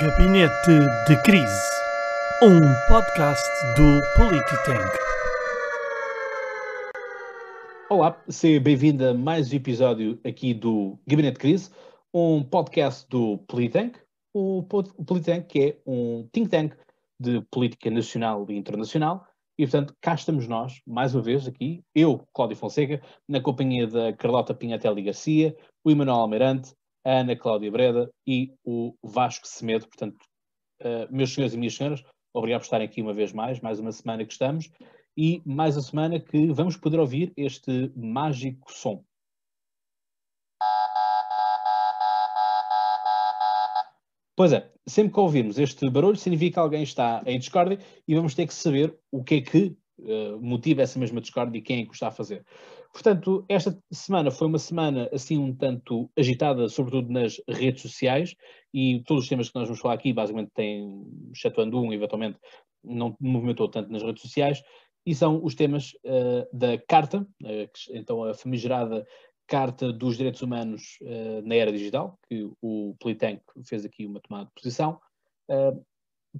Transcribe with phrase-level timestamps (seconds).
[0.00, 1.70] Gabinete de Crise,
[2.42, 4.98] um podcast do Polititank.
[7.88, 11.70] Olá, seja bem-vindo a mais um episódio aqui do Gabinete de Crise,
[12.12, 13.96] um podcast do Politank.
[14.32, 16.74] O Politank que é um think tank
[17.20, 19.24] de política nacional e internacional
[19.56, 24.12] e, portanto, cá estamos nós, mais uma vez aqui, eu, Cláudio Fonseca, na companhia da
[24.12, 26.74] Carlota Pinhatelli Garcia, o Emanuel Almeirante,
[27.04, 29.86] a Ana Cláudia Breda e o Vasco Semedo.
[29.86, 30.18] Portanto,
[30.82, 33.92] uh, meus senhores e minhas senhoras, obrigado por estarem aqui uma vez mais, mais uma
[33.92, 34.70] semana que estamos,
[35.16, 39.04] e mais uma semana que vamos poder ouvir este mágico som.
[44.36, 48.34] Pois é, sempre que ouvirmos este barulho significa que alguém está em discórdia e vamos
[48.34, 51.84] ter que saber o que é que uh, motiva essa mesma discórdia e quem é
[51.84, 52.44] que o está a fazer.
[52.94, 58.36] Portanto, esta semana foi uma semana assim um tanto agitada, sobretudo nas redes sociais,
[58.72, 62.38] e todos os temas que nós vamos falar aqui basicamente têm, excetuando um, eventualmente,
[62.84, 64.62] não movimentou tanto nas redes sociais,
[65.04, 69.04] e são os temas uh, da Carta, uh, então a famigerada
[69.48, 74.46] Carta dos Direitos Humanos uh, na Era Digital, que o Politank fez aqui uma tomada
[74.46, 75.00] de posição.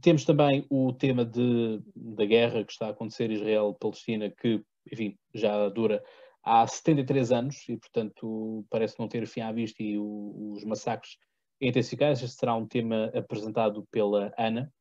[0.00, 5.68] temos também o tema de, da guerra que está a acontecer Israel-Palestina, que, enfim, já
[5.68, 6.00] dura
[6.44, 11.16] há 73 anos e, portanto, parece não ter fim à vista e o, os massacres
[11.60, 12.22] intensificados.
[12.22, 14.72] Este será um tema apresentado pela Ana.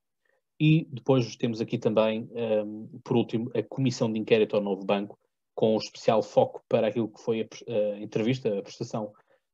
[0.59, 5.17] E depois temos aqui também, um, por último, a Comissão de Inquérito ao Novo Banco,
[5.55, 9.11] com um especial foco para aquilo que foi a, a entrevista, a prestação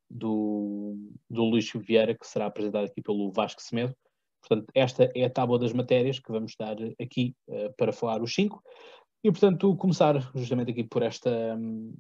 [0.10, 0.96] do,
[1.30, 3.96] do Luís Vieira, que será apresentada aqui pelo Vasco Semedo.
[4.42, 8.34] Portanto, esta é a tábua das matérias que vamos dar aqui uh, para falar os
[8.34, 8.62] cinco.
[9.24, 11.94] E, portanto, começar justamente aqui por esta hum,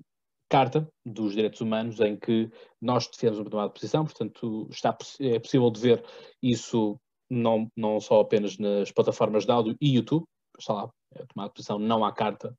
[0.49, 2.49] Carta dos Direitos Humanos, em que
[2.81, 6.03] nós defendemos uma tomada de posição, portanto, está, é possível de ver
[6.41, 10.25] isso não, não só apenas nas plataformas de áudio e YouTube,
[10.57, 12.55] está lá, é tomada de posição não há carta,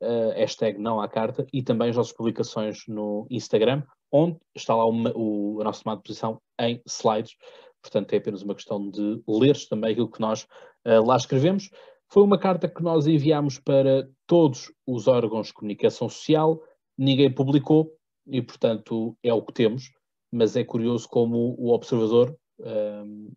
[0.00, 3.82] uh, hashtag não há carta, e também as nossas publicações no Instagram,
[4.12, 7.34] onde está lá uma, o, a nossa tomada de posição em slides,
[7.82, 10.46] portanto é apenas uma questão de leres também aquilo que nós
[10.86, 11.68] uh, lá escrevemos.
[12.12, 16.62] Foi uma carta que nós enviámos para todos os órgãos de comunicação social,
[16.96, 17.90] ninguém publicou
[18.26, 19.90] e, portanto, é o que temos.
[20.30, 23.32] Mas é curioso como o Observador um,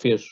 [0.00, 0.24] fez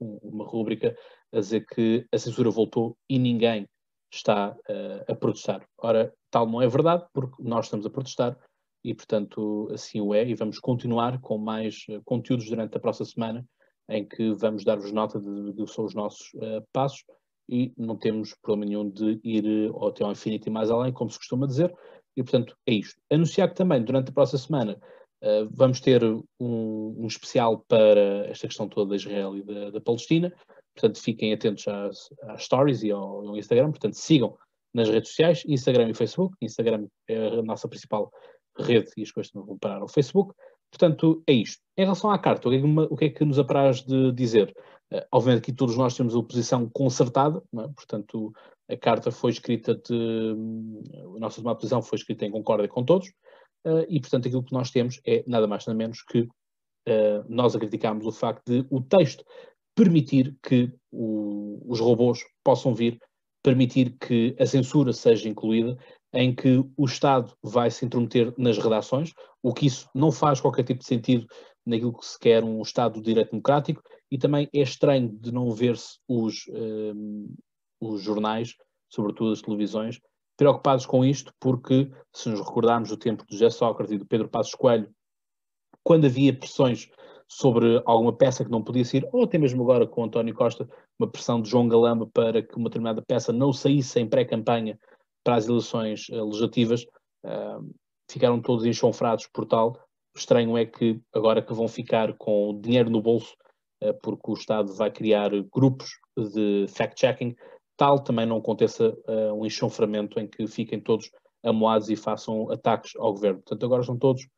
[0.00, 0.96] uh, uma rúbrica
[1.34, 3.68] a dizer que a censura voltou e ninguém
[4.10, 5.68] está uh, a protestar.
[5.76, 8.38] Ora, tal não é verdade, porque nós estamos a protestar
[8.82, 13.04] e, portanto, assim o é, e vamos continuar com mais uh, conteúdos durante a próxima
[13.04, 13.46] semana
[13.88, 17.04] em que vamos dar-vos nota de, que são os nossos uh, passos
[17.48, 21.10] e não temos problema nenhum de ir uh, até ao infinito e mais além, como
[21.10, 21.74] se costuma dizer,
[22.16, 23.00] e portanto é isto.
[23.10, 24.80] Anunciar que também durante a próxima semana
[25.22, 29.80] uh, vamos ter um, um, especial para esta questão toda da Israel e da, da
[29.80, 30.32] Palestina,
[30.74, 34.36] portanto fiquem atentos às, às stories e ao, ao, Instagram, portanto sigam
[34.74, 38.10] nas redes sociais, Instagram e Facebook, Instagram é a nossa principal
[38.58, 40.34] rede e as coisas não vão parar ao Facebook,
[40.72, 41.62] Portanto, é isto.
[41.76, 44.54] Em relação à carta, o que é que, é nos apraz de dizer?
[44.90, 47.68] Uh, obviamente que todos nós temos a posição concertada, é?
[47.68, 48.32] portanto,
[48.70, 50.34] a carta foi escrita de.
[51.16, 53.08] a nossa tomada posição foi escrita em concórdia com todos,
[53.66, 57.54] uh, e, portanto, aquilo que nós temos é nada mais nada menos que uh, nós
[57.54, 59.24] criticamos o facto de o texto
[59.74, 62.98] permitir que o, os robôs possam vir,
[63.42, 65.76] permitir que a censura seja incluída
[66.12, 69.12] em que o Estado vai se intrometer nas redações,
[69.42, 71.26] o que isso não faz qualquer tipo de sentido
[71.64, 75.50] naquilo que se quer um Estado de direito democrático, e também é estranho de não
[75.52, 77.42] ver-se os, um, eh,
[77.80, 78.54] os jornais,
[78.90, 79.98] sobretudo as televisões,
[80.36, 84.28] preocupados com isto, porque se nos recordarmos do tempo de José Sócrates e do Pedro
[84.28, 84.90] Passos Coelho,
[85.82, 86.90] quando havia pressões
[87.26, 90.68] sobre alguma peça que não podia sair, ou até mesmo agora com António Costa,
[90.98, 94.78] uma pressão de João Galamba para que uma determinada peça não saísse em pré-campanha
[95.24, 96.82] para as eleições uh, legislativas,
[97.24, 97.74] uh,
[98.10, 99.78] ficaram todos enxonfrados por tal.
[100.14, 103.34] O estranho é que agora que vão ficar com dinheiro no bolso,
[103.82, 107.34] uh, porque o Estado vai criar grupos de fact-checking,
[107.76, 108.94] tal também não aconteça
[109.34, 111.10] um enxonframento em que fiquem todos
[111.42, 113.40] amoados e façam ataques ao governo.
[113.40, 114.28] Portanto, agora estão todos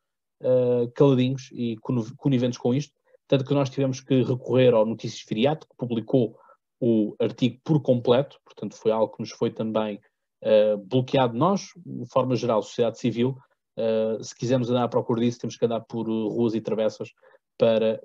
[0.95, 1.75] caladinhos e
[2.17, 2.93] coniventes com isto,
[3.27, 6.39] tanto que nós tivemos que recorrer ao Notícias Firiato, que publicou
[6.79, 9.99] o artigo por completo, portanto foi algo que nos foi também
[10.43, 13.37] uh, bloqueado nós, de forma geral, sociedade civil,
[13.77, 17.09] uh, se quisermos andar à procura disso, temos que andar por ruas e travessas
[17.57, 18.01] para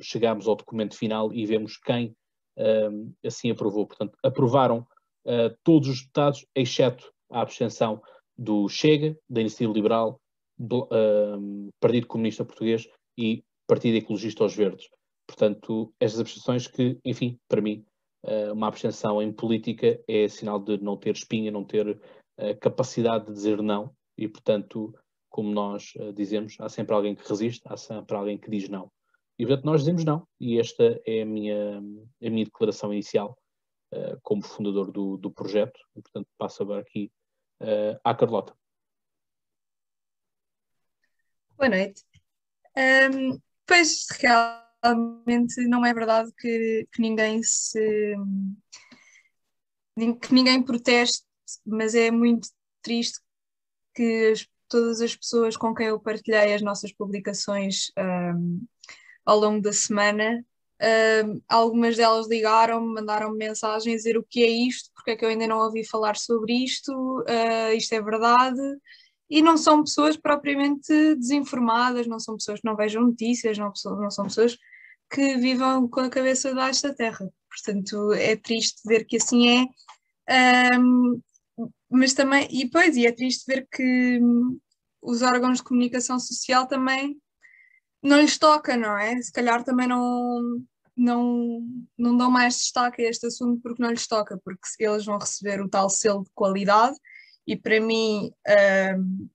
[0.00, 2.14] chegarmos ao documento final e vermos quem
[3.26, 3.88] assim aprovou.
[3.88, 4.86] Portanto, aprovaram
[5.26, 8.00] uh, todos os deputados, exceto a abstenção
[8.38, 10.20] do Chega, da Iniciativa Liberal,
[10.56, 10.88] do,
[11.80, 12.88] Partido Comunista Português
[13.18, 14.88] e Partido Ecologista aos Verdes.
[15.26, 17.84] Portanto, estas abstenções que, enfim, para mim,
[18.52, 23.32] uma abstenção em política é sinal de não ter espinha, não ter uh, capacidade de
[23.32, 24.94] dizer não e, portanto,
[25.28, 28.90] como nós dizemos, há sempre alguém que resiste, há sempre alguém que diz não.
[29.36, 30.28] E, portanto, nós dizemos não.
[30.38, 33.36] E esta é a minha, a minha declaração inicial
[34.22, 35.80] como fundador do, do projeto.
[35.96, 37.10] E, portanto, passo agora aqui
[38.04, 38.54] à Carlota.
[41.56, 42.04] Boa noite.
[42.76, 44.06] Um, pois
[44.84, 48.14] realmente não é verdade que, que ninguém se
[50.20, 51.24] que ninguém proteste,
[51.64, 52.48] mas é muito
[52.82, 53.20] triste
[53.94, 58.66] que as, todas as pessoas com quem eu partilhei as nossas publicações um,
[59.24, 60.44] ao longo da semana,
[61.24, 65.28] um, algumas delas ligaram-me, mandaram-me mensagens dizer o que é isto, porque é que eu
[65.28, 68.60] ainda não ouvi falar sobre isto, uh, isto é verdade,
[69.30, 74.10] e não são pessoas propriamente desinformadas, não são pessoas que não vejam notícias, não, não
[74.10, 74.58] são pessoas
[75.10, 77.28] que vivam com a cabeça debaixo da terra.
[77.48, 79.70] Portanto, é triste ver que assim
[80.28, 81.20] é, um,
[81.90, 84.58] mas também, e pois, e é triste ver que hum,
[85.02, 87.16] os órgãos de comunicação social também
[88.02, 89.20] não lhes toca, não é?
[89.22, 90.60] Se calhar também não,
[90.96, 91.60] não,
[91.96, 95.60] não dão mais destaque a este assunto porque não lhes toca, porque eles vão receber
[95.60, 96.96] o tal selo de qualidade
[97.46, 98.32] e para mim,
[98.98, 99.28] um,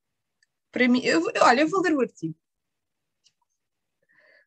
[0.72, 2.36] para mim, eu, olha, eu vou ler o artigo.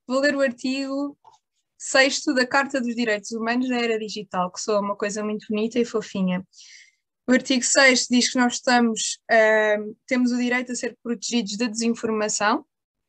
[0.06, 1.16] Vou ler o artigo
[1.78, 5.78] sexto da Carta dos Direitos Humanos da Era Digital, que sou uma coisa muito bonita
[5.78, 6.46] e fofinha.
[7.28, 11.66] O artigo 6 diz que nós estamos, um, temos o direito a ser protegidos da
[11.66, 12.64] desinformação.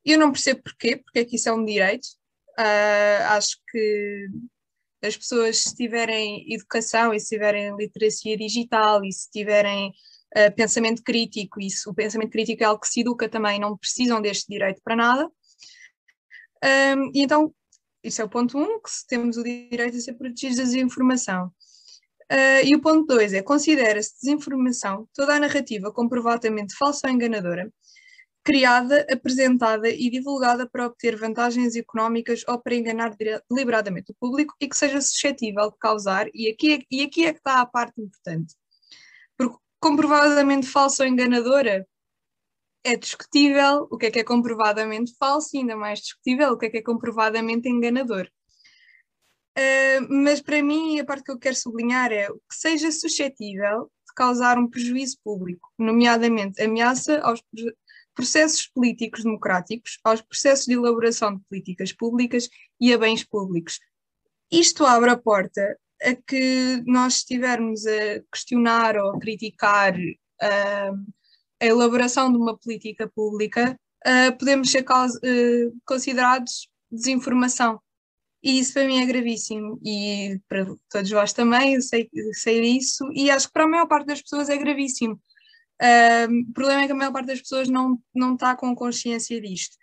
[0.05, 2.05] Eu não percebo porquê, porque é que isso é um direito.
[2.59, 4.27] Uh, acho que
[5.03, 9.89] as pessoas, se tiverem educação e se tiverem literacia digital e se tiverem
[10.37, 14.21] uh, pensamento crítico, isso, o pensamento crítico é algo que se educa também, não precisam
[14.21, 15.27] deste direito para nada.
[16.63, 17.53] Um, e então,
[18.03, 21.47] isso é o ponto 1, um, que temos o direito a ser protegidos da desinformação.
[22.31, 27.71] Uh, e o ponto 2 é: considera-se desinformação toda a narrativa comprovadamente falsa ou enganadora,
[28.43, 33.15] criada, apresentada e divulgada para obter vantagens económicas ou para enganar
[33.49, 37.33] deliberadamente o público e que seja suscetível de causar, e aqui, é, e aqui é
[37.33, 38.55] que está a parte importante,
[39.37, 41.85] porque comprovadamente falsa ou enganadora
[42.83, 46.65] é discutível o que é que é comprovadamente falso e ainda mais discutível o que
[46.65, 48.29] é que é comprovadamente enganador.
[49.57, 54.13] Uh, mas para mim a parte que eu quero sublinhar é que seja suscetível de
[54.15, 57.41] causar um prejuízo público, nomeadamente ameaça aos
[58.15, 62.49] processos políticos democráticos, aos processos de elaboração de políticas públicas
[62.79, 63.79] e a bens públicos.
[64.51, 71.13] Isto abre a porta a que nós estivermos a questionar ou a criticar uh,
[71.61, 77.79] a elaboração de uma política pública, uh, podemos ser uh, considerados desinformação.
[78.43, 83.09] E isso para mim é gravíssimo, e para todos vós também, eu sei, sei disso,
[83.13, 85.13] e acho que para a maior parte das pessoas é gravíssimo.
[86.49, 89.77] o problema é que a maior parte das pessoas não, não está com consciência disto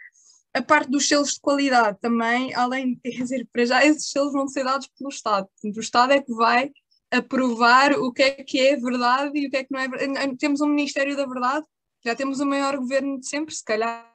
[0.52, 4.48] a parte dos selos de qualidade também, além de dizer, para já esses selos vão
[4.48, 5.48] ser dados pelo Estado.
[5.64, 6.70] O Estado é que vai
[7.10, 10.36] aprovar o que é que é verdade e o que é que não é verdade.
[10.36, 11.66] Temos um Ministério da Verdade,
[12.04, 14.06] já temos o maior governo de sempre, se calhar,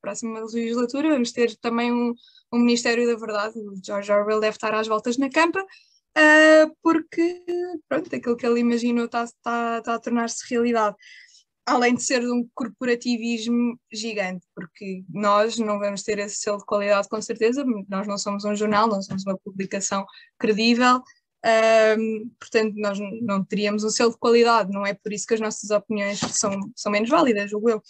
[0.00, 2.14] próxima legislatura, vamos ter também um,
[2.52, 3.58] um Ministério da Verdade.
[3.58, 7.44] O George Orwell deve estar às voltas na campa, uh, porque
[7.88, 10.96] pronto, aquilo que ele imaginou está, está, está a tornar-se realidade
[11.66, 16.64] além de ser de um corporativismo gigante, porque nós não vamos ter esse selo de
[16.64, 20.04] qualidade com certeza, nós não somos um jornal, não somos uma publicação
[20.38, 21.00] credível,
[21.98, 25.40] um, portanto nós não teríamos um selo de qualidade, não é por isso que as
[25.40, 27.82] nossas opiniões são, são menos válidas, julgo eu.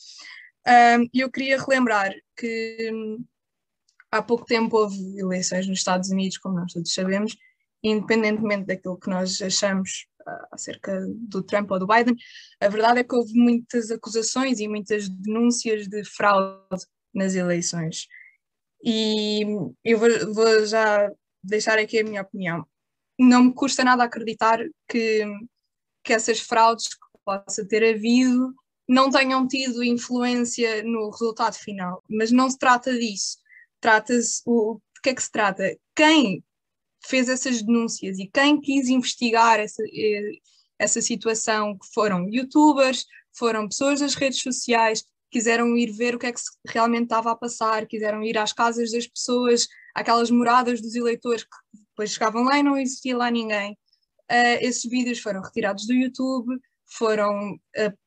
[0.66, 3.24] E um, eu queria relembrar que um,
[4.10, 7.36] há pouco tempo houve eleições nos Estados Unidos, como nós todos sabemos,
[7.82, 10.06] independentemente daquilo que nós achamos
[10.52, 12.14] acerca do Trump ou do Biden,
[12.60, 18.06] a verdade é que houve muitas acusações e muitas denúncias de fraude nas eleições.
[18.84, 19.42] E
[19.84, 21.10] eu vou, vou já
[21.42, 22.66] deixar aqui a minha opinião.
[23.20, 24.58] Não me custa nada acreditar
[24.88, 25.24] que,
[26.02, 28.54] que essas fraudes que possa ter havido
[28.88, 33.36] não tenham tido influência no resultado final, mas não se trata disso.
[33.80, 35.76] Trata-se o que é que se trata?
[35.94, 36.42] Quem
[37.06, 40.32] fez essas denúncias e quem quis investigar essa, eh,
[40.78, 46.26] essa situação, que foram youtubers, foram pessoas das redes sociais, quiseram ir ver o que
[46.26, 50.94] é que realmente estava a passar, quiseram ir às casas das pessoas, aquelas moradas dos
[50.94, 53.72] eleitores que depois chegavam lá e não existia lá ninguém.
[54.30, 57.98] Uh, esses vídeos foram retirados do YouTube, foram uh,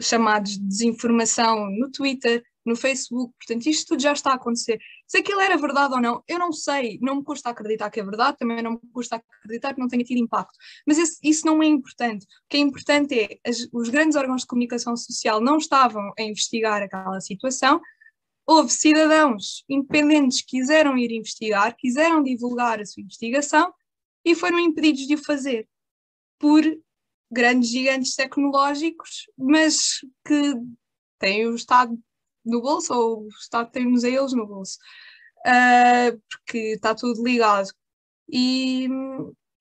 [0.00, 3.32] chamados de desinformação no Twitter, no Facebook.
[3.38, 4.78] Portanto, isto tudo já está a acontecer.
[5.06, 8.04] Se aquilo era verdade ou não, eu não sei, não me custa acreditar que é
[8.04, 10.56] verdade, também não me custa acreditar que não tenha tido impacto.
[10.86, 12.24] Mas esse, isso não é importante.
[12.24, 16.22] O que é importante é as, os grandes órgãos de comunicação social não estavam a
[16.22, 17.80] investigar aquela situação.
[18.46, 23.72] Houve cidadãos independentes que quiseram ir investigar, quiseram divulgar a sua investigação
[24.24, 25.68] e foram impedidos de o fazer
[26.38, 26.62] por
[27.30, 30.54] grandes gigantes tecnológicos, mas que
[31.18, 31.98] têm o Estado
[32.44, 34.76] no bolso ou o Estado tem-nos a eles no bolso,
[35.46, 37.70] uh, porque está tudo ligado.
[38.28, 38.88] E,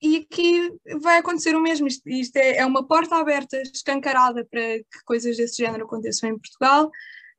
[0.02, 1.88] e aqui vai acontecer o mesmo.
[1.88, 6.38] Isto, isto é, é, uma porta aberta, escancarada para que coisas desse género aconteçam em
[6.38, 6.90] Portugal.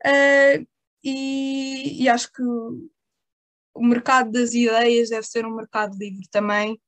[0.04, 0.66] Uh,
[1.02, 6.80] e, e, acho que o mercado das ideias deve ser um mercado livre também.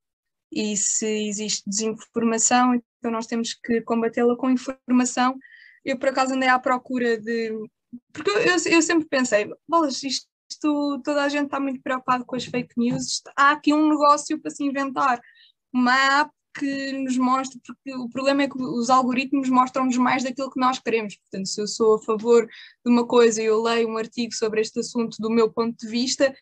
[0.53, 5.37] E se existe desinformação, então nós temos que combatê-la com informação.
[5.85, 7.53] Eu, por acaso, andei à procura de
[8.13, 12.37] porque eu, eu sempre pensei, bolas, isto, isto, toda a gente está muito preocupado com
[12.37, 15.21] as fake news, há aqui um negócio para se inventar,
[15.73, 20.51] uma app que nos mostra, porque o problema é que os algoritmos mostram-nos mais daquilo
[20.51, 21.17] que nós queremos.
[21.17, 24.61] Portanto, se eu sou a favor de uma coisa e eu leio um artigo sobre
[24.61, 26.35] este assunto do meu ponto de vista,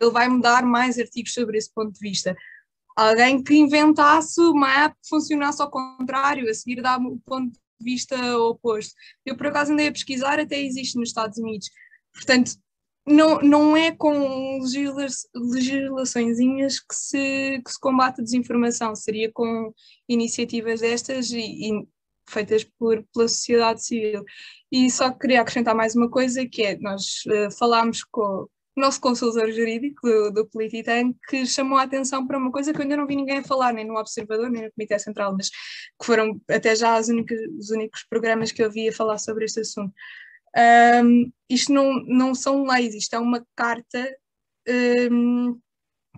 [0.00, 2.36] ele vai me dar mais artigos sobre esse ponto de vista.
[2.96, 8.16] Alguém que inventasse uma app que funcionasse ao contrário, a seguir dá o ponto vista
[8.38, 8.94] oposto.
[9.24, 11.68] Eu, por acaso, andei a pesquisar, até existe nos Estados Unidos.
[12.12, 12.52] Portanto,
[13.06, 16.38] não, não é com legisla legislações
[16.80, 19.72] que se, que se combate a desinformação, seria com
[20.08, 21.88] iniciativas destas e, e
[22.28, 24.24] feitas por, pela sociedade civil.
[24.72, 29.00] E só queria acrescentar mais uma coisa, que é, nós uh, falámos com, o nosso
[29.00, 32.96] consultor jurídico do, do Polititan, que chamou a atenção para uma coisa que eu ainda
[32.96, 36.74] não vi ninguém falar, nem no Observador, nem no Comitê Central, mas que foram até
[36.74, 39.92] já únicas, os únicos programas que eu vi a falar sobre este assunto.
[40.56, 44.16] Um, isto não, não são leis, isto é uma carta
[45.10, 45.60] um,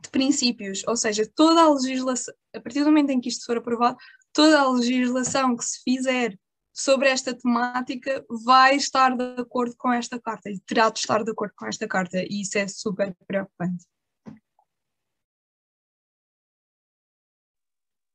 [0.02, 3.56] de princípios, ou seja, toda a legislação, a partir do momento em que isto for
[3.56, 3.96] aprovado,
[4.32, 6.38] toda a legislação que se fizer
[6.72, 11.30] sobre esta temática vai estar de acordo com esta carta e terá de estar de
[11.30, 13.86] acordo com esta carta, e isso é super preocupante.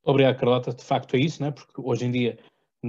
[0.04, 0.74] Obrigado, Carlota.
[0.74, 1.51] De facto é isso, né?
[1.51, 2.40] porque hoje em dia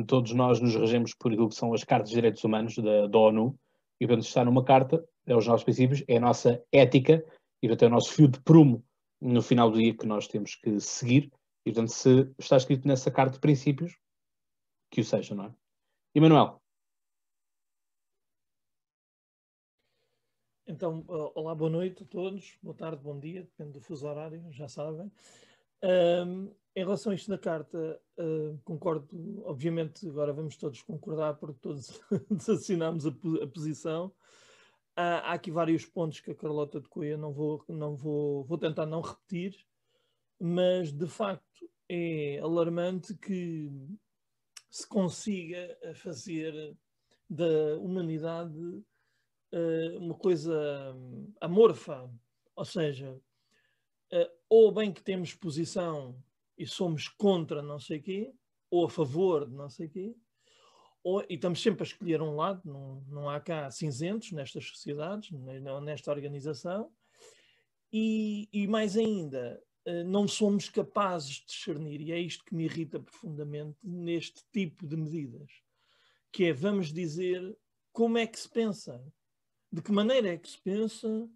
[0.06, 3.18] todos nós nos regemos por aquilo que são as cartas de direitos humanos da, da
[3.18, 3.58] ONU,
[4.00, 7.24] e portanto está numa carta, é os nossos princípios, é a nossa ética,
[7.62, 8.84] e portanto é o nosso fio de prumo
[9.20, 11.30] no final do dia que nós temos que seguir,
[11.66, 13.96] e portanto se está escrito nessa carta de princípios,
[14.90, 15.54] que o seja, não é?
[16.14, 16.60] Emanuel.
[20.66, 24.68] Então, olá, boa noite a todos, boa tarde, bom dia, depende do fuso horário, já
[24.68, 25.12] sabem.
[25.82, 31.58] Um, em relação a isto da carta, uh, concordo, obviamente, agora vamos todos concordar porque
[31.60, 32.00] todos
[32.48, 33.10] assinamos a,
[33.42, 34.12] a posição.
[34.96, 38.56] Há, há, aqui vários pontos que a Carlota de Coia não vou, não vou, vou
[38.56, 39.54] tentar não repetir,
[40.40, 43.70] mas de facto é alarmante que
[44.70, 46.74] se consiga fazer
[47.28, 52.10] da humanidade uh, uma coisa hum, amorfa,
[52.56, 53.12] ou seja,
[54.12, 56.16] uh, ou bem que temos posição
[56.56, 58.32] e somos contra não sei quê,
[58.70, 60.14] ou a favor de não sei quê,
[61.04, 65.30] ou, e estamos sempre a escolher um lado, não, não há cá cinzentos nestas sociedades,
[65.82, 66.92] nesta organização,
[67.92, 72.64] e, e mais ainda, eh, não somos capazes de discernir, e é isto que me
[72.64, 75.50] irrita profundamente neste tipo de medidas,
[76.32, 77.56] que é, vamos dizer,
[77.92, 79.04] como é que se pensa,
[79.70, 81.28] de que maneira é que se pensa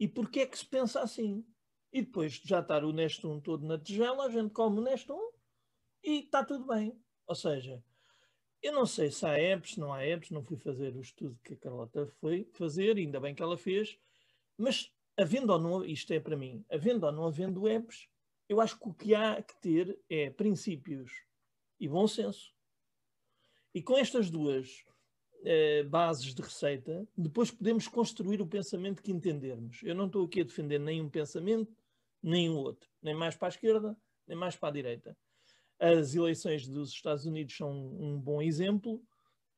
[0.00, 1.44] e porquê é que se pensa assim.
[1.92, 5.20] E depois de já estar o Nestum todo na tigela, a gente come o Nestum
[6.02, 6.98] e está tudo bem.
[7.26, 7.82] Ou seja,
[8.62, 11.54] eu não sei se há apps, não há apps, não fui fazer o estudo que
[11.54, 13.98] a Carlota foi fazer, ainda bem que ela fez,
[14.56, 18.08] mas havendo ou não, isto é para mim, havendo ou não havendo apps,
[18.48, 21.10] eu acho que o que há que ter é princípios
[21.78, 22.54] e bom senso.
[23.74, 24.84] E com estas duas
[25.44, 29.82] eh, bases de receita, depois podemos construir o pensamento que entendermos.
[29.82, 31.74] Eu não estou aqui a defender nenhum pensamento,
[32.22, 35.16] nem o outro, nem mais para a esquerda, nem mais para a direita.
[35.78, 39.02] As eleições dos Estados Unidos são um bom exemplo,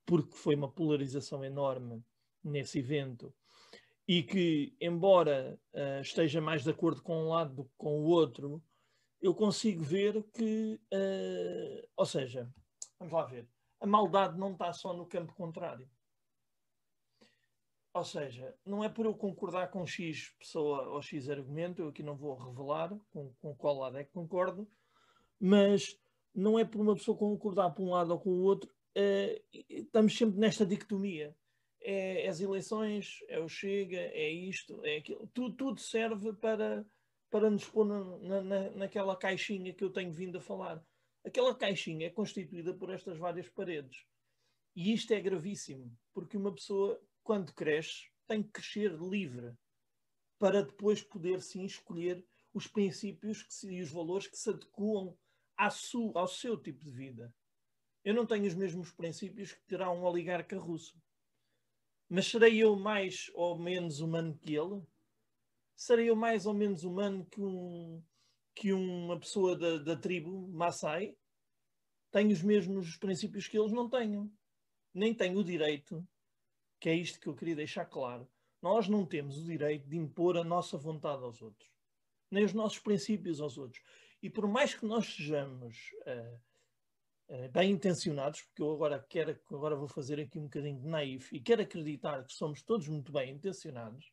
[0.06, 2.02] porque foi uma polarização enorme
[2.42, 3.34] nesse evento
[4.06, 8.04] e que, embora uh, esteja mais de acordo com um lado do que com o
[8.04, 8.62] outro,
[9.20, 12.50] eu consigo ver que, uh, ou seja,
[12.98, 13.48] vamos lá ver,
[13.80, 15.88] a maldade não está só no campo contrário.
[17.94, 22.02] Ou seja, não é por eu concordar com X pessoa ou X argumento, eu aqui
[22.02, 24.68] não vou revelar com, com qual lado é que concordo,
[25.40, 25.98] mas
[26.34, 30.16] não é por uma pessoa concordar por um lado ou com o outro, uh, estamos
[30.16, 31.34] sempre nesta dicotomia
[31.84, 35.28] é as eleições, é o Chega, é isto, é aquilo.
[35.34, 36.84] Tudo, tudo serve para,
[37.30, 40.82] para nos pôr na, na, naquela caixinha que eu tenho vindo a falar.
[41.22, 44.06] Aquela caixinha é constituída por estas várias paredes.
[44.74, 49.56] E isto é gravíssimo, porque uma pessoa, quando cresce, tem que crescer livre
[50.38, 55.16] para depois poder sim escolher os princípios se, e os valores que se adequam
[55.70, 57.34] su, ao seu tipo de vida.
[58.04, 61.00] Eu não tenho os mesmos princípios que terá um oligarca russo.
[62.08, 64.82] Mas serei eu mais ou menos humano que ele?
[65.74, 68.04] Serei eu mais ou menos humano que, um,
[68.54, 71.16] que uma pessoa da, da tribo Maasai?
[72.12, 73.72] Tenho os mesmos princípios que eles?
[73.72, 74.30] Não tenho.
[74.92, 76.06] Nem tenho o direito,
[76.84, 78.28] que é isto que eu queria deixar claro.
[78.60, 81.70] Nós não temos o direito de impor a nossa vontade aos outros,
[82.30, 83.82] nem os nossos princípios aos outros.
[84.22, 89.74] E por mais que nós sejamos uh, uh, bem intencionados, porque eu agora quero, agora
[89.74, 93.32] vou fazer aqui um bocadinho de naif e quero acreditar que somos todos muito bem
[93.32, 94.12] intencionados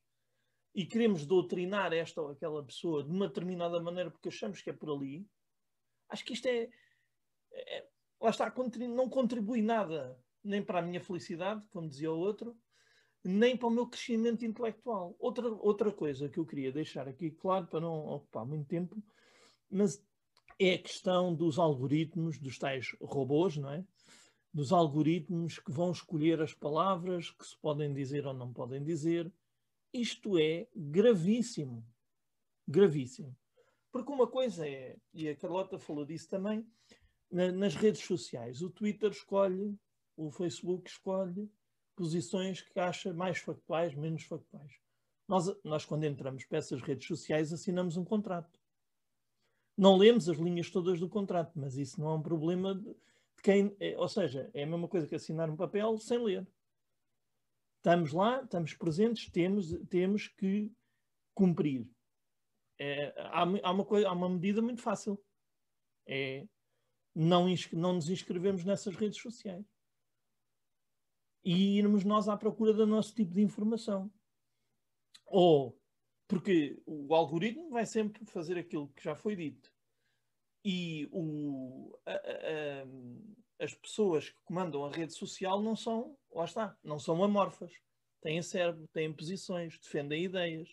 [0.73, 4.73] e queremos doutrinar esta ou aquela pessoa de uma determinada maneira porque achamos que é
[4.73, 5.27] por ali,
[6.07, 6.69] acho que isto é,
[7.51, 7.87] é
[8.21, 8.53] lá está,
[8.87, 12.57] não contribui nada nem para a minha felicidade, como dizia o outro,
[13.23, 15.15] nem para o meu crescimento intelectual.
[15.19, 19.01] Outra, outra coisa que eu queria deixar aqui claro, para não ocupar muito tempo,
[19.69, 20.03] mas
[20.59, 23.85] é a questão dos algoritmos, dos tais robôs, não é?
[24.53, 29.31] Dos algoritmos que vão escolher as palavras que se podem dizer ou não podem dizer.
[29.93, 31.85] Isto é gravíssimo.
[32.67, 33.35] Gravíssimo.
[33.91, 36.65] Porque uma coisa é, e a Carlota falou disso também,
[37.31, 38.61] nas redes sociais.
[38.61, 39.77] O Twitter escolhe,
[40.15, 41.49] o Facebook escolhe,
[41.95, 44.73] posições que acha mais factuais, menos factuais.
[45.27, 48.59] Nós, nós, quando entramos para essas redes sociais, assinamos um contrato.
[49.77, 52.95] Não lemos as linhas todas do contrato, mas isso não é um problema de,
[53.41, 53.75] quem.
[53.79, 56.47] É, ou seja, é a mesma coisa que assinar um papel sem ler.
[57.77, 60.71] Estamos lá, estamos presentes, temos, temos que
[61.33, 61.87] cumprir.
[62.77, 65.19] É, há, há, uma coisa, há uma medida muito fácil.
[66.05, 66.45] É
[67.13, 69.65] não, não nos inscrevemos nessas redes sociais
[71.43, 74.11] e irmos nós à procura do nosso tipo de informação.
[75.25, 75.77] Ou
[76.27, 79.69] porque o algoritmo vai sempre fazer aquilo que já foi dito.
[80.63, 86.77] E o, a, a, as pessoas que comandam a rede social não são, lá está,
[86.81, 87.73] não são amorfas.
[88.21, 90.69] Têm cérebro, têm posições, defendem ideias.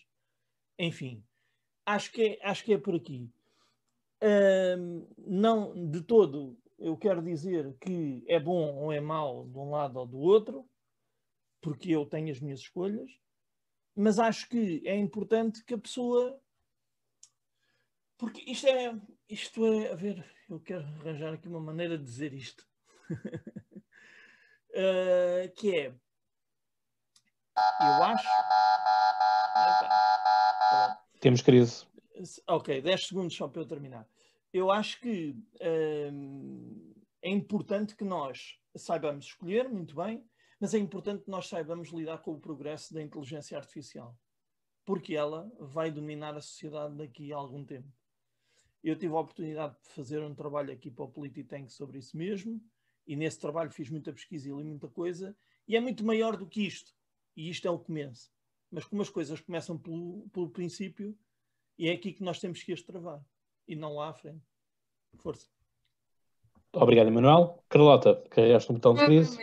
[0.77, 1.21] Enfim,
[1.85, 3.29] acho que é, acho que é por aqui.
[5.17, 9.99] não de todo eu quero dizer que é bom ou é mau de um lado
[9.99, 10.67] ou do outro,
[11.61, 13.11] porque eu tenho as minhas escolhas,
[13.95, 16.39] mas acho que é importante que a pessoa.
[18.17, 18.97] Porque isto é.
[19.27, 19.91] Isto é.
[19.91, 22.65] A ver, eu quero arranjar aqui uma maneira de dizer isto.
[24.71, 25.87] uh, que é.
[27.81, 28.27] Eu acho.
[31.19, 31.85] Temos crise.
[32.47, 34.07] Ok, 10 segundos só para eu terminar
[34.51, 35.35] eu acho que
[36.11, 40.25] hum, é importante que nós saibamos escolher muito bem,
[40.59, 44.17] mas é importante que nós saibamos lidar com o progresso da inteligência artificial,
[44.85, 47.87] porque ela vai dominar a sociedade daqui a algum tempo.
[48.83, 52.61] Eu tive a oportunidade de fazer um trabalho aqui para o Polititank sobre isso mesmo,
[53.05, 55.35] e nesse trabalho fiz muita pesquisa e li muita coisa,
[55.67, 56.91] e é muito maior do que isto.
[57.35, 58.31] E isto é o começo.
[58.71, 61.17] Mas como as coisas começam pelo, pelo princípio,
[61.77, 63.23] e é aqui que nós temos que as travar
[63.69, 64.43] e não lá à frente.
[65.19, 65.47] Força.
[66.73, 67.63] Obrigado, Emanuel.
[67.69, 69.37] Carlota, carregaste um botão de crise?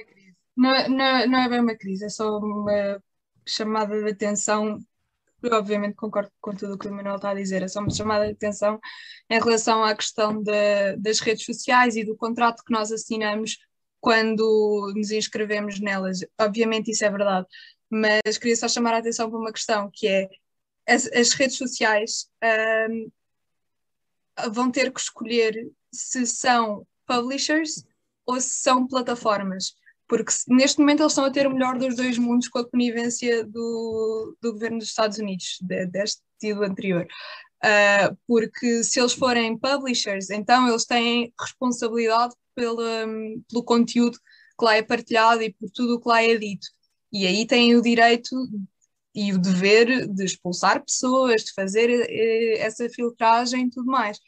[0.56, 3.00] Não, é não, não é bem uma crise, é só uma
[3.46, 4.78] chamada de atenção.
[5.42, 7.90] Eu, obviamente, concordo com tudo o que o Emanuel está a dizer, é só uma
[7.90, 8.80] chamada de atenção
[9.30, 13.58] em relação à questão de, das redes sociais e do contrato que nós assinamos
[14.00, 16.20] quando nos inscrevemos nelas.
[16.40, 17.46] Obviamente, isso é verdade,
[17.90, 20.28] mas queria só chamar a atenção para uma questão que é
[20.88, 22.28] as, as redes sociais
[22.90, 23.10] um,
[24.52, 27.84] vão ter que escolher se são publishers
[28.26, 29.74] ou se são plataformas,
[30.08, 33.44] porque neste momento eles estão a ter o melhor dos dois mundos com a conivência
[33.44, 37.06] do, do governo dos Estados Unidos, de, deste tido anterior.
[37.64, 44.18] Uh, porque se eles forem publishers, então eles têm responsabilidade pelo, um, pelo conteúdo
[44.58, 46.66] que lá é partilhado e por tudo o que lá é dito.
[47.12, 48.30] E aí têm o direito
[49.16, 54.20] e o dever de expulsar pessoas, de fazer eh, essa filtragem e tudo mais.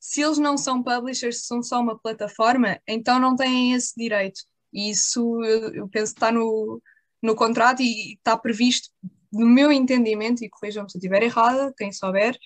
[0.00, 4.40] Se eles não são publishers, são só uma plataforma, então não têm esse direito.
[4.72, 6.82] E isso eu, eu penso que está no,
[7.22, 8.90] no contrato e está previsto,
[9.32, 12.36] no meu entendimento, e corrijam-me se eu estiver errada, quem souber,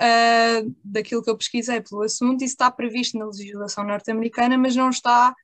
[0.00, 4.88] uh, daquilo que eu pesquisei pelo assunto, isso está previsto na legislação norte-americana, mas não
[4.88, 5.34] está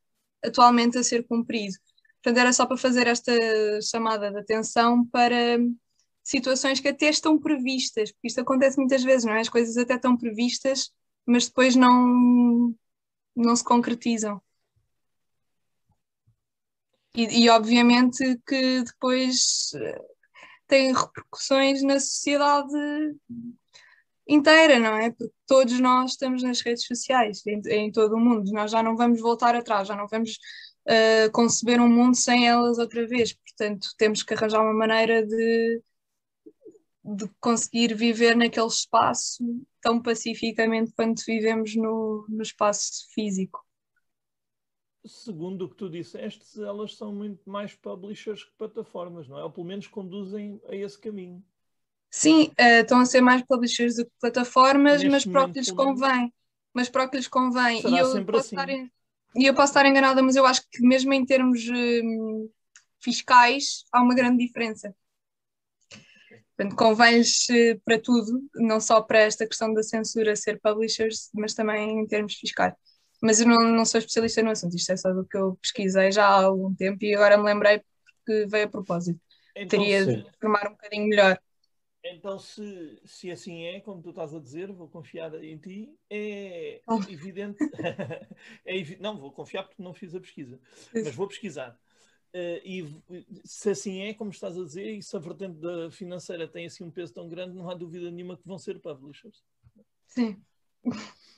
[0.42, 1.76] atualmente a ser cumprido.
[2.22, 3.32] Portanto, era só para fazer esta
[3.82, 5.58] chamada de atenção para
[6.22, 9.40] situações que até estão previstas, porque isto acontece muitas vezes, não é?
[9.40, 10.90] As coisas até estão previstas,
[11.26, 12.74] mas depois não,
[13.37, 14.40] não se concretizam.
[17.16, 20.00] E, e obviamente que depois eh,
[20.68, 22.72] tem repercussões na sociedade
[24.28, 25.11] inteira, não é?
[25.11, 28.52] Porque todos nós estamos nas redes sociais, em, em todo o mundo.
[28.52, 30.38] Nós já não vamos voltar atrás, já não vamos
[30.87, 33.33] uh, conceber um mundo sem elas outra vez.
[33.35, 35.83] Portanto, temos que arranjar uma maneira de,
[37.04, 39.42] de conseguir viver naquele espaço
[39.80, 43.64] tão pacificamente quanto vivemos no, no espaço físico.
[45.06, 49.44] Segundo o que tu disseste, elas são muito mais publishers que plataformas, não é?
[49.44, 51.42] Ou pelo menos conduzem a esse caminho.
[52.10, 55.60] Sim, uh, estão a ser mais publishers do que plataformas, Neste mas para o que
[55.60, 56.32] lhes convém.
[56.74, 57.80] Mas para o que lhes convém.
[57.80, 58.56] Será e eu sempre assim.
[58.58, 58.92] Em,
[59.36, 62.50] e eu posso estar enganada, mas eu acho que mesmo em termos um,
[63.00, 64.94] fiscais há uma grande diferença.
[66.60, 67.00] Portanto,
[67.50, 72.06] eh, para tudo, não só para esta questão da censura ser publishers, mas também em
[72.06, 72.74] termos fiscais.
[73.22, 76.12] Mas eu não, não sou especialista no assunto, isto é só do que eu pesquisei
[76.12, 79.18] já há algum tempo e agora me lembrei porque veio a propósito.
[79.56, 80.16] Então, Teria sim.
[80.16, 81.40] de formar um bocadinho melhor.
[82.04, 86.82] Então, se, se assim é, como tu estás a dizer, vou confiar em ti, é
[86.86, 87.00] oh.
[87.08, 87.58] evidente.
[88.66, 90.60] é evi não, vou confiar porque não fiz a pesquisa,
[90.92, 91.78] mas vou pesquisar.
[92.32, 93.02] Uh, e
[93.44, 96.84] se assim é, como estás a dizer, e se a vertente da financeira tem assim
[96.84, 99.42] um peso tão grande, não há dúvida nenhuma que vão ser publishers.
[100.06, 100.36] Sim.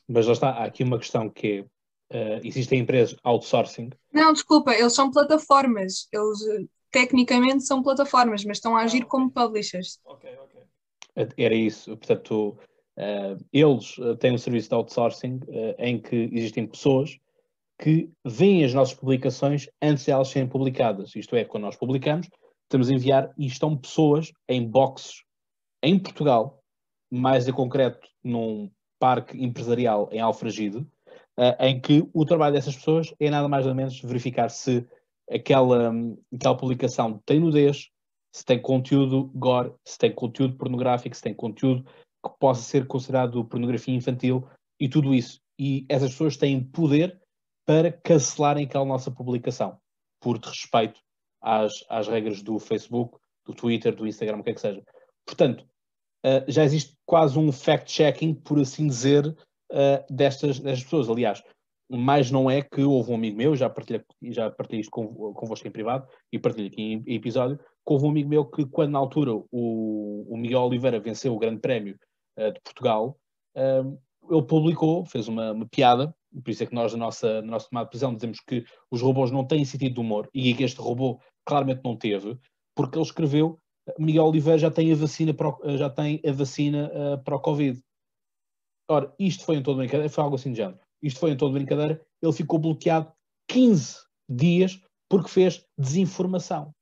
[0.06, 1.66] Mas já está, há aqui uma questão que
[2.10, 3.88] é, uh, existem empresas outsourcing.
[4.12, 6.08] Não, desculpa, eles são plataformas.
[6.12, 9.08] Eles eh, tecnicamente são plataformas, mas estão a agir ah, okay.
[9.08, 9.98] como publishers.
[10.04, 11.28] Ok, ok.
[11.38, 11.96] Era isso.
[11.96, 12.58] Portanto,
[12.98, 15.40] uh, eles têm um serviço de outsourcing
[15.78, 17.18] em que existem pessoas
[17.82, 21.16] que veem as nossas publicações antes de elas serem publicadas.
[21.16, 22.28] Isto é, quando nós publicamos,
[22.62, 25.24] estamos a enviar e estão pessoas em boxes
[25.82, 26.62] em Portugal,
[27.10, 33.12] mais em concreto num parque empresarial em Alfragide, uh, em que o trabalho dessas pessoas
[33.18, 34.86] é nada mais ou menos verificar se
[35.28, 35.92] aquela,
[36.32, 37.88] aquela publicação tem nudez,
[38.32, 43.44] se tem conteúdo gore, se tem conteúdo pornográfico, se tem conteúdo que possa ser considerado
[43.44, 44.46] pornografia infantil
[44.78, 45.40] e tudo isso.
[45.58, 47.20] E essas pessoas têm poder
[47.64, 49.78] para cancelarem aquela nossa publicação,
[50.20, 51.00] por respeito
[51.40, 54.82] às, às regras do Facebook, do Twitter, do Instagram, o que é que seja.
[55.26, 55.64] Portanto,
[56.24, 61.08] uh, já existe quase um fact-checking, por assim dizer, uh, destas, destas pessoas.
[61.08, 61.42] Aliás,
[61.90, 65.70] mais não é que houve um amigo meu, já partilhei, já partilhei isto convosco em
[65.70, 68.98] privado e partilhei aqui em, em, episódio, que houve um amigo meu que, quando na
[68.98, 71.98] altura o, o Miguel Oliveira venceu o Grande Prémio
[72.38, 73.18] uh, de Portugal,
[73.54, 77.68] ele publicou, fez uma, uma piada por isso é que nós, na nossa, na nossa
[77.68, 80.80] tomada de decisão, dizemos que os robôs não têm sentido de humor e que este
[80.80, 82.38] robô claramente não teve,
[82.74, 83.58] porque ele escreveu
[83.98, 87.40] Miguel Oliveira já tem a vacina para o, já tem a vacina uh, para o
[87.40, 87.80] Covid.
[88.88, 90.78] Ora, isto foi em todo brincadeira, foi algo assim de género.
[91.02, 93.12] Isto foi em todo brincadeira, ele ficou bloqueado
[93.48, 96.72] 15 dias porque fez desinformação.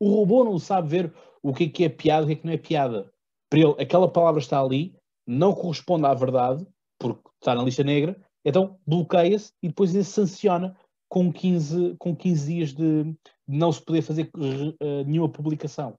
[0.00, 2.36] O robô não sabe ver o que é que é piada e o que é
[2.36, 3.12] que não é piada.
[3.50, 4.94] Para ele, aquela palavra está ali,
[5.26, 6.66] não corresponde à verdade,
[6.98, 10.76] porque está na lista negra, então bloqueia-se e depois ele sanciona
[11.08, 13.14] com 15, com 15 dias de,
[13.46, 15.98] não se poder fazer uh, nenhuma publicação.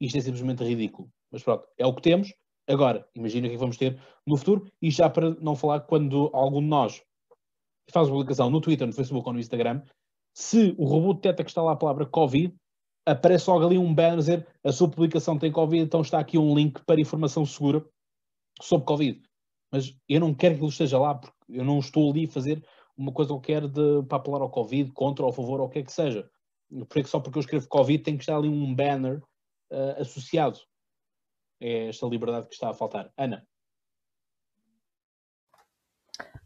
[0.00, 1.08] Isto é simplesmente ridículo.
[1.30, 2.34] Mas pronto, é o que temos.
[2.68, 6.30] Agora, imagina o que é vamos ter no futuro, e já para não falar quando
[6.32, 7.02] algum de nós
[7.90, 9.82] faz publicação no Twitter, no Facebook ou no Instagram,
[10.34, 12.54] se o robô detecta que está lá a palavra Covid,
[13.06, 16.36] aparece logo ali um banner a dizer a sua publicação tem Covid, então está aqui
[16.36, 17.84] um link para informação segura
[18.60, 19.22] sobre Covid
[19.70, 22.64] mas eu não quero que ele esteja lá, porque eu não estou ali a fazer
[22.96, 25.80] uma coisa qualquer de, para apelar ao Covid, contra ou a favor, ou o que
[25.80, 26.28] é que seja.
[26.88, 29.22] Porque só porque eu escrevo Covid tem que estar ali um banner
[29.70, 30.58] uh, associado.
[31.60, 33.12] É esta liberdade que está a faltar.
[33.16, 33.46] Ana.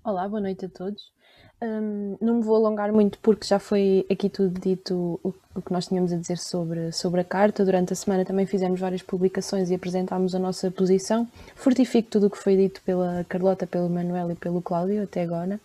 [0.04, 1.12] Olá, boa noite a todos.
[1.62, 5.70] Um, não me vou alongar muito porque já foi aqui tudo dito o, o, que
[5.70, 7.64] nós tínhamos a dizer sobre, sobre a carta.
[7.64, 11.28] Durante a semana também fizemos várias publicações e apresentámos a nossa posição.
[11.54, 15.60] Fortifico tudo o que foi dito pela Carlota, pelo Manuel e pelo Cláudio até agora.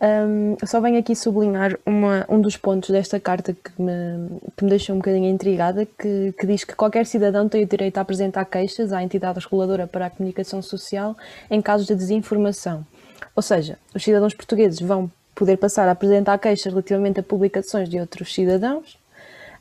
[0.00, 4.70] Um, só venho aqui sublinhar uma, um dos pontos desta carta que me, que me
[4.70, 8.44] deixou um bocadinho intrigada, que, que diz que qualquer cidadão tem o direito a apresentar
[8.44, 11.16] queixas à entidade reguladora para a comunicação social
[11.50, 12.86] em casos de desinformação.
[13.34, 17.98] Ou seja, os cidadãos portugueses vão poder passar a apresentar queixas relativamente a publicações de
[17.98, 18.98] outros cidadãos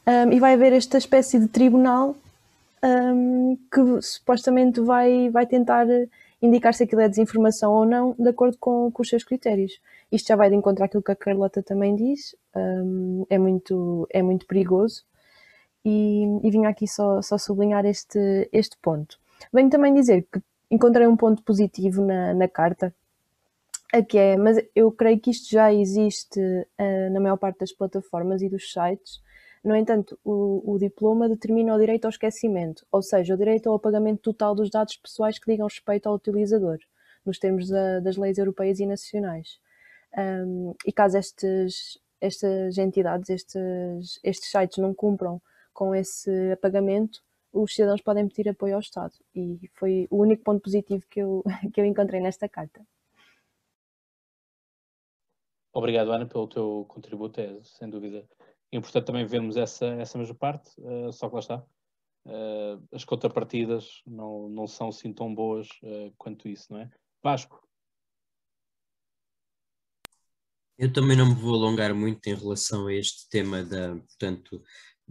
[0.05, 2.15] um, e vai haver esta espécie de tribunal
[2.83, 5.88] um, que supostamente vai, vai tentar
[6.41, 9.79] indicar se aquilo é desinformação ou não, de acordo com, com os seus critérios.
[10.12, 14.21] Isto já vai de encontrar aquilo que a Carlota também diz, um, é, muito, é
[14.21, 15.03] muito perigoso.
[15.86, 19.17] E, e vim aqui só, só sublinhar este, este ponto.
[19.51, 22.93] Venho também dizer que encontrei um ponto positivo na, na carta,
[24.01, 28.41] que é, mas eu creio que isto já existe uh, na maior parte das plataformas
[28.41, 29.21] e dos sites.
[29.63, 33.75] No entanto, o, o, diploma determina o direito ao esquecimento, ou seja, o direito ao
[33.75, 36.79] apagamento total dos dados pessoais que digam respeito ao utilizador,
[37.25, 39.60] nos termos da, das leis europeias e nacionais.
[40.17, 45.41] Um, e caso estes, estas entidades, estes, estes sites não cumpram
[45.73, 47.21] com esse apagamento,
[47.53, 49.13] os cidadãos podem pedir apoio ao Estado.
[49.36, 52.82] E foi o único ponto positivo que eu, que eu encontrei nesta carta.
[55.73, 57.41] Obrigado, Ana, pelo teu contributo.
[57.41, 58.27] É, sem dúvida,
[58.71, 61.65] importante também vermos essa, essa mesma parte, uh, só que lá está.
[62.25, 66.89] Uh, as contrapartidas não, não são assim tão boas uh, quanto isso, não é?
[67.21, 67.62] Vasco.
[70.77, 74.62] Eu também não me vou alongar muito em relação a este tema da, portanto,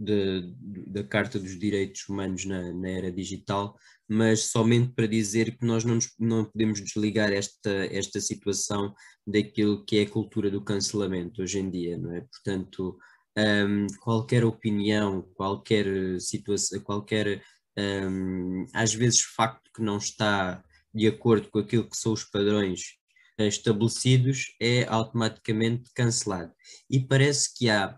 [0.03, 5.83] da Carta dos Direitos Humanos na, na, era digital, mas somente para dizer que nós
[5.83, 8.93] não, nos, não podemos desligar esta, esta situação
[9.25, 12.21] daquilo que é a cultura do cancelamento hoje em dia, não é?
[12.21, 12.97] Portanto,
[13.37, 17.41] um, qualquer opinião, qualquer situação, qualquer,
[17.77, 20.63] um, às vezes, facto que não está
[20.93, 22.97] de acordo com aquilo que são os padrões
[23.39, 26.53] estabelecidos é automaticamente cancelado.
[26.89, 27.97] E parece que há,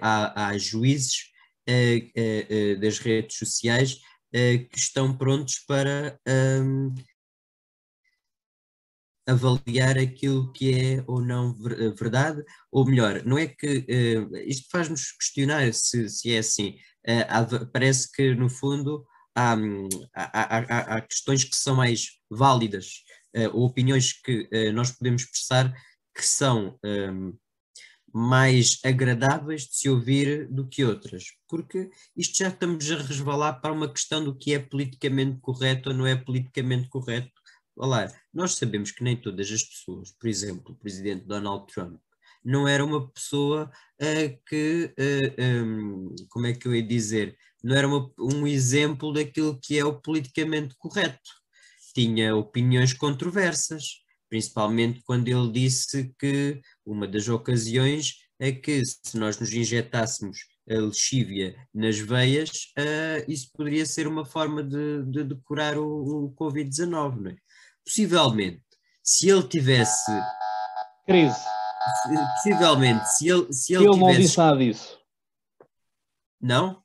[0.00, 1.29] há, há juízes
[2.80, 6.18] das redes sociais uh, que estão prontos para
[6.62, 6.94] um,
[9.26, 11.56] avaliar aquilo que é ou não
[11.96, 13.86] verdade, ou melhor, não é que
[14.46, 16.76] isto faz-nos questionar se, se é assim.
[17.28, 19.54] Há, parece que no fundo há,
[20.14, 23.04] há, há, há questões que são mais válidas
[23.36, 25.72] uh, ou opiniões que uh, nós podemos expressar
[26.14, 27.36] que são um,
[28.12, 33.72] mais agradáveis de se ouvir do que outras, porque isto já estamos a resvalar para
[33.72, 37.30] uma questão do que é politicamente correto ou não é politicamente correto.
[37.76, 42.00] Olá, nós sabemos que nem todas as pessoas, por exemplo, o presidente Donald Trump,
[42.44, 43.70] não era uma pessoa
[44.00, 49.12] uh, que, uh, um, como é que eu ia dizer, não era uma, um exemplo
[49.12, 51.30] daquilo que é o politicamente correto.
[51.94, 56.60] Tinha opiniões controversas, principalmente quando ele disse que
[56.92, 63.50] uma das ocasiões é que se nós nos injetássemos a lexívia nas veias, uh, isso
[63.52, 67.36] poderia ser uma forma de, de, de curar o, o Covid-19, não é?
[67.84, 68.62] Possivelmente,
[69.02, 70.12] se ele tivesse...
[71.06, 71.40] Crise.
[72.34, 74.12] Possivelmente, se ele, se ele, ele tivesse...
[74.14, 75.00] não disse nada disso.
[76.40, 76.84] Não?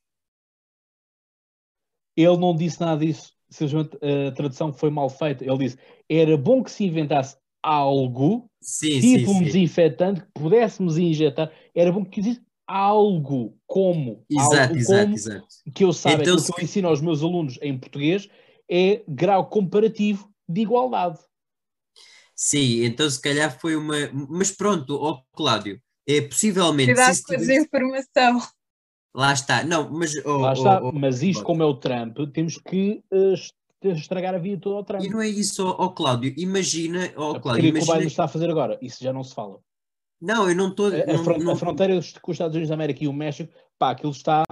[2.18, 5.44] Ele não disse nada disso simplesmente a tradução foi mal feita.
[5.44, 5.78] Ele disse:
[6.10, 11.51] era bom que se inventasse algo, sim, tipo sim, um desinfetante, que pudéssemos injetar.
[11.73, 14.23] Era bom que existisse algo como.
[14.30, 15.47] Exato, algo exato, como, exato.
[15.73, 18.30] Que eu saiba, então, que eu ensino aos meus alunos em português
[18.69, 21.19] é grau comparativo de igualdade.
[22.36, 23.95] Sim, então se calhar foi uma.
[24.30, 26.93] Mas pronto, ó Cláudio, é possivelmente.
[26.93, 28.41] Cuidado com a desinformação.
[29.15, 30.13] Lá está, não, mas.
[30.23, 33.34] Oh, Lá está, oh, oh, mas isto, como é o Trump, temos que uh,
[33.93, 35.04] estragar a vida toda ao Trump.
[35.04, 37.12] E não é isso, ó oh, Cláudio, imagina.
[37.15, 37.91] Oh, Cláudio, que imagina...
[37.91, 39.60] o Biden está a fazer agora, isso já não se fala.
[40.21, 40.88] Não, eu não estou.
[40.88, 41.52] A, não, a, não...
[41.52, 44.43] a, fronteira com os Estados Unidos da América e o México, pá, aquilo está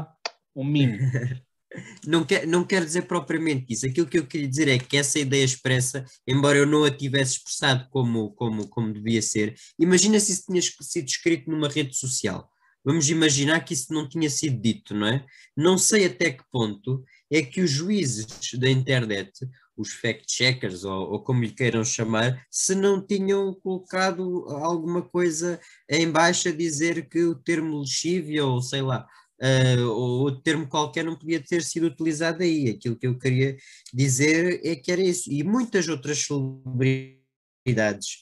[0.55, 0.97] um mimo.
[2.05, 3.85] não, quer, não quero dizer propriamente isso.
[3.85, 7.37] Aquilo que eu queria dizer é que essa ideia expressa, embora eu não a tivesse
[7.37, 12.49] expressado como, como, como devia ser, imagina se isso tinha sido escrito numa rede social
[12.83, 15.25] vamos imaginar que isso não tinha sido dito, não é?
[15.55, 19.31] Não sei até que ponto é que os juízes da internet,
[19.75, 26.09] os fact-checkers, ou, ou, como lhe queiram chamar, se não tinham colocado alguma coisa em
[26.11, 29.07] baixo a dizer que o termo lexívia, ou sei lá,
[29.41, 32.69] uh, ou outro termo qualquer não podia ter sido utilizado aí.
[32.69, 33.57] Aquilo que eu queria
[33.93, 35.31] dizer é que era isso.
[35.31, 38.21] E muitas outras celebridades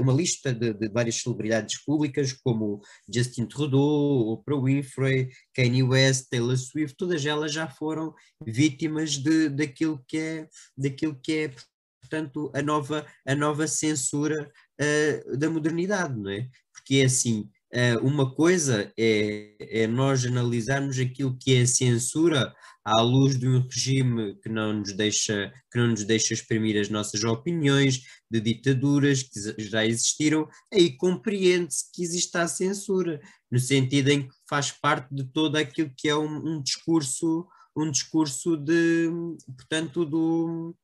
[0.00, 2.80] uma lista de, de, várias celebridades públicas, como
[3.12, 8.12] Justin Trudeau, Oprah Winfrey, Kanye West, Taylor Swift, todas elas já foram
[8.44, 11.54] vítimas de, daquilo, que é, daquilo que é,
[12.00, 16.48] portanto, a nova, a nova censura uh, da modernidade, não é?
[16.72, 22.52] Porque é assim, uh, uma coisa é, é nós analisarmos aquilo que é censura
[22.88, 26.88] à luz de um regime que não nos deixa, que não nos deixa exprimir as
[26.88, 33.20] nossas opiniões, de ditaduras que já existiram, aí compreende-se que existe a censura,
[33.50, 37.46] no sentido em que faz parte de todo aquilo que é um, um discurso,
[37.76, 39.10] um discurso de,
[39.56, 40.74] portanto, do,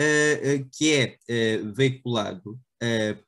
[0.00, 1.16] uh, que é
[1.74, 2.58] veiculado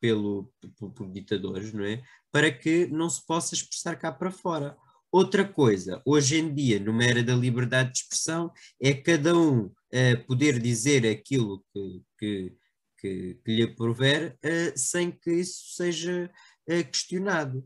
[0.00, 2.02] pelo, por, por ditadores, não é?
[2.32, 4.76] Para que não se possa expressar cá para fora.
[5.14, 8.50] Outra coisa, hoje em dia, numa era da liberdade de expressão,
[8.82, 12.52] é cada um uh, poder dizer aquilo que, que,
[12.98, 16.28] que, que lhe aprover uh, sem que isso seja
[16.68, 17.64] uh, questionado.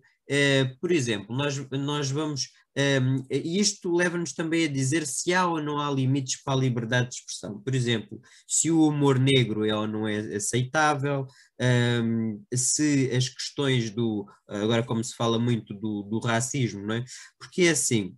[0.78, 5.80] por exemplo, nós, nós vamos um, isto leva-nos também a dizer se há ou não
[5.80, 7.60] há limites para a liberdade de expressão.
[7.60, 11.26] Por exemplo, se o humor negro é ou não é aceitável,
[11.60, 14.26] um, se as questões do.
[14.46, 17.04] Agora, como se fala muito do, do racismo, não é?
[17.36, 18.16] Porque é assim,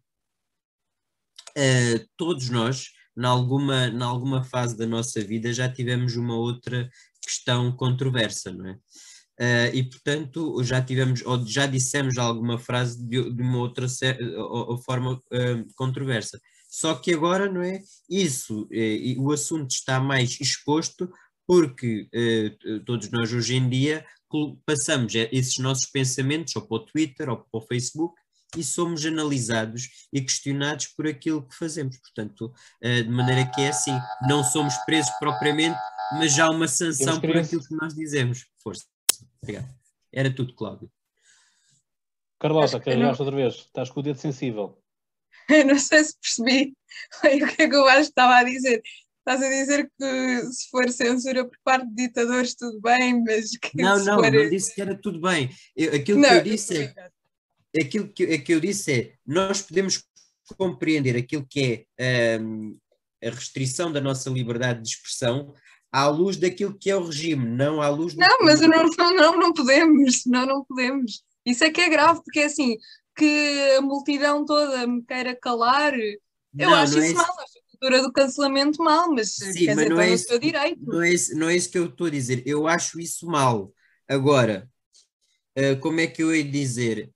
[1.57, 6.91] uh, todos nós, em alguma, em alguma fase da nossa vida, já tivemos uma outra
[7.23, 8.79] questão controversa, não é?
[9.41, 13.87] Uh, e portanto já tivemos ou já dissemos alguma frase de, de uma outra
[14.37, 16.39] ou, ou forma uh, controversa.
[16.69, 21.11] Só que agora não é isso, uh, o assunto está mais exposto
[21.47, 22.09] porque
[22.87, 24.07] todos nós hoje em dia
[24.65, 28.15] passamos esses nossos pensamentos ou para o Twitter ou para o Facebook
[28.57, 31.99] e somos analisados e questionados por aquilo que fazemos.
[31.99, 33.99] Portanto, de maneira que é assim,
[34.29, 35.77] não somos presos propriamente,
[36.13, 38.47] mas já há uma sanção por aquilo que nós dizemos.
[38.63, 38.85] Força.
[39.43, 39.69] Obrigado.
[40.13, 40.91] Era tudo, Cláudio.
[42.39, 43.27] Carlota, carregaste não...
[43.27, 43.55] outra vez.
[43.55, 44.83] Estás com o dedo sensível.
[45.49, 46.75] Eu não sei se percebi
[47.45, 48.83] o que é que eu acho que estava a dizer.
[49.19, 53.77] Estás a dizer que se for censura por parte de ditadores, tudo bem, mas que.
[53.77, 54.33] Não, não, for...
[54.33, 55.51] não disse que era tudo bem.
[55.77, 57.11] Eu, aquilo não, que eu disse é.
[57.81, 60.03] Aquilo que, é que eu disse é: nós podemos
[60.57, 62.77] compreender aquilo que é um,
[63.23, 65.55] a restrição da nossa liberdade de expressão
[65.93, 68.21] à luz daquilo que é o regime, não à luz do.
[68.21, 71.23] Não, mas não, não, não, não podemos, não, não podemos.
[71.45, 72.77] Isso é que é grave, porque é assim,
[73.17, 76.21] que a multidão toda me queira calar, eu
[76.55, 79.53] não, acho não é isso é mal, acho a cultura do cancelamento mal, mas Sim,
[79.53, 80.87] quer mas dizer, não é isso, direito.
[80.87, 83.73] Não é, isso, não é isso que eu estou a dizer, eu acho isso mal.
[84.09, 84.69] Agora,
[85.59, 87.11] uh, como é que eu ia dizer?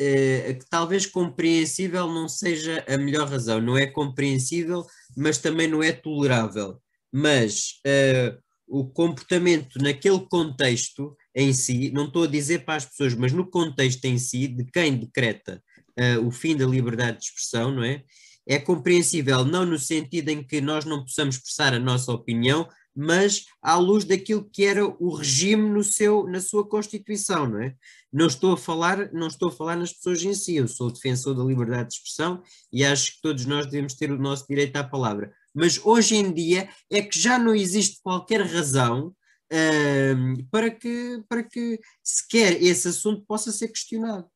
[0.00, 4.84] Uh, que talvez compreensível não seja a melhor razão, não é compreensível,
[5.16, 6.82] mas também não é tolerável
[7.16, 13.14] mas uh, o comportamento naquele contexto em si, não estou a dizer para as pessoas,
[13.14, 15.62] mas no contexto em si, de quem decreta
[15.96, 18.02] uh, o fim da liberdade de expressão, não é?
[18.44, 23.44] É compreensível, não no sentido em que nós não possamos expressar a nossa opinião, mas
[23.62, 27.76] à luz daquilo que era o regime no seu, na sua Constituição, não é?
[28.12, 31.32] Não estou a falar, não estou a falar nas pessoas em si, eu sou defensor
[31.36, 34.82] da liberdade de expressão e acho que todos nós devemos ter o nosso direito à
[34.82, 39.14] palavra mas hoje em dia é que já não existe qualquer razão
[39.52, 44.28] uh, para, que, para que sequer esse assunto possa ser questionado.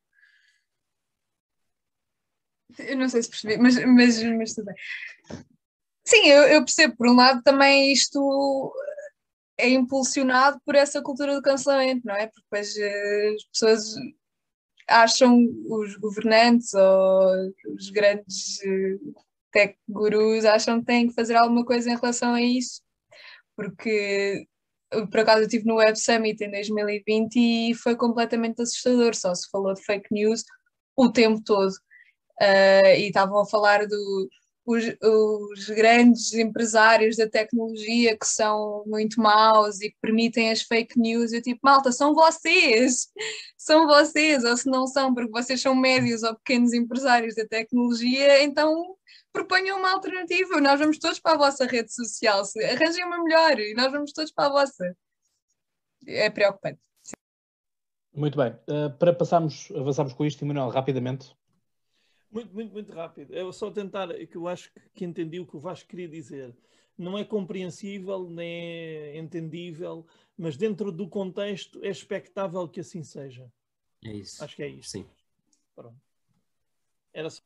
[2.77, 4.75] Eu não sei se percebi, mas, mas, mas tudo bem.
[6.05, 6.95] Sim, eu, eu percebo.
[6.95, 8.73] Por um lado, também isto
[9.57, 12.27] é impulsionado por essa cultura do cancelamento, não é?
[12.27, 13.95] Porque depois eh, as pessoas
[14.87, 18.97] acham os governantes ou os grandes eh,
[19.51, 22.81] tech gurus acham que têm que fazer alguma coisa em relação a isso,
[23.55, 24.47] porque
[25.11, 29.49] por acaso eu estive no Web Summit em 2020 e foi completamente assustador, só se
[29.49, 30.43] falou de fake news
[30.95, 31.71] o tempo todo.
[32.41, 34.29] Uh, e estavam a falar do,
[34.69, 41.33] os, grandes empresários da tecnologia que são muito maus e que permitem as fake news.
[41.33, 43.07] Eu tipo, malta, são vocês,
[43.57, 48.43] são vocês, ou se não são, porque vocês são médios ou pequenos empresários da tecnologia,
[48.43, 48.95] então
[49.31, 50.59] proponham uma alternativa.
[50.61, 52.43] Nós vamos todos para a vossa rede social.
[52.71, 54.97] Arranjem uma melhor e nós vamos todos para a vossa.
[56.07, 56.79] É preocupante.
[58.13, 58.51] Muito bem.
[58.67, 61.35] Uh, para passarmos, avançarmos com isto, Emanuel, rapidamente.
[62.31, 63.33] Muito, muito, muito rápido.
[63.33, 66.55] Eu só tentar, que eu acho que entendi o que o Vasco queria dizer.
[66.97, 70.05] Não é compreensível, nem é entendível,
[70.37, 73.51] mas dentro do contexto é expectável que assim seja.
[74.03, 74.43] É isso.
[74.43, 74.89] Acho que é isso.
[74.91, 75.07] Sim.
[75.75, 75.99] Pronto.
[77.13, 77.41] Era só.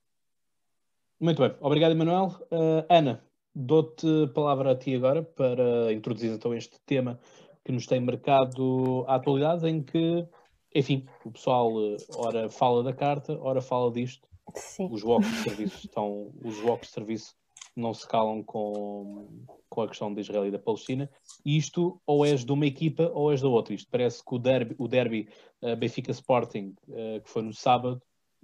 [1.20, 2.36] Muito bem, obrigado, Emanuel.
[2.52, 3.24] Uh, Ana,
[3.56, 7.20] dou-te a palavra a ti agora para introduzir então este tema
[7.64, 10.28] que nos tem marcado a atualidade, em que,
[10.76, 14.28] enfim, o pessoal uh, ora fala da carta, ora fala disto.
[14.56, 14.90] Sim.
[14.92, 17.36] Os blocos de serviço estão, os blocos de serviço
[17.76, 21.10] não se calam com, com a questão de Israel e da Palestina.
[21.46, 23.74] Isto ou és de uma equipa ou és da outra.
[23.74, 25.30] Isto parece que o derby, o derby
[25.62, 28.02] uh, Benfica Sporting, uh, que foi no sábado,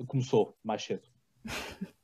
[0.08, 1.08] começou mais cedo.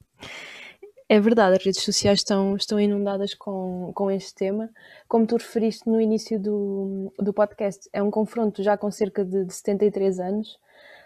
[1.07, 4.71] É verdade, as redes sociais estão, estão inundadas com, com este tema.
[5.07, 9.45] Como tu referiste no início do, do podcast, é um confronto já com cerca de,
[9.45, 10.57] de 73 anos.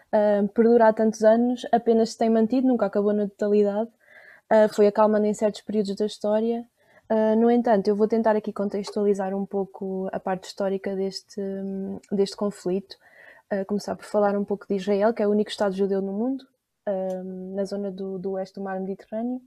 [0.07, 3.89] Uh, perdura há tantos anos, apenas se tem mantido, nunca acabou na totalidade.
[4.49, 6.65] Uh, foi acalmando em certos períodos da história.
[7.09, 11.41] Uh, no entanto, eu vou tentar aqui contextualizar um pouco a parte histórica deste,
[12.09, 12.95] deste conflito.
[13.51, 16.13] Uh, começar por falar um pouco de Israel, que é o único Estado judeu no
[16.13, 16.45] mundo,
[17.53, 19.39] na zona do, do oeste do mar Mediterrâneo.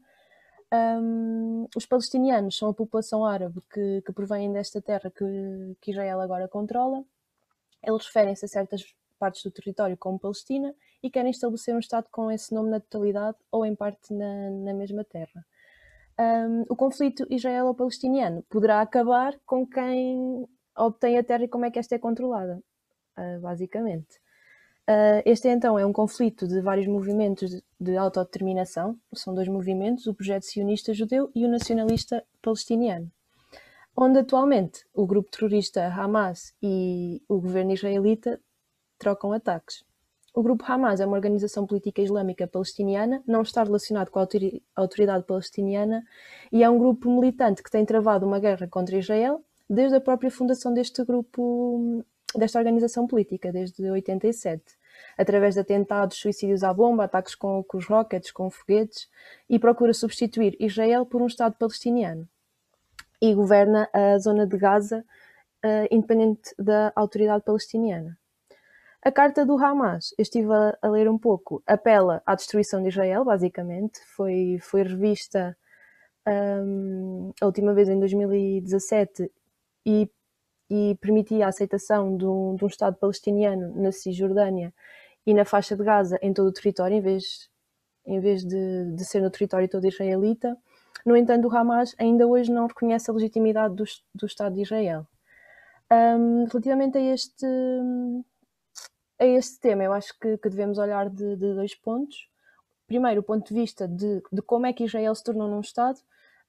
[0.73, 6.21] Um, os palestinianos são a população árabe que, que provém desta terra que, que Israel
[6.21, 7.05] agora controla.
[7.83, 12.31] Eles referem-se a certas partes do território como Palestina e querem estabelecer um Estado com
[12.31, 15.45] esse nome na totalidade ou em parte na, na mesma terra
[16.19, 20.47] um, o conflito israelo-palestiniano poderá acabar com quem
[20.77, 22.63] obtém a terra e como é que esta é controlada,
[23.17, 24.21] uh, basicamente.
[24.93, 30.07] Uh, este então é um conflito de vários movimentos de, de autodeterminação, são dois movimentos,
[30.07, 33.11] o projeto sionista judeu e o nacionalista palestiniano,
[33.97, 38.39] onde atualmente o grupo terrorista Hamas e o governo israelita
[38.99, 39.83] trocam ataques.
[40.35, 44.29] O grupo Hamas é uma organização política islâmica palestiniana, não está relacionado com a
[44.77, 46.05] autoridade palestiniana
[46.51, 50.31] e é um grupo militante que tem travado uma guerra contra Israel desde a própria
[50.31, 52.05] fundação deste grupo,
[52.37, 54.82] desta organização política, desde 87,
[55.17, 59.09] através de atentados, suicídios à bomba, ataques com, com os rockets, com foguetes,
[59.49, 62.29] e procura substituir Israel por um Estado palestiniano.
[63.21, 65.05] E governa a zona de Gaza,
[65.65, 68.19] uh, independente da autoridade palestiniana.
[69.05, 72.89] A carta do Hamas, eu estive a, a, ler um pouco, apela à destruição de
[72.89, 73.99] Israel, basicamente.
[74.15, 75.57] Foi, foi revista
[76.25, 79.29] um, a última vez em 2017
[79.85, 80.09] e,
[80.75, 84.73] e permitia a aceitação de um, de um, Estado palestiniano na Cisjordânia
[85.27, 87.51] e na faixa de Gaza em todo o território, em vez,
[88.07, 90.57] em vez de, de ser no território todo israelita.
[91.05, 95.07] No entanto, o Hamas ainda hoje não reconhece a legitimidade do, do Estado de Israel.
[95.93, 97.47] Um, relativamente a este
[99.19, 102.29] a este tema, eu acho que, que devemos olhar de, de, dois pontos.
[102.87, 106.01] Primeiro, o ponto de vista de, de, como é que Israel se tornou num Estado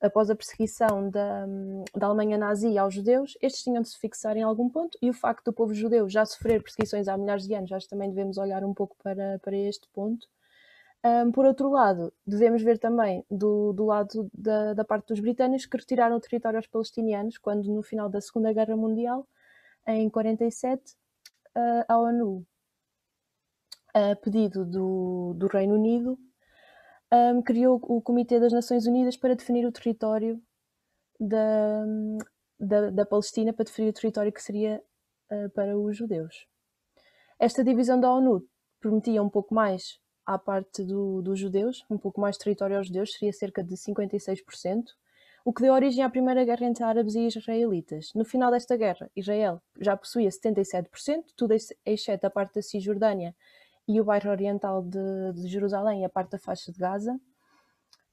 [0.03, 1.45] após a perseguição da,
[1.95, 3.37] da Alemanha nazi aos judeus.
[3.41, 6.25] Estes tinham de se fixar em algum ponto, e o facto do povo judeu já
[6.25, 9.55] sofrer perseguições há milhares de anos, acho que também devemos olhar um pouco para, para
[9.55, 10.27] este ponto.
[11.05, 15.65] Um, por outro lado, devemos ver também do, do lado da, da, parte dos britânicos
[15.65, 19.27] que retiraram o território aos palestinianos quando, no final da Segunda Guerra Mundial,
[19.85, 20.81] em 47,
[21.57, 22.45] uh, a ONU
[23.93, 26.17] a pedido do, do Reino Unido,
[27.13, 30.41] um, criou o Comitê das Nações Unidas para definir o território
[31.19, 31.85] da,
[32.59, 34.81] da, da Palestina, para definir o território que seria
[35.31, 36.47] uh, para os judeus.
[37.39, 38.43] Esta divisão da ONU
[38.79, 42.87] prometia um pouco mais à parte do, dos judeus, um pouco mais de território aos
[42.87, 44.85] judeus, seria cerca de 56%,
[45.45, 48.11] o que deu origem à primeira guerra entre árabes e israelitas.
[48.15, 51.53] No final desta guerra, Israel já possuía 77%, tudo
[51.85, 53.35] exceto a parte da Cisjordânia
[53.87, 57.19] e o bairro oriental de, de Jerusalém a parte da faixa de Gaza,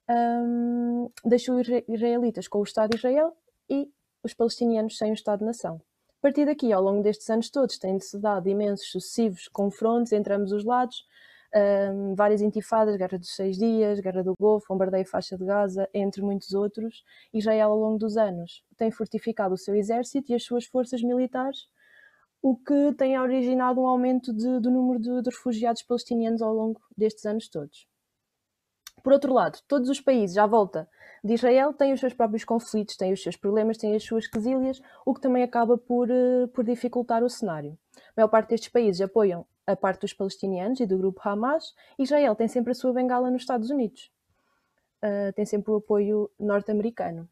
[0.08, 3.36] um, deixou os israelitas com o Estado de Israel
[3.68, 3.88] e
[4.22, 5.80] os palestinianos sem o Estado-nação.
[6.18, 10.52] A partir daqui, ao longo destes anos todos, têm-se dado imensos sucessivos confrontos entre ambos
[10.52, 11.06] os lados,
[11.94, 16.20] um, várias intifadas, Guerra dos Seis Dias, Guerra do Golfo, Bombardeio Faixa de Gaza, entre
[16.22, 17.04] muitos outros.
[17.32, 21.68] Israel, ao longo dos anos, tem fortificado o seu exército e as suas forças militares
[22.42, 26.80] o que tem originado um aumento de, do número de, de, refugiados palestinianos ao longo
[26.96, 27.86] destes anos todos.
[29.02, 30.88] Por outro lado, todos os países à volta
[31.22, 34.80] de Israel têm os seus próprios conflitos, têm os seus problemas, têm as suas quesilhas,
[35.04, 37.78] o que também acaba por, uh, por dificultar o cenário.
[37.96, 41.74] A maior parte destes países apoiam a parte dos palestinianos e do grupo Hamas.
[41.98, 44.10] Israel tem sempre a sua bengala nos Estados Unidos.
[45.02, 47.28] Uh, tem sempre o apoio norte-americano.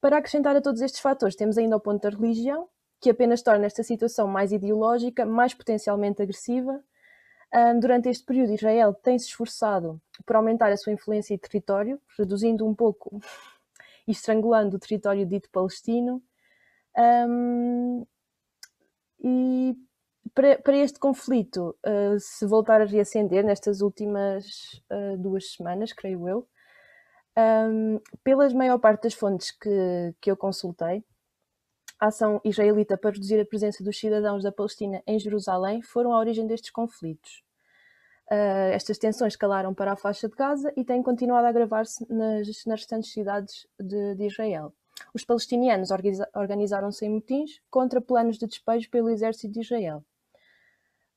[0.00, 2.68] Para acrescentar a todos estes fatores, temos ainda o ponto da religião,
[3.00, 6.82] que apenas torna esta situação mais ideológica, mais potencialmente agressiva.
[7.80, 12.74] durante este período, Israel tem-se esforçado por aumentar a sua influência e território, reduzindo um
[12.74, 13.20] pouco
[14.06, 16.22] e estrangulando o território dito palestino.
[19.20, 19.76] E
[20.34, 26.46] para, este conflito uh, se voltar a reacender nestas últimas uh, duas semanas, creio eu,
[28.24, 31.04] pelas maior parte das fontes que, que eu consultei,
[31.98, 36.18] a ação israelita para reduzir a presença dos cidadãos da Palestina em Jerusalém foram a
[36.18, 37.42] origem destes conflitos.
[38.30, 42.46] Uh, estas tensões escalaram para a faixa de Gaza e têm continuado a agravar-se nas,
[42.66, 44.72] nas restantes cidades de, de Israel.
[45.14, 45.90] Os palestinianos
[46.34, 50.02] organizaram-se em motins contra planos de despejo pelo exército de Israel.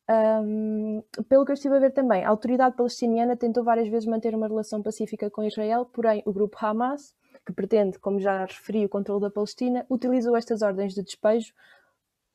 [0.10, 4.34] Um, pelo que eu estive a ver também, a autoridade palestiniana tentou várias vezes manter
[4.34, 7.16] uma relação pacífica com Israel, porém o grupo Hamas
[7.46, 11.54] que pretende, como já referi, o controle da Palestina, utilizou estas ordens de despejo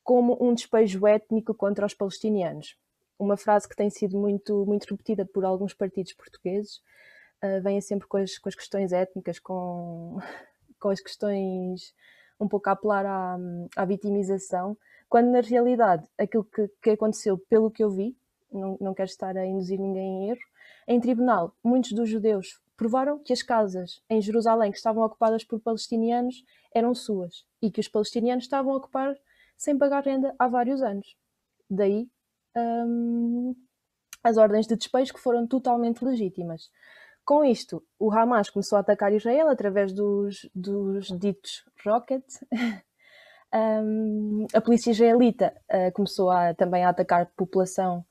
[0.03, 2.77] como um despejo étnico contra os palestinianos.
[3.17, 6.77] Uma frase que tem sido muito, muito repetida por alguns partidos portugueses,
[7.43, 10.19] uh, vem sempre com as, com as questões étnicas, com,
[10.79, 11.93] com as questões
[12.39, 13.37] um pouco a apelar à,
[13.75, 14.77] à vitimização,
[15.09, 18.15] quando na realidade aquilo que, que aconteceu, pelo que eu vi,
[18.51, 20.41] não, não quero estar a induzir ninguém em erro,
[20.87, 25.59] em tribunal, muitos dos judeus provaram que as casas em Jerusalém que estavam ocupadas por
[25.59, 29.15] palestinianos eram suas e que os palestinianos estavam a ocupar
[29.57, 31.15] sem pagar renda há vários anos.
[31.69, 32.09] Daí
[32.55, 33.55] hum,
[34.23, 36.69] as ordens de despejo que foram totalmente legítimas.
[37.23, 42.23] Com isto, o Hamas começou a atacar Israel através dos, dos ditos rocket.
[43.53, 48.05] um, a polícia israelita uh, começou a, também a atacar população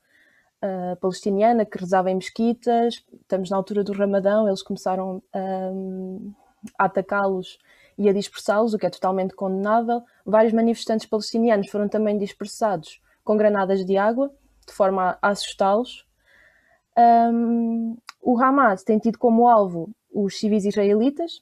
[0.63, 3.03] uh, palestiniana que rezava em mesquitas.
[3.21, 6.33] Estamos na altura do Ramadão, eles começaram um,
[6.77, 7.57] a atacá-los
[7.97, 10.03] e a dispersá-los, o que é totalmente condenável.
[10.25, 14.31] Vários manifestantes palestinianos foram também dispersados com granadas de água,
[14.67, 16.05] de forma a assustá-los.
[16.97, 21.41] Um, o Hamas tem tido como alvo os civis israelitas,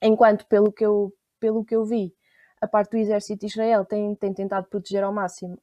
[0.00, 2.14] enquanto, pelo que eu, pelo que eu vi,
[2.62, 5.60] a parte do exército de Israel tem, tem tentado proteger ao máximo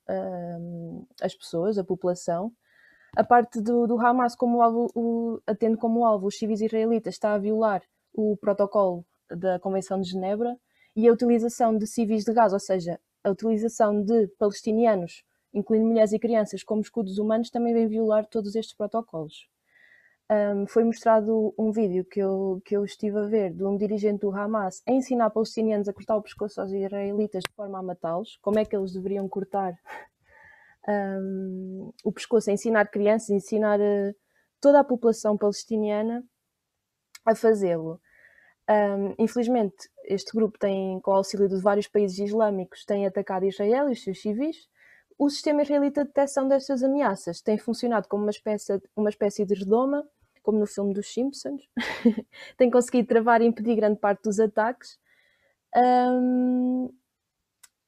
[1.21, 2.51] as pessoas, a população.
[3.15, 5.39] A parte do, do Hamas, como alvo, o,
[5.79, 7.81] como alvo os civis israelitas, está a violar
[8.13, 10.57] o protocolo da Convenção de Genebra
[10.93, 15.23] e a utilização de civis de gás, ou seja, a utilização de palestinianos,
[15.53, 19.47] incluindo mulheres e crianças, como escudos humanos, também vem violar todos estes protocolos.
[20.31, 24.19] Um, foi mostrado um vídeo que eu, que eu estive a ver de um dirigente
[24.19, 28.37] do Hamas a ensinar palestinianos a cortar o pescoço aos israelitas de forma a matá-los,
[28.39, 29.73] como é que eles deveriam cortar
[30.87, 34.15] um, o pescoço, a ensinar crianças, a ensinar uh,
[34.61, 36.23] toda a população palestiniana
[37.25, 37.99] a fazê-lo.
[38.69, 43.89] Um, infelizmente, este grupo tem, com o auxílio de vários países islâmicos, tem atacado Israel
[43.89, 44.57] e os seus civis.
[45.17, 49.55] O sistema israelita de detecção destas ameaças tem funcionado como uma espécie, uma espécie de
[49.55, 50.07] redoma,
[50.41, 51.61] como no filme dos Simpsons.
[52.57, 54.99] tem conseguido travar e impedir grande parte dos ataques.
[55.75, 56.89] Um,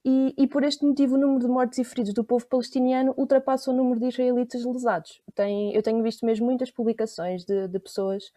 [0.04, 3.70] e, e, por este motivo o número de mortes e feridos do povo palestiniano ultrapassa
[3.70, 5.22] o número de israelitas lesados.
[5.36, 8.32] Tem, eu tenho visto mesmo muitas publicações de, de pessoas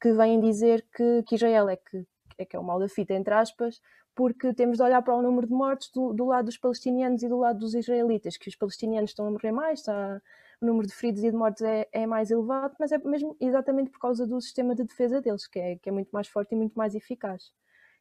[0.00, 2.06] que vêm dizer que, que Israel é que,
[2.38, 3.80] é que é o mal da fita, entre aspas,
[4.14, 7.28] porque temos de olhar para o número de mortes do, do, lado dos palestinianos e
[7.28, 10.22] do lado dos israelitas, que os palestinianos estão a morrer mais, está,
[10.60, 13.90] o número de feridos e de mortes é, é, mais elevado, mas é mesmo exatamente
[13.90, 16.56] por causa do sistema de defesa deles, que é, que é muito mais forte e
[16.56, 17.52] muito mais eficaz.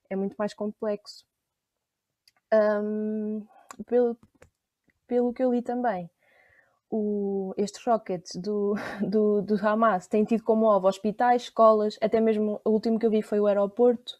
[0.09, 1.25] É muito mais complexo.
[2.53, 3.45] Um,
[3.85, 4.17] pelo,
[5.07, 6.09] pelo que eu li também,
[6.89, 12.59] o, estes rockets do, do, do, Hamas têm tido como alvo hospitais, escolas, até mesmo
[12.65, 14.19] o último que eu vi foi o aeroporto.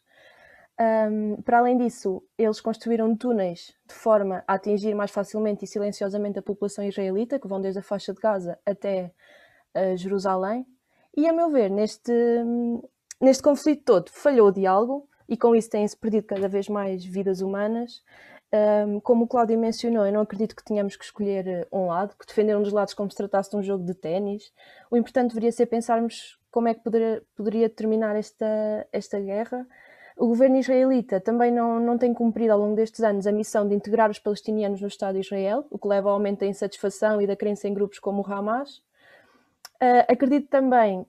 [0.80, 6.38] Um, para além disso, eles construíram túneis de forma a atingir mais facilmente e silenciosamente
[6.38, 9.12] a população israelita, que vão desde a faixa de Gaza até
[9.76, 10.66] uh, Jerusalém.
[11.14, 12.12] E, a meu ver, neste,
[13.20, 17.42] neste conflito todo, falhou o diálogo e com isso têm-se perdido cada vez mais vidas
[17.42, 18.02] humanas.
[18.52, 22.16] Um, como o Cláudio mencionou, eu não acredito que tenhamos que escolher eh, um lado,
[22.18, 24.50] que defender um dos lados como se tratasse de um jogo de ténis.
[24.90, 29.64] O importante deveria ser pensarmos como é que poderia, poderia terminar esta, esta guerra.
[30.20, 33.74] O governo israelita também não, não tem cumprido ao longo destes anos a missão de
[33.74, 37.26] integrar os palestinianos no Estado de Israel, o que leva ao aumento da insatisfação e
[37.26, 38.82] da crença em grupos como o Hamas.
[39.82, 41.06] Uh, acredito também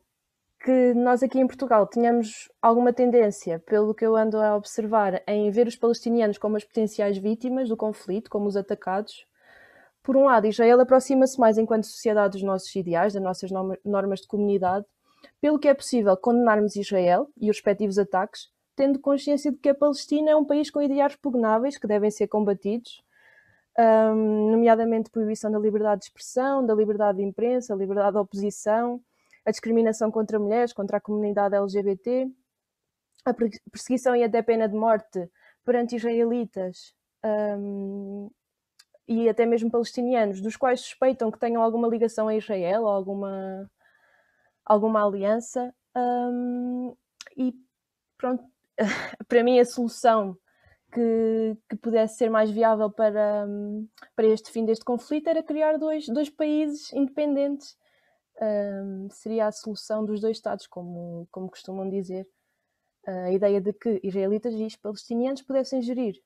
[0.64, 5.51] que nós aqui em Portugal tínhamos alguma tendência, pelo que eu ando a observar, em
[5.51, 9.28] ver os palestinianos como as potenciais vítimas do conflito, como os atacados.
[10.01, 13.51] Por um lado, Israel aproxima-se mais enquanto sociedade dos nossos ideais, das nossas
[13.84, 14.86] normas de comunidade,
[15.41, 18.49] pelo que é possível condenarmos Israel e os respectivos ataques,
[18.82, 22.28] tendo consciência de que a Palestina é um país com ideais repugnáveis que devem ser
[22.28, 23.04] combatidos,
[23.78, 29.00] um, nomeadamente proibição da liberdade de expressão, da liberdade de imprensa, liberdade de oposição,
[29.46, 32.28] a discriminação contra mulheres, contra a comunidade LGBT,
[33.24, 33.36] a
[33.72, 35.30] perseguição e até pena de morte
[35.64, 38.32] perante israelitas um,
[39.08, 43.70] e até mesmo palestinianos, dos quais suspeitam que tenham alguma ligação a Israel alguma,
[44.66, 45.72] alguma aliança.
[45.96, 46.96] Um,
[47.38, 47.54] e
[48.18, 48.51] pronto,
[49.28, 50.38] para mim a solução
[50.91, 53.47] que, que, pudesse ser mais viável para,
[54.15, 57.78] para este fim deste conflito era criar dois, dois países independentes
[58.41, 62.28] um, seria a solução dos dois Estados, como, como costumam dizer.
[63.05, 66.22] A ideia de que israelitas e palestinianos pudessem gerir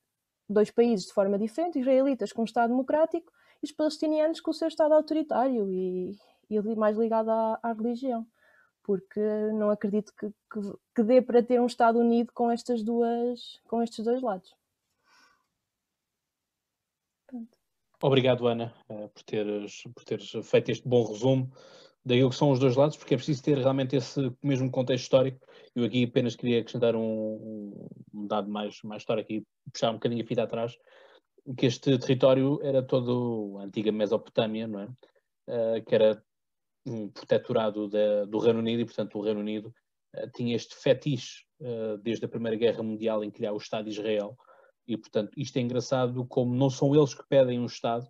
[0.47, 3.31] dois países de forma diferente, israelitas com um Estado democrático
[3.63, 6.17] e os palestinianos com o seu Estado autoritário e,
[6.49, 8.27] e mais ligado à, à religião.
[8.85, 9.19] Porque
[9.53, 13.81] não acredito que, que, que dê para ter um Estado unido com, estas duas, com
[13.81, 14.55] estes dois lados.
[18.01, 21.51] Obrigado, Ana, eh, por teres, por teres feito este bom resumo
[22.05, 25.45] daquilo que são os dois lados, porque é preciso ter realmente esse mesmo contexto histórico
[25.75, 30.23] eu aqui apenas queria acrescentar um, um dado mais, mais histórico e puxar um bocadinho
[30.23, 30.77] a fita atrás,
[31.57, 34.85] que este território era todo a antiga Mesopotâmia, não é?
[35.47, 36.23] Uh, que era
[36.85, 39.73] um protetorado de, do Reino Unido e, portanto, o Reino Unido
[40.15, 43.91] uh, tinha este fetiche uh, desde a Primeira Guerra Mundial em criar o Estado de
[43.91, 44.35] Israel
[44.87, 48.07] e, portanto, isto é engraçado como não são eles que pedem um Estado,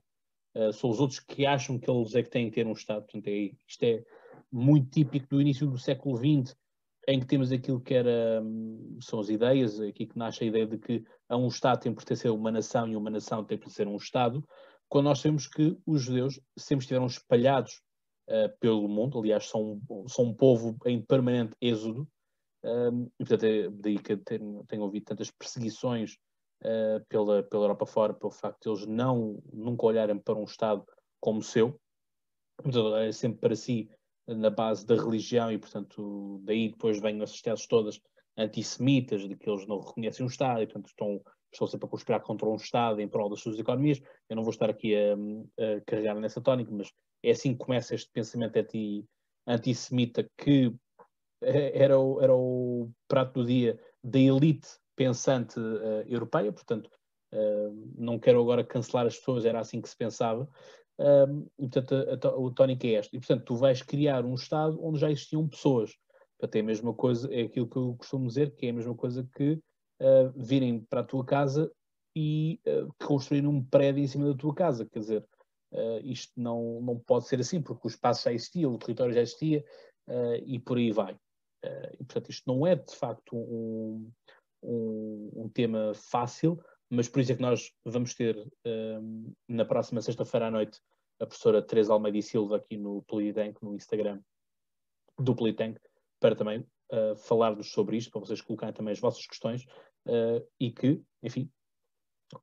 [0.73, 3.01] são os outros que acham que eles é que têm que ter um Estado.
[3.01, 4.03] Portanto, é, isto é
[4.51, 6.55] muito típico do início do século XX,
[7.07, 10.65] em que temos aquilo que era, hum, são as ideias, aqui que nasce a ideia
[10.65, 13.57] de que a um Estado tem que pertencer a uma nação e uma nação tem
[13.57, 14.43] que pertencer a um Estado,
[14.87, 17.81] quando nós sabemos que os judeus sempre estiveram espalhados
[18.29, 22.07] uh, pelo mundo, aliás, são, são um povo em permanente êxodo,
[22.63, 26.17] um, e portanto é daí que tenho, tenho ouvido tantas perseguições
[26.63, 30.83] uh, pela, pela Europa fora, pelo facto de eles não, nunca olharem para um Estado
[31.19, 31.79] como seu,
[32.57, 33.89] portanto, é sempre para si
[34.27, 37.99] na base da religião e, portanto, daí depois vêm essas teses todas
[38.37, 41.21] antissemitas de que eles não reconhecem um Estado e, portanto, estão,
[41.55, 44.01] estão sempre a conspirar contra um Estado em prol das suas economias.
[44.29, 46.91] Eu não vou estar aqui a, a carregar nessa tónica, mas
[47.23, 49.05] é assim que começa este pensamento anti,
[49.47, 50.73] antissemita que
[51.41, 56.89] é, era o, era o prato do dia da elite pensante uh, europeia, portanto,
[57.33, 60.47] uh, não quero agora cancelar as pessoas, era assim que se pensava,
[61.59, 63.17] e, portanto, a, a, o tónico é este.
[63.17, 65.93] E, portanto, tu vais criar um Estado onde já existiam pessoas.
[66.37, 68.95] Portanto, é a mesma coisa, é aquilo que eu costumo dizer, que é a mesma
[68.95, 69.59] coisa que
[70.01, 71.71] uh, virem para a tua casa
[72.15, 74.85] e uh, um prédio em cima da tua casa.
[74.85, 75.27] Quer dizer,
[75.71, 79.21] uh, isto não, não pode ser assim, porque o espaço já existia, o território já
[79.21, 79.63] existia
[80.45, 81.17] e por aí vai.
[81.93, 84.11] e, portanto, isto não é, de facto, um,
[84.61, 88.37] um, um tema fácil, mas por isso é que nós vamos ter
[88.67, 90.79] um, na próxima sexta-feira à noite
[91.19, 94.21] a professora Teresa Almeida e Silva aqui no Politank, no Instagram
[95.17, 95.79] do Politank,
[96.19, 99.63] para também uh, falar-nos sobre isto, para vocês colocarem também as vossas questões
[100.07, 101.49] uh, e que, enfim,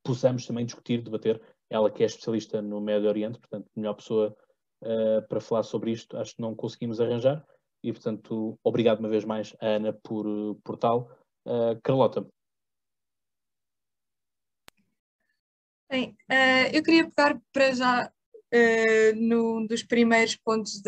[0.03, 1.40] possamos também discutir, debater.
[1.70, 4.36] Ela que é especialista no Médio Oriente, portanto, melhor pessoa
[4.82, 7.45] uh, para falar sobre isto, acho que não conseguimos arranjar.
[7.82, 10.24] E, portanto, obrigado uma vez mais Ana por,
[10.62, 11.11] por tal.
[11.82, 12.24] Carlota,
[15.90, 16.16] Bem,
[16.72, 18.12] eu queria pegar para já
[18.53, 20.81] uh, num dos primeiros pontos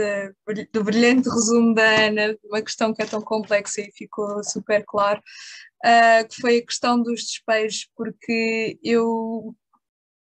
[0.73, 5.21] do brilhante resumo da Ana, uma questão que é tão complexa e ficou super claro,
[5.85, 9.55] uh, que foi a questão dos despejos, porque eu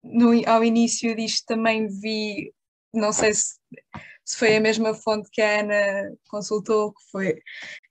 [0.04, 2.54] no, ao início disto também vi,
[2.94, 3.56] não sei se,
[4.26, 7.42] se foi a mesma fonte que a Ana consultou, que foi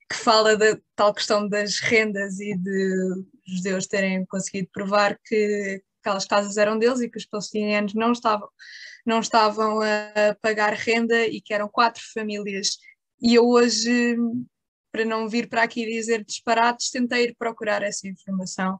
[0.09, 6.25] que fala da tal questão das rendas e de judeus terem conseguido provar que aquelas
[6.25, 8.49] casas eram deles e que os palestinianos não estavam,
[9.05, 12.77] não estavam a pagar renda e que eram quatro famílias.
[13.21, 14.15] E eu hoje,
[14.91, 18.79] para não vir para aqui dizer disparates, tentei ir procurar essa informação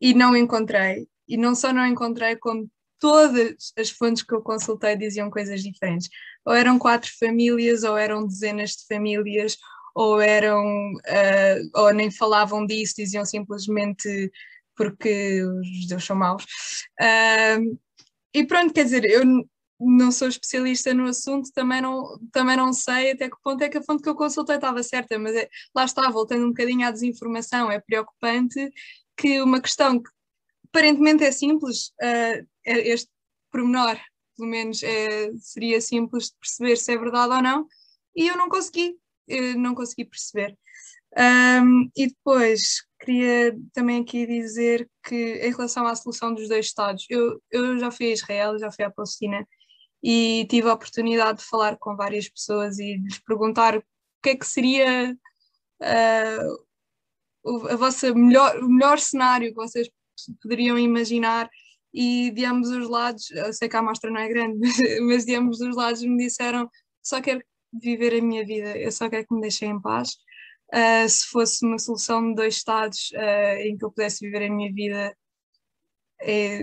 [0.00, 1.06] e não encontrei.
[1.28, 6.08] E não só não encontrei, como todas as fontes que eu consultei diziam coisas diferentes.
[6.44, 9.56] Ou eram quatro famílias, ou eram dezenas de famílias,
[9.94, 14.30] ou eram, uh, ou nem falavam disso, diziam simplesmente
[14.76, 16.44] porque os judeus são maus.
[17.00, 17.78] Uh,
[18.34, 19.24] e pronto, quer dizer, eu
[19.80, 23.78] não sou especialista no assunto, também não, também não sei até que ponto é que
[23.78, 26.90] a fonte que eu consultei estava certa, mas é, lá está, voltando um bocadinho à
[26.90, 28.70] desinformação, é preocupante
[29.16, 30.10] que uma questão que
[30.68, 33.08] aparentemente é simples, uh, este
[33.50, 33.98] pormenor,
[34.36, 37.66] pelo menos, é, seria simples de perceber se é verdade ou não,
[38.14, 40.56] e eu não consegui, eu não consegui perceber.
[41.18, 47.06] Um, e depois queria também aqui dizer que em relação à solução dos dois Estados,
[47.10, 49.44] eu, eu já fui a Israel, já fui à Palestina
[50.02, 53.82] e tive a oportunidade de falar com várias pessoas e lhes perguntar o
[54.22, 55.16] que é que seria
[55.82, 59.88] uh, a vossa melhor, o melhor cenário que vocês
[60.40, 61.50] poderiam imaginar
[61.92, 64.60] e de ambos os lados, eu sei que a amostra não é grande,
[65.02, 66.70] mas de ambos os lados me disseram
[67.02, 67.42] só quero
[67.72, 70.16] viver a minha vida, eu só quero que me deixem em paz
[70.74, 74.54] Uh, se fosse uma solução de dois Estados uh, em que eu pudesse viver a
[74.54, 75.16] minha vida,
[76.20, 76.62] é,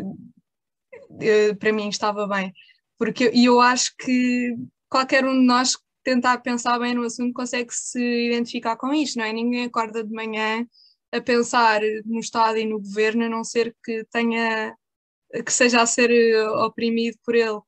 [1.22, 2.53] é, para mim estava bem.
[2.97, 4.56] Porque e eu acho que
[4.89, 9.18] qualquer um de nós que tentar pensar bem no assunto consegue se identificar com isto,
[9.18, 9.34] não é?
[9.34, 10.66] Ninguém acorda de manhã
[11.12, 14.76] a pensar no Estado e no governo, a não ser que tenha
[15.43, 16.12] que seja a ser
[16.64, 17.60] oprimido por ele.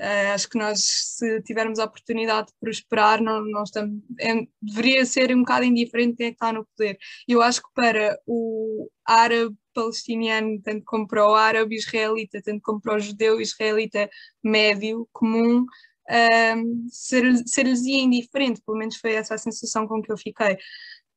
[0.00, 5.04] Uh, acho que nós, se tivermos a oportunidade de prosperar, não, não estamos, é, deveria
[5.04, 6.96] ser um bocado indiferente quem é que está no poder.
[7.26, 12.80] Eu acho que para o árabe palestiniano, tanto como para o árabe israelita, tanto como
[12.80, 14.08] para o judeu israelita
[14.42, 20.16] médio, comum, uh, ser-lhes ser indiferente, pelo menos foi essa a sensação com que eu
[20.16, 20.58] fiquei.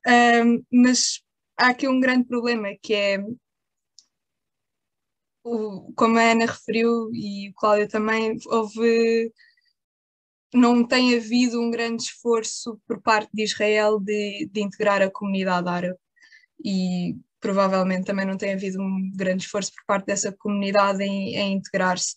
[0.07, 1.21] Um, mas
[1.57, 3.23] há aqui um grande problema que é
[5.43, 9.31] o, como a Ana referiu e o Cláudio também, houve
[10.53, 15.69] não tem havido um grande esforço por parte de Israel de, de integrar a comunidade
[15.69, 15.97] árabe
[16.63, 21.53] e provavelmente também não tem havido um grande esforço por parte dessa comunidade em, em
[21.53, 22.15] integrar-se.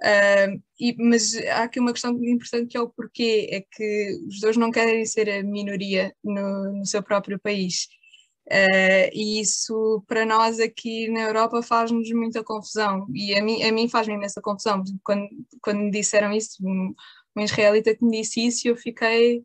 [0.00, 4.40] Uh, e, mas há aqui uma questão importante que é o porquê, é que os
[4.40, 7.88] dois não querem ser a minoria no, no seu próprio país.
[8.48, 13.06] Uh, e isso para nós aqui na Europa faz-nos muita confusão.
[13.12, 14.84] E a mim, a mim faz-me imensa confusão.
[15.02, 15.28] Quando,
[15.60, 16.94] quando me disseram isso, um,
[17.36, 19.44] um israelita que me disse isso eu fiquei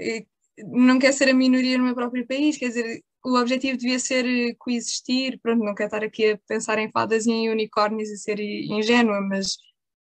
[0.00, 0.24] eh,
[0.58, 4.54] não quer ser a minoria no meu próprio país, quer dizer, o objetivo devia ser
[4.58, 8.38] coexistir, pronto, não quero estar aqui a pensar em fadas e em unicórnios e ser
[8.40, 9.54] ingênua, mas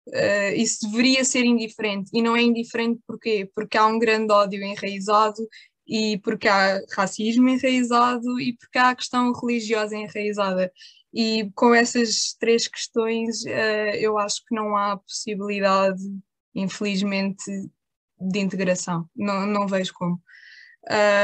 [0.09, 3.49] uh, isso deveria ser indiferente, e não é indiferente porquê?
[3.55, 5.47] Porque há um grande ódio enraizado
[5.87, 10.71] e porque há racismo enraizado e porque há a questão religiosa enraizada.
[11.13, 16.03] E com essas três questões, uh, eu acho que não há possibilidade,
[16.53, 17.43] infelizmente,
[18.19, 19.09] de integração.
[19.15, 20.21] Não, não vejo como.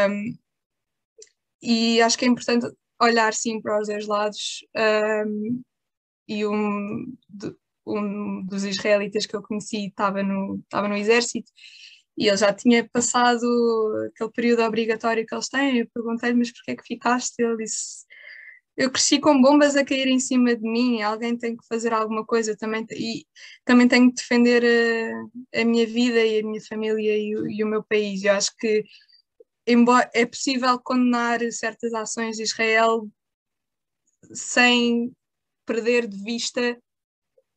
[0.09, 0.37] Um,
[1.61, 2.65] e acho que é importante
[3.01, 4.65] olhar sim para os dois lados.
[4.75, 5.61] Um,
[6.27, 7.53] e um, de,
[7.85, 11.51] um dos israelitas que eu conheci estava no, estava no exército
[12.17, 13.45] e ele já tinha passado
[14.07, 15.79] aquele período obrigatório que eles têm.
[15.79, 17.39] Eu perguntei-lhe, mas porquê é que ficaste?
[17.39, 18.05] Ele disse:
[18.77, 22.25] Eu cresci com bombas a cair em cima de mim, alguém tem que fazer alguma
[22.25, 23.25] coisa também, e
[23.65, 27.67] também tenho que defender a, a minha vida e a minha família e e o
[27.67, 28.23] meu país.
[28.23, 28.83] Eu acho que
[29.67, 33.07] embora é possível condenar certas ações de Israel
[34.33, 35.11] sem
[35.65, 36.77] perder de vista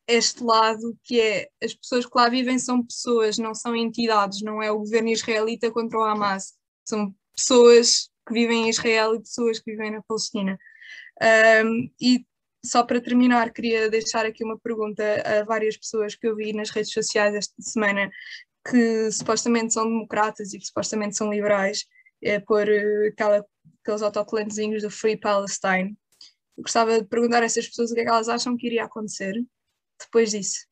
[0.07, 4.63] este lado que é as pessoas que lá vivem são pessoas, não são entidades, não
[4.63, 6.53] é o governo israelita contra o Hamas,
[6.87, 10.57] são pessoas que vivem em Israel e pessoas que vivem na Palestina.
[11.65, 12.25] Um, e
[12.65, 16.69] só para terminar, queria deixar aqui uma pergunta a várias pessoas que eu vi nas
[16.69, 18.09] redes sociais esta semana
[18.69, 21.85] que supostamente são democratas e que supostamente são liberais,
[22.21, 23.45] é, por uh, aquela,
[23.81, 25.97] aqueles autocolantezinhos do Free Palestine.
[26.57, 28.83] Eu gostava de perguntar a essas pessoas o que é que elas acham que iria
[28.85, 29.35] acontecer
[29.99, 30.67] depois disso.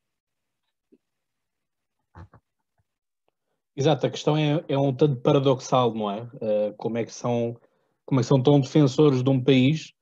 [3.76, 6.22] Exato, a questão é, é um tanto paradoxal, não é?
[6.22, 7.60] Uh, como, é que são,
[8.06, 9.92] como é que são tão defensores de um país,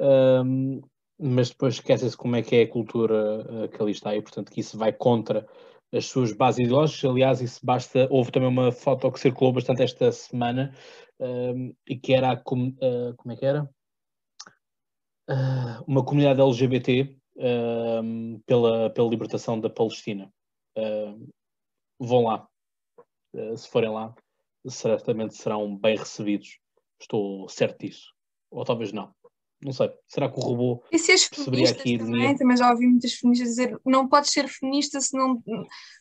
[0.00, 0.80] uh,
[1.18, 4.52] mas depois esquecem-se como é que é a cultura uh, que ali está e, portanto,
[4.52, 5.44] que isso vai contra
[5.92, 7.10] as suas bases ideológicas.
[7.10, 8.06] Aliás, isso basta.
[8.10, 10.72] Houve também uma foto que circulou bastante esta semana
[11.86, 12.34] e que era.
[12.34, 13.68] Uh, como é que era?
[15.28, 20.32] Uh, uma comunidade LGBT uh, pela, pela libertação da Palestina.
[21.98, 22.46] vão lá.
[23.56, 24.14] se forem lá,
[24.68, 26.58] certamente serão bem recebidos.
[27.00, 28.12] Estou certo disso.
[28.50, 29.14] Ou talvez não.
[29.62, 32.36] Não sei, será que o robô e se as perceberia aqui ironia?
[32.36, 35.42] Também já ouvi muitas feministas dizer não podes ser feminista se não,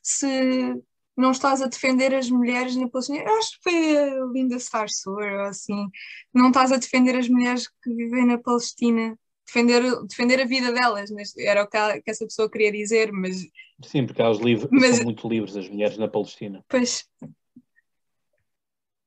[0.03, 0.75] se
[1.15, 3.23] não estás a defender as mulheres na Palestina.
[3.23, 5.87] Eu acho que foi a Linda Sarsour, ou assim,
[6.33, 11.09] não estás a defender as mulheres que vivem na Palestina, defender, defender a vida delas,
[11.37, 13.47] era o que, que essa pessoa queria dizer, mas...
[13.83, 14.97] Sim, porque elas livre, mas...
[14.97, 16.63] são muito livres, as mulheres na Palestina.
[16.67, 17.09] Pois.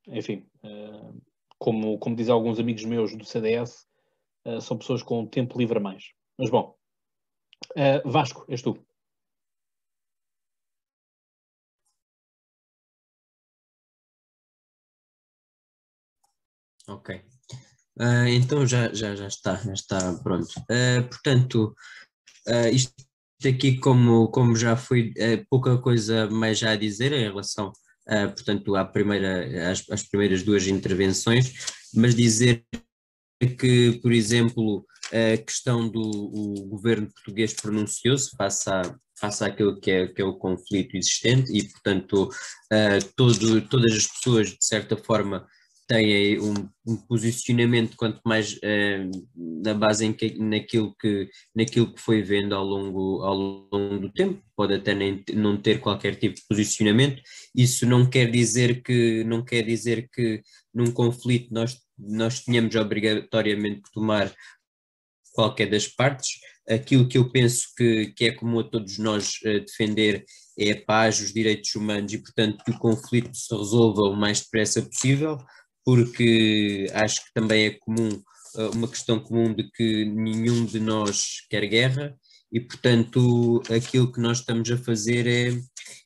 [0.07, 1.11] Enfim, eh,
[1.59, 3.85] como, como dizem alguns amigos meus do CDS,
[4.45, 6.13] uh, são pessoas com tempo livre a mais.
[6.37, 6.75] Mas bom,
[7.75, 8.79] uh, Vasco, és tu.
[16.87, 17.21] Ok.
[17.99, 20.47] Uh, então já, já, já está, já está pronto.
[20.71, 21.75] Uh, portanto,
[22.47, 22.93] uh, isto
[23.45, 25.13] aqui, como, como já foi
[25.49, 27.71] pouca coisa mais já a dizer em relação,
[28.35, 31.53] portanto, à primeira, às, às primeiras duas intervenções,
[31.93, 32.65] mas dizer
[33.57, 38.69] que, por exemplo, a questão do o governo português pronunciou-se face,
[39.17, 42.29] face àquilo que é, que é o conflito existente e, portanto,
[43.15, 45.47] todo, todas as pessoas, de certa forma,
[45.89, 46.53] têm um,
[46.85, 52.53] um posicionamento quanto mais uh, na base em que, naquilo, que, naquilo que foi vendo
[52.53, 57.21] ao longo, ao longo do tempo, pode até nem, não ter qualquer tipo de posicionamento,
[57.55, 60.41] isso não quer dizer que, não quer dizer que
[60.73, 64.33] num conflito nós nós tínhamos obrigatoriamente que tomar
[65.33, 66.39] qualquer das partes.
[66.69, 70.23] Aquilo que eu penso que, que é comum a todos nós uh, defender
[70.57, 74.41] é a paz, os direitos humanos e, portanto, que o conflito se resolva o mais
[74.41, 75.37] depressa possível,
[75.85, 78.21] porque acho que também é comum,
[78.55, 82.15] uh, uma questão comum de que nenhum de nós quer guerra
[82.51, 85.59] e, portanto, aquilo que nós estamos a fazer é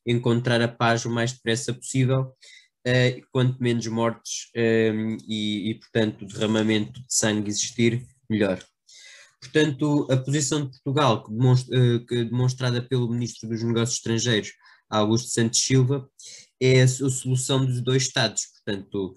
[0.05, 2.33] encontrar a paz o mais depressa possível
[2.87, 8.63] uh, quanto menos mortes um, e, e, portanto, derramamento de sangue existir, melhor.
[9.41, 14.51] Portanto, a posição de Portugal, uh, que demonstrada pelo Ministro dos Negócios Estrangeiros,
[14.89, 16.07] Augusto Santos Silva,
[16.65, 18.43] é a, solução dos dois Estados.
[18.65, 19.13] Portanto,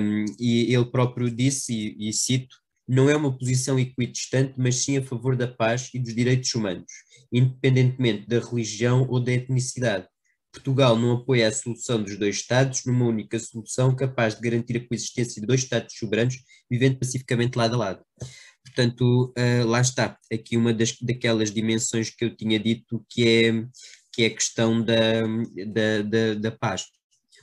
[0.00, 2.56] um, e ele próprio disse, e, e cito,
[2.88, 6.92] não é uma posição equidistante, mas sim a favor da paz e dos direitos humanos,
[7.32, 10.06] independentemente da religião ou da etnicidade.
[10.52, 14.86] Portugal não apoia a solução dos dois Estados numa única solução capaz de garantir a
[14.86, 16.36] coexistência de dois Estados soberanos
[16.70, 18.04] vivendo pacificamente lado a lado.
[18.64, 23.66] Portanto, uh, lá está, aqui uma das, daquelas dimensões que eu tinha dito que é,
[24.12, 25.22] que é a questão da,
[25.66, 26.86] da, da, da paz.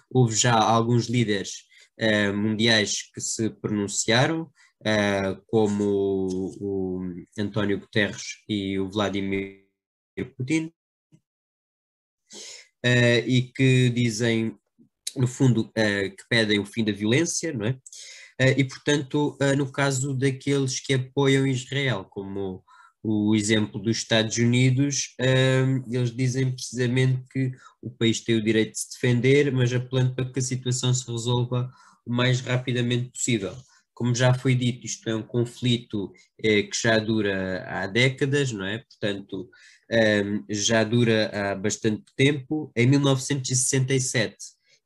[0.10, 1.64] Houve já alguns líderes
[2.00, 9.66] uh, mundiais que se pronunciaram, uh, como o, o António Guterres e o Vladimir
[10.38, 10.72] Putin,
[12.86, 14.58] uh, e que dizem,
[15.16, 17.78] no fundo, que pedem o fim da violência, não é?
[18.58, 22.64] E, portanto, no caso daqueles que apoiam Israel, como
[23.04, 25.16] o exemplo dos Estados Unidos,
[25.88, 30.30] eles dizem precisamente que o país tem o direito de se defender, mas apelando para
[30.30, 31.72] que a situação se resolva
[32.06, 33.56] o mais rapidamente possível.
[33.94, 38.66] Como já foi dito, isto é um conflito eh, que já dura há décadas, não
[38.66, 38.80] é?
[38.80, 39.50] Portanto,
[39.92, 42.72] um, já dura há bastante tempo.
[42.76, 44.38] Em 1967,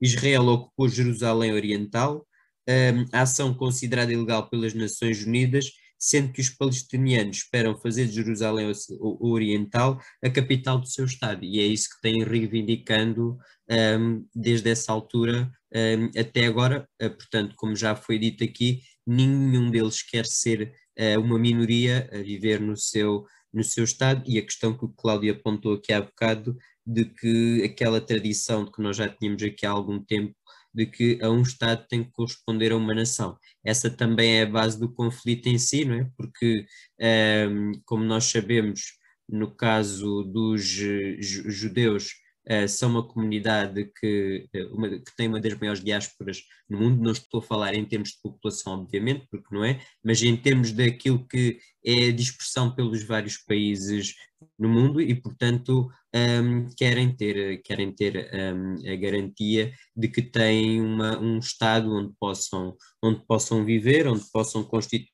[0.01, 2.25] Israel ocupou Jerusalém Oriental,
[2.67, 5.71] um, a ação considerada ilegal pelas Nações Unidas,
[6.03, 11.61] sendo que os palestinianos esperam fazer de Jerusalém Oriental a capital do seu Estado, e
[11.61, 13.37] é isso que têm reivindicando
[13.71, 16.85] um, desde essa altura um, até agora.
[17.01, 22.17] Uh, portanto, como já foi dito aqui, nenhum deles quer ser uh, uma minoria a
[22.17, 26.01] viver no seu no seu Estado e a questão que o Cláudio apontou aqui há
[26.01, 30.33] bocado de que aquela tradição de que nós já tínhamos aqui há algum tempo
[30.73, 33.37] de que a um Estado tem que corresponder a uma nação.
[33.63, 36.09] Essa também é a base do conflito em si, não é?
[36.17, 36.65] Porque,
[36.99, 38.81] ehm, como nós sabemos,
[39.29, 45.57] no caso dos judeus, Uh, são uma comunidade que, eh, uma, que tem uma das
[45.57, 49.63] maiores diásporas no mundo, não estou a falar em termos de população, obviamente, porque não
[49.63, 54.13] é, mas em termos daquilo que é a dispersão pelos vários países
[54.57, 60.81] no mundo e, portanto, um, querem ter, querem ter um, a garantia de que têm
[60.81, 65.09] uma, um Estado onde possam, onde possam viver, onde possam constituir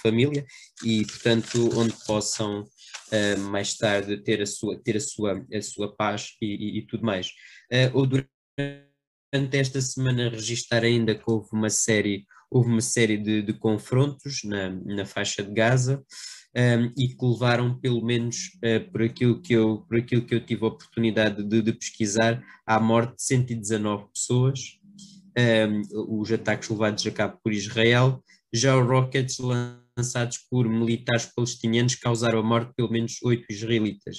[0.00, 0.44] família
[0.84, 5.94] e, portanto, onde possam uh, mais tarde ter a sua, ter a sua, a sua
[5.96, 7.28] paz e, e, e tudo mais.
[7.72, 13.42] Uh, ou durante esta semana registar ainda que houve uma série, houve uma série de,
[13.42, 16.04] de confrontos na, na faixa de Gaza
[16.56, 20.44] um, e que levaram pelo menos uh, por, aquilo que eu, por aquilo que eu
[20.44, 24.78] tive a oportunidade de, de pesquisar à morte de 119 pessoas,
[25.38, 28.22] um, os ataques levados a cabo por Israel,
[28.52, 34.16] já os rockets lançados por militares palestinianos causaram a morte de pelo menos oito israelitas.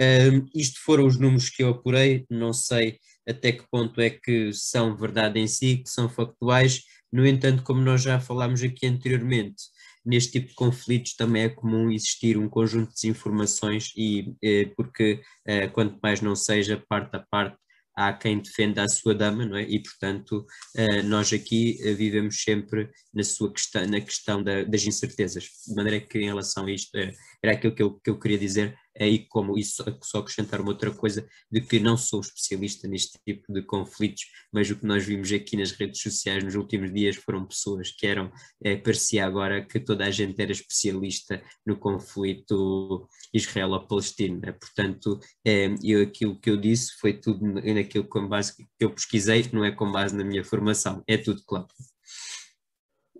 [0.00, 2.98] Um, isto foram os números que eu apurei, não sei
[3.28, 7.80] até que ponto é que são verdade em si, que são factuais, no entanto, como
[7.80, 9.64] nós já falámos aqui anteriormente,
[10.06, 15.20] neste tipo de conflitos também é comum existir um conjunto de desinformações e eh, porque
[15.46, 17.58] eh, quanto mais não seja parte a parte
[17.96, 19.62] há quem defenda a sua dama, não é?
[19.62, 20.46] E, portanto,
[20.76, 25.44] uh, nós aqui uh, vivemos sempre na sua questão, na questão da, das incertezas.
[25.66, 27.10] De maneira que, em relação a isto, uh,
[27.42, 30.90] era aquilo que eu, que eu queria dizer, aí como isso, só acrescentar uma outra
[30.90, 35.30] coisa, de que não sou especialista neste tipo de conflitos, mas o que nós vimos
[35.32, 38.30] aqui nas redes sociais nos últimos dias foram pessoas que eram,
[38.62, 44.52] é, parecia agora que toda a gente era especialista no conflito israelo-palestino, né?
[44.52, 49.48] portanto, é, eu, aquilo que eu disse foi tudo naquilo com base que eu pesquisei,
[49.52, 51.66] não é com base na minha formação, é tudo claro.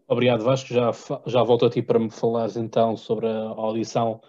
[0.08, 0.92] Obrigado Vasco, já,
[1.26, 4.20] já volto a ti para me falares então sobre a audição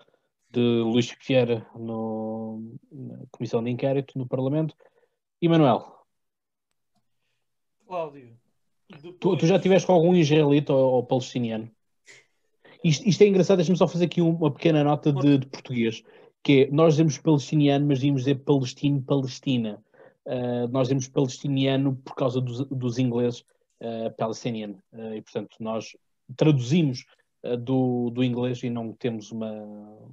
[0.50, 4.76] de Luís Vieira no, na Comissão de Inquérito no Parlamento.
[5.40, 5.98] E Manuel?
[7.86, 8.36] Cláudio.
[8.90, 9.16] Depois...
[9.20, 11.70] Tu, tu, já tiveste com algum israelita ou, ou palestiniano?
[12.84, 16.04] Isto, isto, é engraçado, deixa-me só fazer aqui uma pequena nota de, de, português,
[16.44, 19.84] que é, nós dizemos palestiniano, mas devíamos dizer palestino-palestina.
[20.26, 23.46] Uh, nós dizemos palestiniano por causa dos, dos ingleses
[23.82, 25.96] uh, Palestinian, uh, e portanto nós
[26.36, 27.06] traduzimos
[27.44, 29.52] uh, do, do inglês e não temos uma,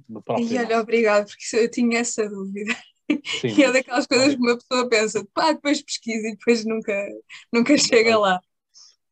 [0.07, 0.45] uma própria.
[0.45, 2.75] E olha, obrigado, porque eu tinha essa dúvida.
[3.23, 7.07] Sim, e é daquelas coisas que uma pessoa pensa, pá, depois pesquisa e depois nunca,
[7.53, 8.41] nunca chega lá.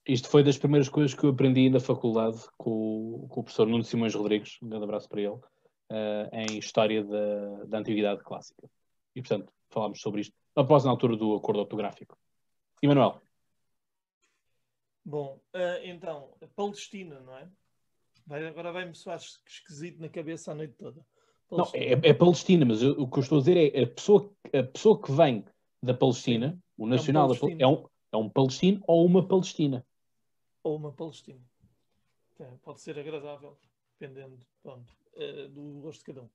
[0.05, 3.83] Isto foi das primeiras coisas que eu aprendi na faculdade com, com o professor Nuno
[3.83, 8.67] Simões Rodrigues, um grande abraço para ele, uh, em História da, da Antiguidade Clássica.
[9.15, 12.17] E, portanto, falámos sobre isto após na altura do acordo ortográfico.
[12.81, 13.21] Emanuel.
[15.05, 17.47] Bom, uh, então, Palestina, não é?
[18.25, 21.05] Vai, agora vai-me soar esquisito na cabeça a noite toda.
[21.49, 21.85] Palestina.
[21.85, 24.33] Não, é, é, Palestina, mas eu, o que eu estou a dizer é a pessoa,
[24.53, 25.45] a pessoa que vem
[25.81, 29.85] da Palestina, o nacional é um, é um, é um palestino ou uma palestina.
[30.63, 31.41] Ou uma palestina.
[32.39, 33.57] É, pode ser agradável,
[33.99, 36.29] dependendo pronto, uh, do gosto de cada um.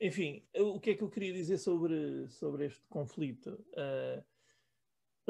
[0.00, 3.50] Enfim, o que é que eu queria dizer sobre, sobre este conflito?
[3.72, 4.24] Uh,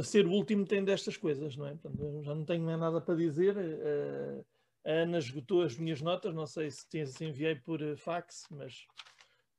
[0.01, 1.75] a ser o último tem destas coisas, não é?
[1.75, 3.57] Portanto, já não tenho mais nada para dizer.
[3.57, 4.45] Uh,
[4.85, 8.87] a Ana esgotou as minhas notas, não sei se, se enviei por fax, mas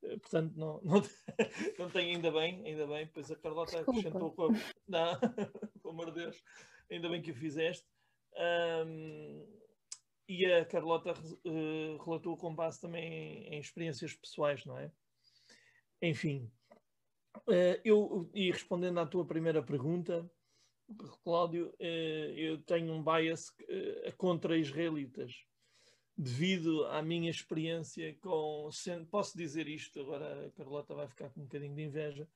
[0.02, 1.02] portanto não, não,
[1.78, 4.00] não tenho ainda bem, ainda bem, pois a Carlota Desculpa.
[4.00, 4.48] acrescentou com a...
[4.88, 5.20] Não,
[5.82, 6.44] pelo amor de Deus,
[6.90, 7.88] ainda bem que o fizeste.
[8.86, 9.46] Um,
[10.28, 14.92] e a Carlota uh, relatou com base também em, em experiências pessoais, não é?
[16.02, 16.61] Enfim, uh,
[17.84, 20.30] eu, e respondendo à tua primeira pergunta,
[21.24, 25.34] Cláudio, uh, eu tenho um bias uh, contra israelitas,
[26.18, 28.70] devido à minha experiência com.
[29.10, 32.28] Posso dizer isto, agora a Carlota vai ficar com um bocadinho de inveja,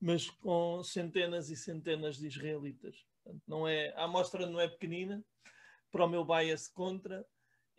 [0.00, 3.04] mas com centenas e centenas de israelitas.
[3.46, 5.24] Não é, a amostra não é pequenina,
[5.90, 7.26] para o meu bias contra.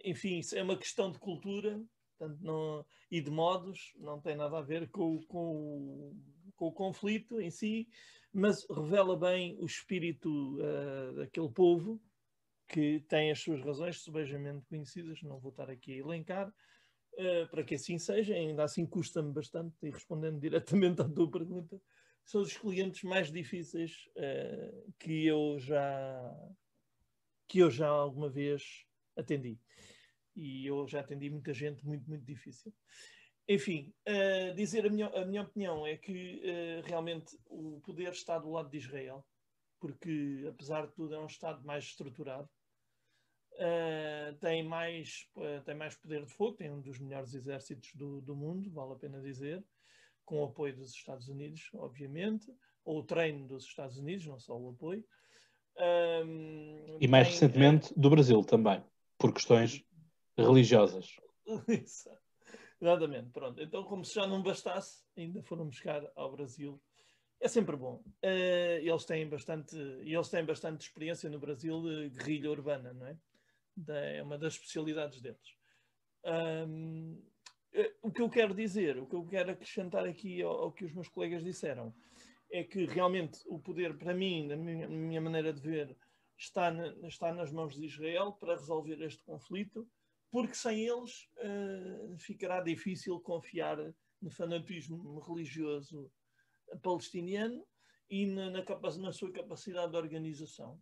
[0.03, 1.81] Enfim, é uma questão de cultura,
[2.17, 6.15] Portanto, não, e de modos, não tem nada a ver com, com,
[6.55, 7.87] com o conflito em si,
[8.33, 12.01] mas revela bem o espírito uh, daquele povo
[12.67, 17.63] que tem as suas razões sebejamente conhecidas, não vou estar aqui a elencar, uh, para
[17.63, 21.79] que assim seja, ainda assim custa-me bastante, e respondendo diretamente à tua pergunta,
[22.25, 26.51] são os clientes mais difíceis uh, que eu já
[27.47, 28.85] que eu já alguma vez
[29.15, 29.59] atendi.
[30.35, 32.73] E eu já atendi muita gente muito, muito difícil.
[33.47, 38.39] Enfim, uh, dizer a minha, a minha opinião é que uh, realmente o poder está
[38.39, 39.23] do lado de Israel,
[39.79, 42.49] porque apesar de tudo é um Estado mais estruturado,
[43.53, 45.29] uh, tem, mais,
[45.63, 48.97] tem mais poder de fogo, tem um dos melhores exércitos do, do mundo, vale a
[48.97, 49.63] pena dizer,
[50.25, 52.51] com o apoio dos Estados Unidos, obviamente,
[52.83, 55.05] ou o treino dos Estados Unidos, não só o apoio.
[56.99, 58.83] e mais tem, recentemente do Brasil também,
[59.19, 59.85] por questões
[60.35, 61.15] religiosas.
[62.81, 63.61] Exatamente, pronto.
[63.61, 66.81] Então, como se já não bastasse, ainda foram buscar ao Brasil.
[67.39, 68.03] É sempre bom.
[68.23, 73.17] Uh, eles têm bastante, eles têm bastante experiência no Brasil de guerrilha urbana, não é?
[74.17, 75.55] é uma das especialidades deles.
[76.25, 77.21] Um,
[77.73, 80.85] eh, o que eu quero dizer, o que eu quero acrescentar aqui ao, ao, que
[80.85, 81.93] os meus colegas disseram,
[82.49, 85.95] é que realmente o poder, para mim, na minha, minha maneira de ver,
[86.37, 89.87] está, na, está nas mãos de Israel para resolver este conflito
[90.35, 93.77] porque sem eles uh, ficará difícil confiar
[94.21, 96.11] no fanatismo religioso
[96.83, 97.65] palestiniano
[98.09, 98.65] e na, na,
[98.99, 100.77] na, sua capacidade de organização.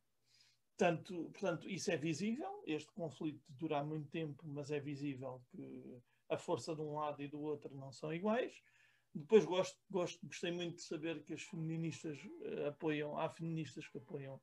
[0.76, 6.38] Tanto, portanto, isso é visível, este conflito dura muito tempo, mas é visível que a
[6.40, 8.56] força de um lado e do outro não são iguais.
[9.14, 14.00] Depois gosto, gosto, gostei muito de saber que as feministas uh, apoiam, há feministas que
[14.00, 14.42] apoiam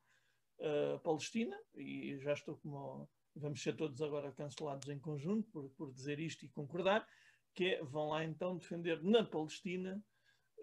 [0.60, 3.10] uh, a Palestina, e já estou como
[3.40, 7.06] vamos ser todos agora cancelados em conjunto por, por dizer isto e concordar,
[7.54, 10.02] que é, vão lá então defender na Palestina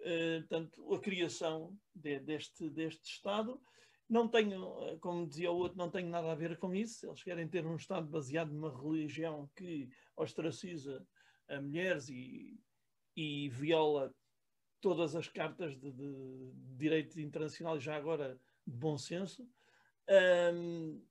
[0.02, 3.60] eh, tanto a criação de, deste, deste Estado.
[4.08, 7.06] Não tenho, eh, como dizia o outro, não tenho nada a ver com isso.
[7.06, 11.06] Eles querem ter um Estado baseado numa religião que ostraciza
[11.48, 12.60] a mulheres e,
[13.16, 14.14] e viola
[14.80, 19.48] todas as cartas de, de, direito internacional e já agora de bom senso.
[20.54, 21.04] Um,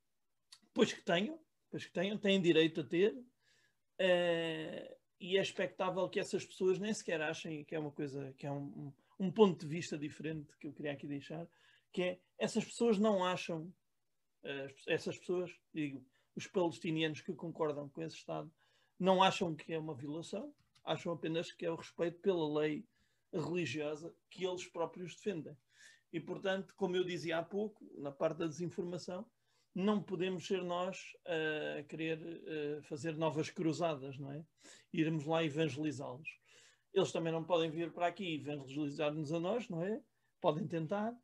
[0.74, 1.40] pois que tenham,
[1.70, 6.94] pois que tenham, têm direito a ter, uh, e é expectável que essas pessoas nem
[6.94, 10.68] sequer achem que é uma coisa, que é um, um, ponto de vista diferente que
[10.68, 11.48] eu queria aqui deixar,
[11.92, 13.74] que é essas pessoas não acham,
[14.44, 16.06] uh, essas pessoas, digo,
[16.36, 18.52] os palestinianos que concordam com esse Estado,
[19.00, 20.54] não acham que é uma violação,
[20.84, 22.86] acham apenas que é o respeito pela lei
[23.34, 25.58] religiosa que eles próprios defendem.
[26.12, 29.26] E, portanto, como eu dizia há pouco, na parte da desinformação,
[29.78, 31.16] não podemos ser nós
[31.78, 34.44] a querer uh, fazer novas cruzadas, não é?
[34.92, 36.28] Irmos lá evangelizá-los.
[36.92, 40.02] Eles também não podem vir para aqui evangelizar-nos a nós, não é?
[40.42, 41.16] Podem tentar.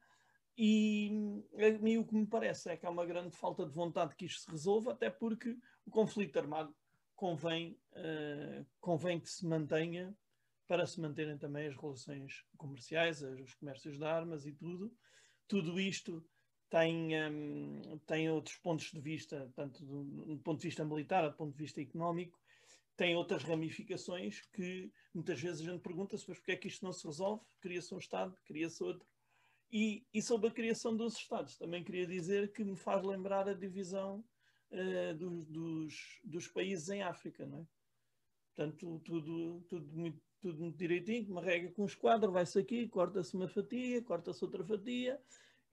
[0.55, 4.15] E a mim o que me parece é que há uma grande falta de vontade
[4.15, 6.75] que isto se resolva, até porque o conflito armado
[7.15, 10.15] convém, uh, convém que se mantenha
[10.67, 14.95] para se manterem também as relações comerciais, os comércios de armas e tudo.
[15.47, 16.23] Tudo isto
[16.73, 21.37] tem, um, tem outros pontos de vista, tanto do, do, ponto de vista militar, do
[21.37, 22.41] ponto de vista económico,
[22.97, 26.91] tem outras ramificações que muitas vezes a gente pergunta-se, mas porquê é que isto não
[26.91, 27.43] se resolve?
[27.61, 29.07] Cria-se um Estado, cria-se outro.
[29.71, 33.53] E, e, sobre a criação dos Estados, também queria dizer que me faz lembrar a
[33.53, 34.25] divisão
[34.71, 37.67] uh, dos, dos, dos, países em África, não é?
[38.55, 43.35] Portanto, tudo, tudo, muito, tudo muito direitinho, uma regra com um esquadro, vai-se aqui, corta-se
[43.35, 45.21] uma fatia, corta-se outra fatia,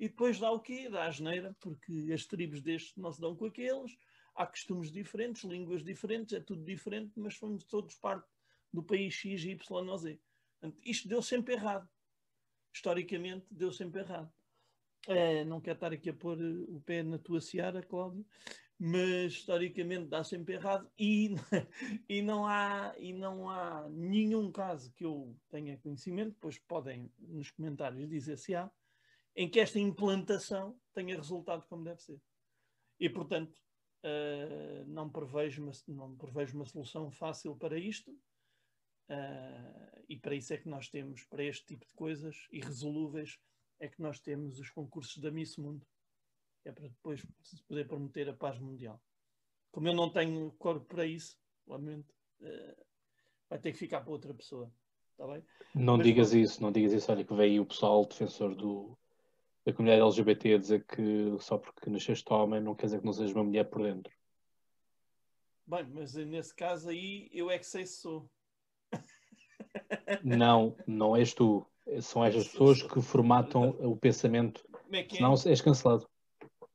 [0.00, 0.88] e depois dá o quê?
[0.88, 3.94] Dá a geneira, porque as tribos destes não se dão com aqueles,
[4.34, 8.26] há costumes diferentes, línguas diferentes, é tudo diferente, mas somos todos parte
[8.72, 10.18] do país X, Y Z.
[10.82, 11.86] Isto deu sempre errado.
[12.72, 14.32] Historicamente, deu sempre errado.
[15.06, 18.24] É, não quero estar aqui a pôr eh, o pé na tua seara, Cláudio,
[18.78, 21.34] mas historicamente dá sempre errado e,
[22.08, 27.50] e, não há, e não há nenhum caso que eu tenha conhecimento, depois podem nos
[27.50, 28.70] comentários dizer se há,
[29.36, 32.20] em que esta implantação tenha resultado como deve ser.
[32.98, 33.56] E, portanto,
[34.04, 38.14] uh, não, prevejo uma, não prevejo uma solução fácil para isto,
[39.10, 43.40] Uh, e para isso é que nós temos, para este tipo de coisas irresolúveis,
[43.80, 45.84] é que nós temos os concursos da Miss Mundo.
[46.64, 49.02] É para depois se poder prometer a paz mundial.
[49.72, 52.84] Como eu não tenho corpo para isso, lamento, uh,
[53.48, 54.72] vai ter que ficar para outra pessoa.
[55.10, 55.44] Está bem?
[55.74, 57.10] Não Mas, digas isso, não digas isso.
[57.10, 58.96] Olha que veio o pessoal defensor do,
[59.64, 63.12] da comunidade LGBT a dizer que só porque nasceste homem não quer dizer que não
[63.12, 64.12] sejas uma mulher por dentro.
[65.66, 68.28] Bem, mas nesse caso aí eu é que sei se sou.
[70.24, 71.64] Não, não és tu.
[72.00, 74.66] São estas pessoas que formatam o pensamento.
[74.72, 75.18] Como é que é?
[75.18, 76.08] Senão és cancelado.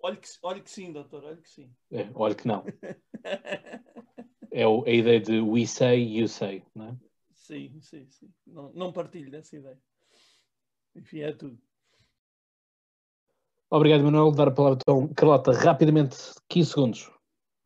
[0.01, 1.69] Olha que, olha que sim, doutor, olha que sim.
[1.91, 2.63] É, olha que não.
[4.51, 6.97] é o, a ideia de we say, you say, não é?
[7.33, 8.33] Sim, sim, sim.
[8.45, 9.79] Não, não partilho dessa ideia.
[10.95, 11.59] Enfim, é tudo.
[13.69, 14.31] Obrigado, Manuel.
[14.31, 16.17] Dar a palavra então, Carlota, rapidamente,
[16.49, 17.11] 15 segundos.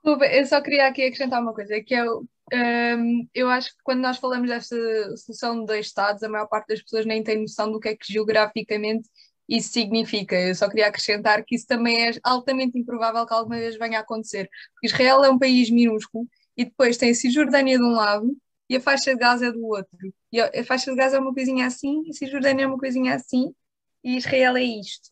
[0.04, 4.02] Eu só queria aqui acrescentar uma coisa, que é o um, eu acho que quando
[4.02, 4.76] nós falamos desta
[5.18, 7.96] solução de dois Estados, a maior parte das pessoas nem tem noção do que é
[7.96, 9.08] que geograficamente
[9.48, 10.36] isso significa.
[10.36, 14.02] Eu só queria acrescentar que isso também é altamente improvável que alguma vez venha a
[14.02, 14.50] acontecer.
[14.84, 16.28] Israel é um país minúsculo
[16.58, 18.36] e depois tem a Cisjordânia de um lado
[18.70, 19.98] e a faixa de Gaza é do outro.
[20.32, 23.16] E a faixa de Gaza é uma coisinha assim, e a Cisjordânia é uma coisinha
[23.16, 23.54] assim,
[24.04, 25.10] e Israel é isto.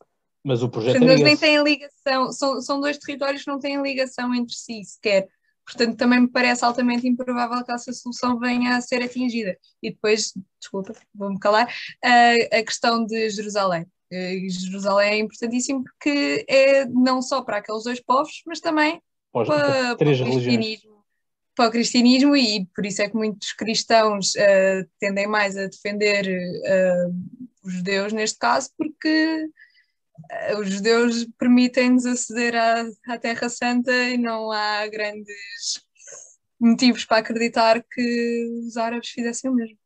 [0.48, 3.82] Mas o projeto Portanto, é nem têm ligação, são, são dois territórios que não têm
[3.82, 5.28] ligação entre si sequer.
[5.66, 9.58] Portanto, também me parece altamente improvável que essa solução venha a ser atingida.
[9.84, 11.68] E depois, desculpa, vou-me calar,
[12.02, 13.86] a, a questão de Jerusalém.
[14.10, 19.02] E Jerusalém é importantíssimo porque é não só para aqueles dois povos, mas também
[19.34, 21.04] para, para, o cristianismo,
[21.54, 26.26] para o cristianismo e por isso é que muitos cristãos uh, tendem mais a defender
[26.26, 27.14] uh,
[27.68, 29.46] os judeus neste caso, porque eh,
[30.60, 35.86] os judeus permitem-nos aceder à, à Terra Santa e não há grandes
[36.60, 39.78] motivos para acreditar que os árabes fizessem o mesmo.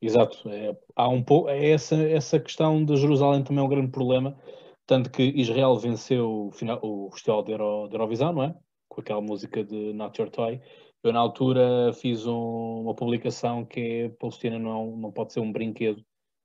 [0.00, 3.90] Exato, é, há um pouco, é essa, essa questão de Jerusalém também é um grande
[3.90, 4.38] problema,
[4.86, 8.54] tanto que Israel venceu o, final, o Festival de, Euro, de Eurovisão, não é?
[8.88, 10.60] Com aquela música de Not Your Toy.
[11.02, 15.52] Eu, na altura, fiz um, uma publicação que é Palestina não, não pode ser um
[15.52, 16.02] brinquedo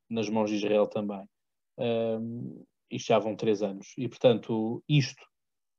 [0.09, 1.23] nas mãos de Israel também.
[1.77, 3.93] Um, isto já vão três anos.
[3.97, 5.23] E, portanto, isto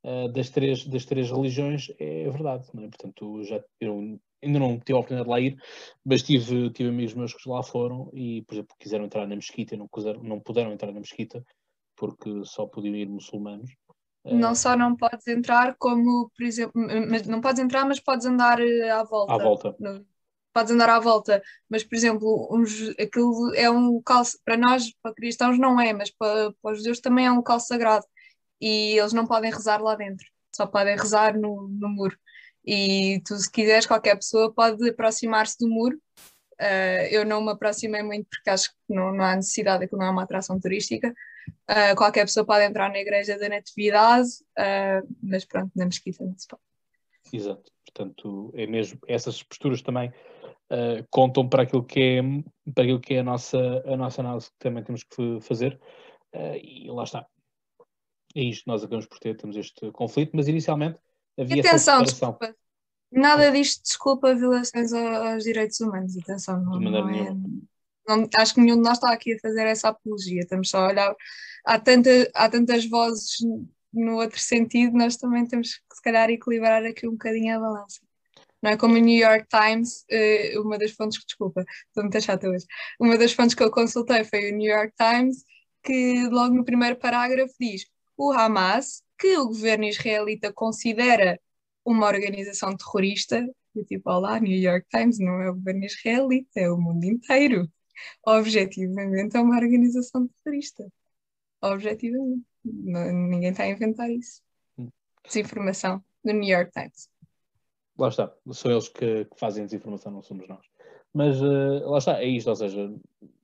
[0.05, 2.66] uh, das, três, das três religiões é verdade.
[2.74, 2.88] Não é?
[2.88, 5.57] Portanto, já, eu ainda não tive a oportunidade de lá ir,
[6.05, 9.74] mas tive, tive amigos meus que lá foram e, por exemplo, quiseram entrar na mesquita
[9.74, 11.45] e não, quiseram, não puderam entrar na mesquita
[11.97, 13.70] porque só podiam ir muçulmanos.
[14.24, 16.72] Não só não podes entrar, como, por exemplo,
[17.11, 19.34] mas não podes entrar, mas podes andar eh, à volta.
[19.34, 19.76] À volta.
[19.78, 20.05] No,
[20.55, 25.14] podes andar à volta, mas por exemplo, uns, aquilo é um local, para nós, para
[25.14, 28.07] cristãos não é, mas para, para os judeus também é um local sagrado
[28.61, 30.24] e eles não podem rezar lá dentro,
[30.54, 32.16] só podem rezar no, no muro.
[32.64, 36.00] E tu, se quiseres, qualquer pessoa pode aproximar-se do muro.
[36.54, 40.07] Uh, eu não me aproximei muito porque acho que não, não há necessidade, aquilo não
[40.07, 41.12] é uma atração turística.
[41.68, 46.38] Uh, qualquer pessoa pode entrar na igreja da Natividade, uh, mas pronto, na mesquita não
[46.38, 46.62] se pode.
[47.33, 50.11] Exato, portanto, é mesmo essas posturas também
[50.70, 52.22] uh, contam para aquilo que é,
[52.72, 55.78] para aquilo que é a, nossa, a nossa análise que também temos que fazer.
[56.34, 57.26] Uh, e lá está.
[58.34, 60.99] É isto, nós acabamos por ter, temos este conflito, mas inicialmente
[61.38, 62.57] havia Atenção, essa desculpa.
[63.12, 66.18] Nada disto desculpa violações aos direitos humanos.
[66.18, 67.32] Atenção, não, não é,
[68.08, 70.41] não, acho que nenhum de nós está aqui a fazer essa apologia.
[70.41, 71.14] Estamos só a olhar.
[71.64, 73.36] Há, tanta, há tantas vozes
[73.92, 78.04] no outro sentido, nós também temos que, se calhar, equilibrar aqui um bocadinho a balança
[78.64, 78.76] não é?
[78.78, 82.64] Como o New York Times, eh, uma das fontes que, desculpa, estou muito chata hoje,
[82.99, 85.45] uma das fontes que eu consultei foi o New York Times,
[85.82, 87.84] que logo no primeiro parágrafo diz
[88.16, 91.38] o Hamas, que o governo israelita considera
[91.84, 93.46] uma organização terrorista,
[93.76, 97.70] e tipo, olá, New York Times não é o governo israelita, é o mundo inteiro.
[98.26, 100.84] Objetivamente é uma organização terrorista.
[101.61, 102.45] objetivamente.
[102.64, 104.42] Não- ninguém está a inventar isso.
[104.78, 104.91] Hum.
[105.26, 107.08] Desinformação do New York Times.
[107.99, 110.64] Lá está, são eles que, que fazem a desinformação, não somos nós.
[111.12, 112.92] Mas eh, lá está, é isto, ou seja,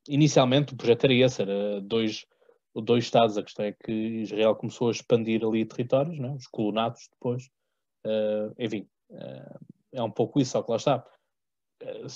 [0.08, 2.26] inicialmente o projeto era esse, era dois,
[2.74, 7.08] dois Estados, a questão é que Israel começou a expandir ali territórios, né, os colonatos
[7.12, 7.48] depois,
[8.04, 9.58] Eh, enfim, eh,
[9.92, 11.06] é um pouco isso, só que lá está.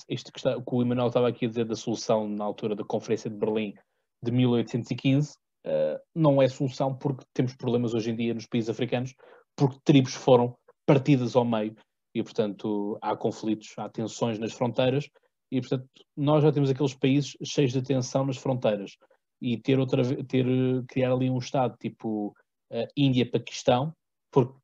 [0.08, 2.84] Isto que, está, que o Emanuel estava aqui a dizer da solução na altura da
[2.84, 3.74] Conferência de Berlim
[4.22, 9.14] de 1815, eh, não é solução porque temos problemas hoje em dia nos países africanos,
[9.56, 10.56] porque tribos foram
[10.86, 11.74] partidas ao meio
[12.14, 15.08] e, portanto, há conflitos, há tensões nas fronteiras
[15.50, 18.96] e, portanto, nós já temos aqueles países cheios de tensão nas fronteiras
[19.40, 22.34] e ter outra ter eh, criar ali um estado tipo
[22.70, 23.92] eh, Índia, Paquistão,
[24.30, 24.54] porque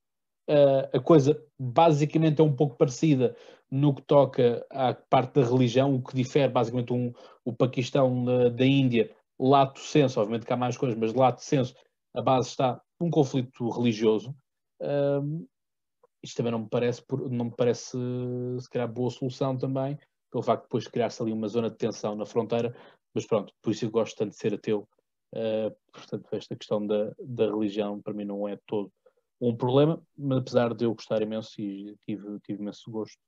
[0.48, 3.36] eh, a coisa basicamente é um pouco parecida
[3.70, 7.12] no que toca à parte da religião, o que difere basicamente um,
[7.44, 11.74] o Paquistão da, da Índia, lato senso, obviamente que há mais coisas, mas lato senso,
[12.14, 14.34] a base está num conflito religioso.
[14.82, 15.44] Ahm,
[16.22, 17.96] isto também não me parece, não me parece
[18.60, 19.98] se calhar boa solução também,
[20.30, 22.74] pelo facto de depois criar-se ali uma zona de tensão na fronteira,
[23.14, 24.88] mas pronto, por isso eu gosto tanto de ser ateu.
[25.34, 28.92] Ah, portanto, esta questão da, da religião para mim não é todo
[29.40, 33.18] um problema, mas apesar de eu gostar imenso e tive, tive imenso gosto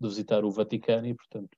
[0.00, 1.56] de visitar o Vaticano e, portanto,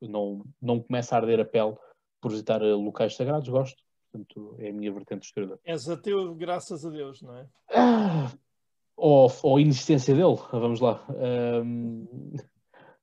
[0.00, 1.76] não, não começa a arder a pele
[2.20, 3.80] por visitar eh, locais sagrados, gosto.
[4.10, 5.60] Portanto, é a minha vertente historiadora.
[5.64, 7.48] És ateu, graças a Deus, não é?
[7.70, 8.32] Ah,
[8.96, 11.04] ou, ou a inexistência dele, vamos lá.
[11.08, 12.06] Ahm,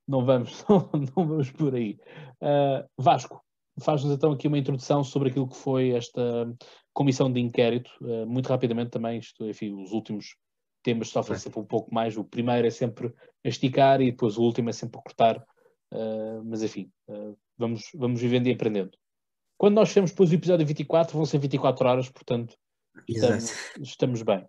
[0.08, 0.66] não, vamos,
[1.16, 1.98] não, vamos por aí.
[2.42, 3.42] Ah, Vasco,
[3.80, 6.54] faz-nos então aqui uma introdução sobre aquilo que foi esta
[6.94, 10.36] comissão de inquérito, ah, muito rapidamente também, isto, enfim, os últimos
[10.84, 12.18] temas sofrem sempre um pouco mais.
[12.18, 13.14] O primeiro é sempre
[13.46, 15.46] a esticar e depois o último é sempre a cortar.
[15.94, 16.90] Ah, mas enfim,
[17.58, 18.92] vamos, vamos vivendo e aprendendo.
[19.58, 22.58] Quando nós fizemos depois o episódio 24, vão ser 24 horas, portanto,
[23.08, 24.48] estamos, estamos bem.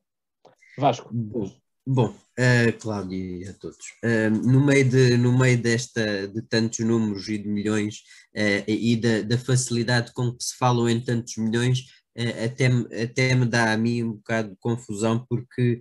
[0.77, 1.55] Vasco, Bom,
[1.87, 3.85] bom eh, Cláudio e a todos.
[4.03, 8.03] Eh, no, meio de, no meio desta, de tantos números e de milhões
[8.35, 11.85] eh, e da, da facilidade com que se falam em tantos milhões,
[12.45, 12.67] até,
[13.03, 15.81] até me dá a mim um bocado de confusão, porque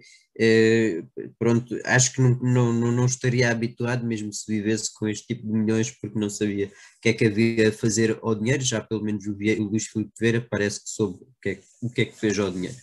[1.38, 5.52] pronto, acho que não, não, não, estaria habituado, mesmo se vivesse com este tipo de
[5.52, 9.04] milhões, porque não sabia o que é que havia a fazer ao dinheiro, já pelo
[9.04, 12.18] menos o, Luís Filipe Vera parece que soube o que é, o que, é que
[12.18, 12.78] fez ao dinheiro.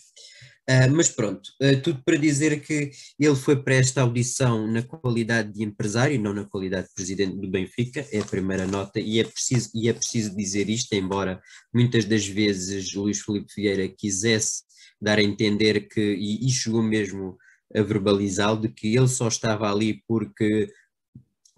[0.70, 5.50] Ah, mas pronto, ah, tudo para dizer que ele foi para esta audição na qualidade
[5.54, 9.24] de empresário não na qualidade de presidente do Benfica, é a primeira nota, e é
[9.24, 11.40] preciso, e é preciso dizer isto, embora
[11.72, 14.62] muitas das vezes Luís Filipe Vieira quisesse
[15.00, 17.38] dar a entender que, e, e chegou mesmo
[17.74, 20.70] a verbalizá-lo, de que ele só estava ali porque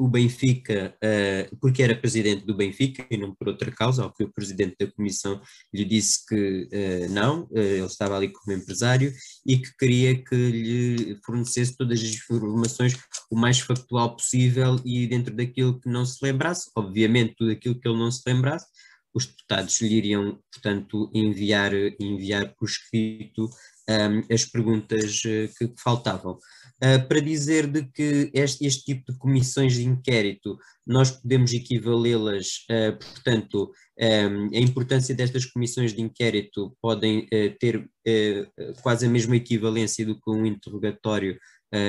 [0.01, 4.25] o Benfica, eh, porque era presidente do Benfica e não por outra causa, ao que
[4.25, 5.43] o presidente da comissão
[5.75, 9.13] lhe disse que eh, não, eh, ele estava ali como empresário
[9.45, 12.99] e que queria que lhe fornecesse todas as informações
[13.31, 17.87] o mais factual possível e dentro daquilo que não se lembrasse, obviamente tudo aquilo que
[17.87, 18.67] ele não se lembrasse,
[19.13, 23.51] os deputados lhe iriam, portanto, enviar, enviar por escrito
[23.91, 26.39] um, as perguntas eh, que, faltavam.
[26.83, 30.57] Uh, para dizer de que este, este tipo de comissões de inquérito
[30.87, 37.77] nós podemos equivalê-las, uh, portanto, um, a importância destas comissões de inquérito podem uh, ter
[37.77, 41.39] uh, quase a mesma equivalência do que um interrogatório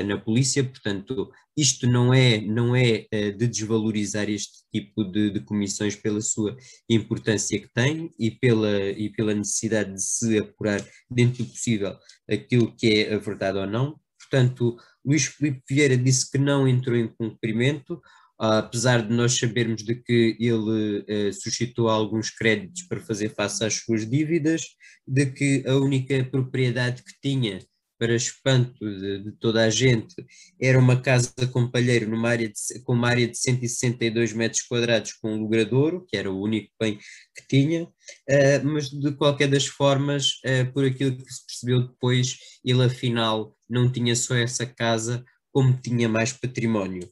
[0.05, 5.39] na polícia, portanto, isto não é, não é uh, de desvalorizar este tipo de, de,
[5.41, 6.55] comissões pela sua
[6.89, 11.97] importância que tem e pela, e pela necessidade de se apurar dentro do possível
[12.29, 13.99] aquilo que é a verdade ou não.
[14.17, 18.01] Portanto, Luís Filipe Vieira disse que não entrou em cumprimento,
[18.39, 23.75] apesar de nós sabermos de que ele eh, suscitou alguns créditos para fazer face às
[23.75, 24.61] suas dívidas,
[25.05, 27.59] de que a única propriedade que tinha
[28.01, 30.15] para espanto de, de, toda a gente,
[30.59, 35.13] era uma casa com palheiro numa área de, com uma área de 162 metros quadrados
[35.13, 39.67] com um logradouro, que era o único bem que tinha, uh, mas de qualquer das
[39.67, 45.23] formas, uh, por aquilo que se percebeu depois, ele afinal não tinha só essa casa,
[45.51, 47.07] como tinha mais património.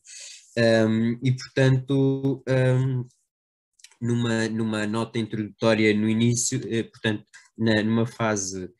[0.57, 3.06] Um, e portanto, um,
[4.02, 7.26] numa, numa nota introdutória no início, uh, portanto,
[7.56, 8.72] na, numa fase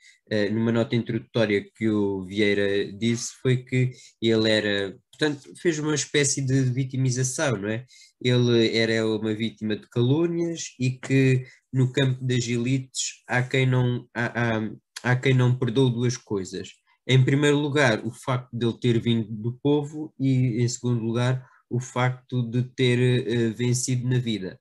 [0.52, 3.92] numa nota introdutória que o Vieira disse foi que
[4.22, 7.86] ele era, portanto, fez uma espécie de vitimização, não é?
[8.22, 14.08] Ele era uma vítima de calúnias e que no campo das elites há quem não,
[14.14, 14.72] há, há,
[15.04, 16.70] há quem não perdoe duas coisas.
[17.08, 21.44] Em primeiro lugar, o facto de ele ter vindo do povo e, em segundo lugar,
[21.70, 24.60] o facto de ter uh, vencido na vida.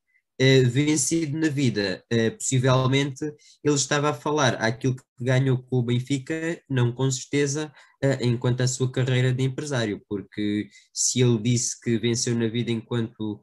[0.71, 2.05] Vencido na vida.
[2.13, 3.25] Uh, possivelmente
[3.65, 7.73] ele estava a falar aquilo que ganhou com o Benfica, não com certeza,
[8.05, 12.71] uh, enquanto a sua carreira de empresário, porque se ele disse que venceu na vida
[12.71, 13.41] enquanto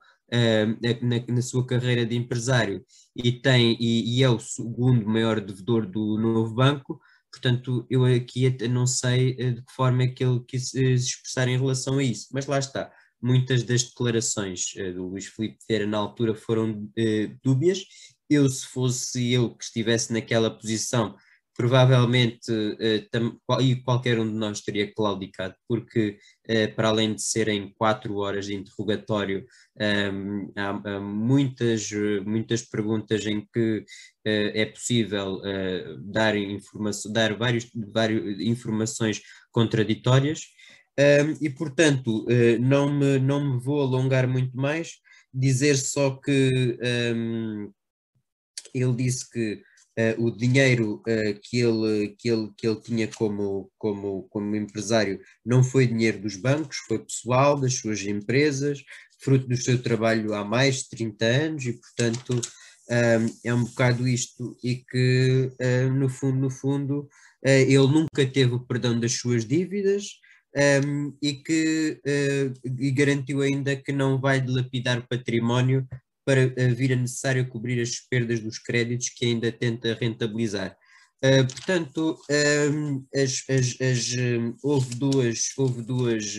[1.02, 2.84] na, na, sua carreira de empresário
[3.16, 7.00] e tem e, e, é o segundo maior devedor do novo banco,
[7.32, 11.58] portanto eu aqui não sei de que forma é que ele quis se expressar em
[11.58, 15.98] relação a isso, mas lá está muitas das declarações uh, do Luís Filipe Vieira na
[15.98, 17.84] altura foram uh, dúbias.
[18.30, 21.16] Eu, se fosse eu que estivesse naquela posição,
[21.56, 22.52] provavelmente,
[23.12, 26.18] tam, e qualquer um de nós teria claudicado, porque
[26.76, 29.46] para além de serem quatro horas de interrogatório,
[30.12, 31.90] um, há, muitas,
[32.26, 33.86] muitas perguntas em que
[34.26, 35.40] é possível
[36.00, 39.22] dar, informação, dar vários, vários informações
[39.52, 40.55] contraditórias
[40.98, 44.94] um, e, portanto, uh, não, me, não me vou alongar muito mais,
[45.34, 46.80] dizer só que
[47.14, 47.72] um,
[48.74, 49.62] ele disse que
[50.00, 55.20] uh, o dinheiro uh, que, ele, que, ele, que ele tinha como, como, como empresário
[55.46, 58.82] não foi dinheiro dos bancos, foi pessoal, das suas empresas,
[59.20, 62.42] fruto do seu trabalho há mais de 30 anos, e, portanto,
[62.90, 65.52] um, é um bocado isto, e que,
[65.98, 67.10] no fundo, no fundo,
[67.44, 70.20] ele nunca teve o perdão das suas dívidas,
[70.56, 75.88] um, e que uh, e garantiu ainda que não vai dilapidar património
[76.26, 80.78] para uh, vir a necessário cobrir as perdas dos créditos que ainda tenta rentabilizar.
[81.24, 82.20] Uh, portanto,
[82.72, 84.16] um, as, as, as,
[84.64, 86.38] houve duas, houve duas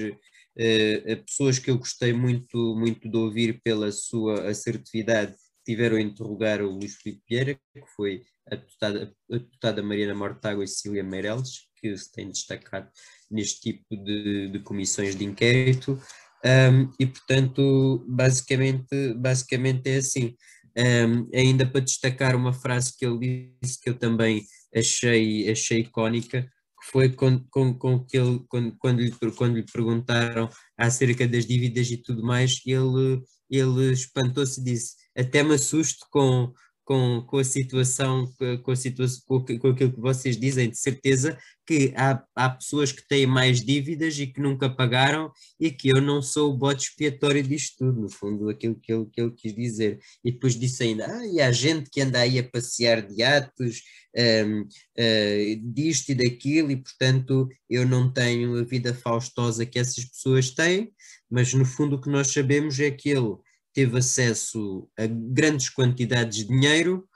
[1.27, 5.35] pessoas que eu gostei muito, muito de ouvir pela sua assertividade
[5.67, 10.65] tiveram a interrogar o Luís Filipe Vieira, que foi a deputada, a deputada Mariana Mortágua
[10.65, 12.89] e Cecília Meireles, que se têm destacado
[13.31, 16.01] neste tipo de, de comissões de inquérito,
[16.45, 20.35] um, e portanto, basicamente, basicamente é assim.
[20.79, 24.45] Um, ainda para destacar uma frase que ele disse que eu também
[24.75, 29.65] achei, achei icónica, que foi com, com, com que ele, quando, quando, lhe, quando lhe
[29.65, 36.07] perguntaram acerca das dívidas e tudo mais, ele, ele espantou-se e disse: Até me assusto
[36.11, 36.53] com,
[36.87, 38.33] com, com a situação,
[38.63, 41.37] com, a situação com, com aquilo que vocês dizem, de certeza
[41.67, 46.01] que há, há pessoas que têm mais dívidas e que nunca pagaram e que eu
[46.01, 49.53] não sou o bote expiatório disto tudo, no fundo, aquilo que ele, que ele quis
[49.53, 49.99] dizer.
[50.25, 53.83] E depois disse ainda, ah, e há gente que anda aí a passear de atos,
[54.17, 59.79] um, uh, eh, disto e daquilo, e portanto eu não tenho a vida faustosa que
[59.79, 60.93] essas pessoas têm,
[61.29, 63.37] mas no fundo o que nós sabemos é que ele
[63.77, 67.07] teve acesso a grandes quantidades de dinheiro,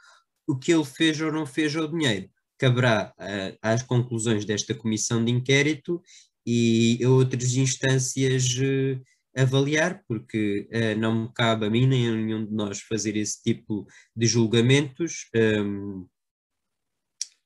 [0.46, 2.28] o que ele fez ou não fez ao dinheiro.
[2.58, 6.02] Caberá uh, às conclusões desta comissão de inquérito
[6.46, 9.00] e a outras instâncias uh,
[9.34, 13.42] avaliar, porque uh, não me cabe a mim nem a nenhum de nós fazer esse
[13.42, 15.30] tipo de julgamentos.
[15.34, 16.06] Um,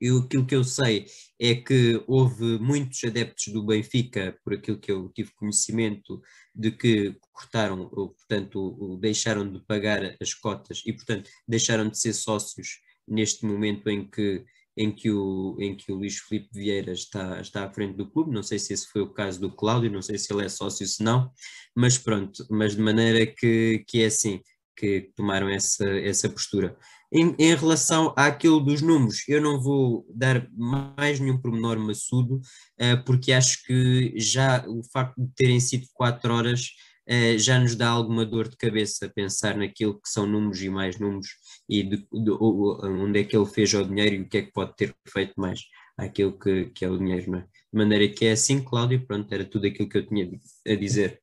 [0.04, 1.06] eu, aquilo que eu sei
[1.40, 6.20] é que houve muitos adeptos do Benfica, por aquilo que eu tive conhecimento,
[6.54, 12.80] de que cortaram, portanto, deixaram de pagar as cotas e, portanto, deixaram de ser sócios
[13.08, 14.44] neste momento em que,
[14.76, 18.30] em que, o, em que o Luís Filipe Vieira está, está à frente do clube.
[18.32, 20.86] Não sei se esse foi o caso do Cláudio, não sei se ele é sócio,
[20.86, 21.30] se não,
[21.74, 24.40] mas pronto, mas de maneira que, que é assim,
[24.76, 26.76] que tomaram essa, essa postura.
[27.14, 32.40] Em, em, relação àquilo dos números, eu não vou dar mais nenhum pormenor maçudo,
[32.80, 36.70] uh, porque acho que já o facto de terem sido quatro horas
[37.08, 40.98] uh, já nos dá alguma dor de cabeça pensar naquilo que são números e mais
[40.98, 41.28] números
[41.68, 44.42] e de, de, de, onde é que ele fez o dinheiro e o que é
[44.42, 45.60] que pode ter feito mais
[45.96, 47.30] àquilo que, que é o dinheiro.
[47.30, 47.42] Não é?
[47.42, 50.28] De maneira que é assim, Cláudio, pronto, era tudo aquilo que eu tinha
[50.66, 51.20] a dizer.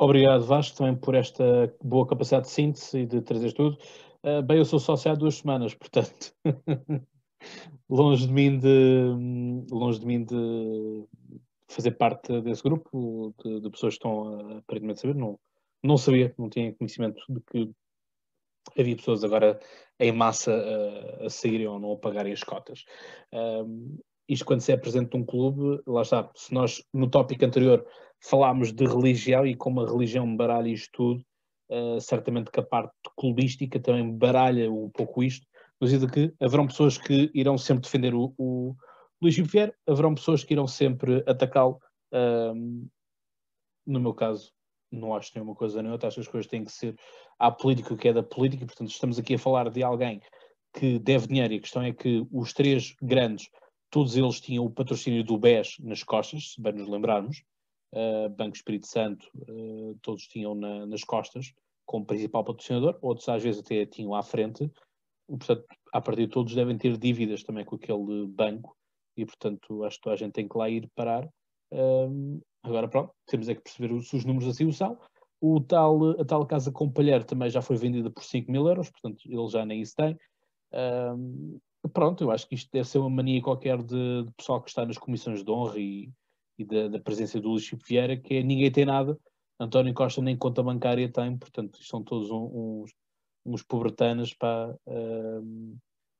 [0.00, 3.76] Obrigado, Vasco, também por esta boa capacidade de síntese e de trazer tudo.
[4.22, 6.32] Uh, bem, eu sou sócio há duas semanas, portanto,
[7.90, 11.04] longe de mim de longe de mim de
[11.66, 15.16] fazer parte desse grupo de, de pessoas que estão a aparentemente saber.
[15.16, 15.36] Não,
[15.82, 17.68] não sabia, não tinha conhecimento de que
[18.78, 19.58] havia pessoas agora
[19.98, 22.84] em massa a, a saírem ou não a pagarem as cotas.
[23.32, 23.98] Um,
[24.28, 27.84] isto quando se é presente de um clube, lá está, se nós no tópico anterior
[28.20, 31.24] falámos de religião e como a religião baralha isto tudo,
[31.70, 35.46] uh, certamente que a parte clubística também baralha um pouco isto,
[35.80, 38.74] no sentido que haverão pessoas que irão sempre defender o, o
[39.22, 41.80] Luís Vieira, haverão pessoas que irão sempre atacá-lo.
[42.12, 42.88] Um,
[43.86, 44.52] no meu caso,
[44.90, 46.96] não acho nenhuma coisa nem outra, acho que as coisas têm que ser
[47.38, 50.20] à política o que é da política, portanto estamos aqui a falar de alguém
[50.74, 53.48] que deve dinheiro e a questão é que os três grandes,
[53.90, 57.42] todos eles tinham o patrocínio do BES nas costas, se bem nos lembrarmos,
[57.94, 61.52] uh, Banco Espírito Santo, uh, todos tinham na, nas costas,
[61.86, 64.70] como principal patrocinador, outros às vezes até tinham à frente,
[65.26, 68.76] portanto, a partir de todos devem ter dívidas também com aquele banco,
[69.16, 71.28] e portanto acho que a gente tem que lá ir parar.
[71.72, 74.98] Um, agora pronto, temos é que perceber se os números assim o são.
[75.40, 78.90] O tal, a tal casa com palheiro também já foi vendida por 5 mil euros,
[78.90, 80.16] portanto ele já nem isso tem.
[81.92, 84.84] Pronto, eu acho que isto deve ser uma mania qualquer de, de pessoal que está
[84.84, 86.10] nas comissões de honra e,
[86.58, 89.18] e da, da, presença do Luís Chico Vieira, que é ninguém tem nada,
[89.60, 92.92] António Costa nem conta bancária tem, portanto são todos uns,
[93.44, 95.78] uns pobretanas, uh,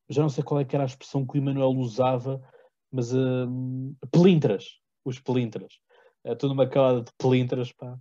[0.09, 2.40] já não sei qual é que era a expressão que o Emanuel usava,
[2.90, 5.74] mas uh, pelintras, os pelintras,
[6.24, 7.97] uh, toda uma calada de pelintras, pá,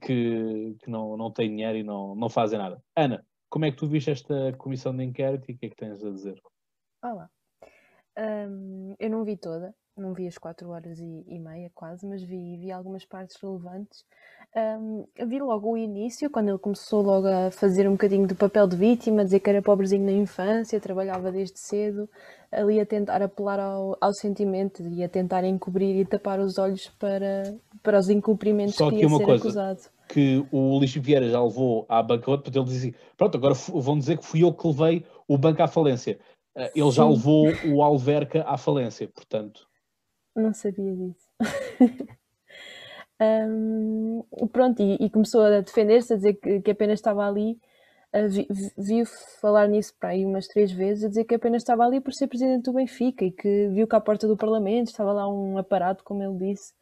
[0.00, 2.82] que, que não, não têm dinheiro e não, não fazem nada.
[2.96, 5.76] Ana, como é que tu viste esta comissão de inquérito e o que é que
[5.76, 6.40] tens a dizer?
[7.02, 7.30] Olá.
[8.18, 12.22] Um, eu não vi toda, não vi as 4 horas e, e, meia quase, mas
[12.22, 14.04] vi, vi algumas partes relevantes.
[15.26, 18.76] Vi logo o início, quando ele começou logo a fazer um bocadinho do papel de
[18.76, 22.06] vítima, dizer que era pobrezinho na infância, trabalhava desde cedo,
[22.52, 26.88] ali a tentar apelar ao, ao sentimento e a tentar encobrir e tapar os olhos
[26.98, 29.42] para, para os incumprimentos Só que ia uma ser coisa.
[29.42, 29.80] acusado.
[30.06, 34.18] Que o Luís Vieira já levou à bancarrota, porque ele dizia: Pronto, agora vão dizer
[34.18, 36.18] que fui eu que levei o banco à falência.
[36.56, 37.10] Eh, ele já Sim.
[37.10, 39.68] levou o Alverca à falência, portanto.
[40.34, 41.28] Não sabia disso.
[43.20, 47.60] Um, pronto, e, e começou a defender-se, a dizer que, que apenas estava ali.
[48.28, 49.04] Vi, vi
[49.40, 52.26] falar nisso para aí umas três vezes, a dizer que apenas estava ali por ser
[52.26, 56.02] presidente do Benfica e que viu que à porta do Parlamento estava lá um aparato,
[56.02, 56.72] como ele disse,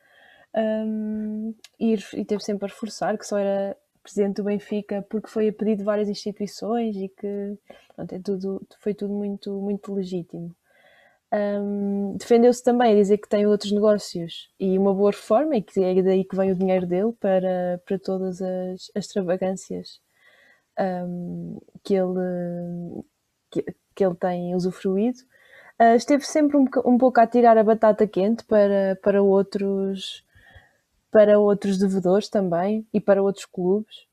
[0.57, 5.49] um, e, e teve sempre a reforçar que só era presidente do Benfica porque foi
[5.49, 7.59] a pedido de várias instituições e que
[7.95, 10.55] pronto, é tudo, foi tudo muito, muito legítimo.
[11.31, 15.79] Um, defendeu-se também a dizer que tem outros negócios e uma boa reforma e que
[15.83, 20.01] é daí que vem o dinheiro dele para, para todas as, as extravagâncias
[20.79, 23.05] um, que, ele,
[23.51, 23.65] que,
[23.95, 25.19] que, ele tem usufruído.
[25.81, 30.25] Uh, esteve sempre um, um, pouco a tirar a batata quente para, para, outros,
[31.10, 34.06] para outros devedores também e para outros clubes.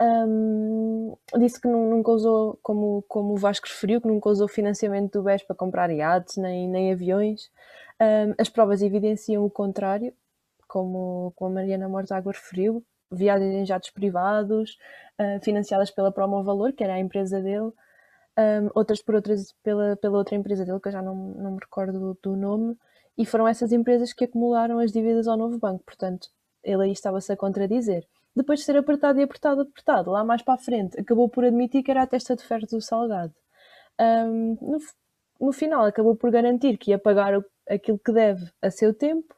[0.00, 5.22] Um, disse que nunca usou, como, como o Vasco referiu, que nunca usou financiamento do
[5.22, 7.50] BES para comprar iates nem, nem aviões.
[8.00, 10.12] Um, as provas evidenciam o contrário,
[10.66, 14.76] como, como a Mariana Mortágua referiu, viagens em jatos privados,
[15.20, 17.72] uh, financiadas pela Promo Valor, que era a empresa dele,
[18.36, 21.58] um, outras por outras pela, pela outra empresa dele, que eu já não, não me
[21.60, 22.76] recordo do, do nome,
[23.16, 26.28] e foram essas empresas que acumularam as dívidas ao novo banco, portanto,
[26.62, 30.54] ele aí estava-se a contradizer depois de ser apertado e apertado, apertado, lá mais para
[30.54, 33.32] a frente, acabou por admitir que era a testa de ferro do Salgado.
[34.00, 34.78] Um, no,
[35.40, 39.34] no, final, acabou por garantir que ia pagar aquilo que deve a seu tempo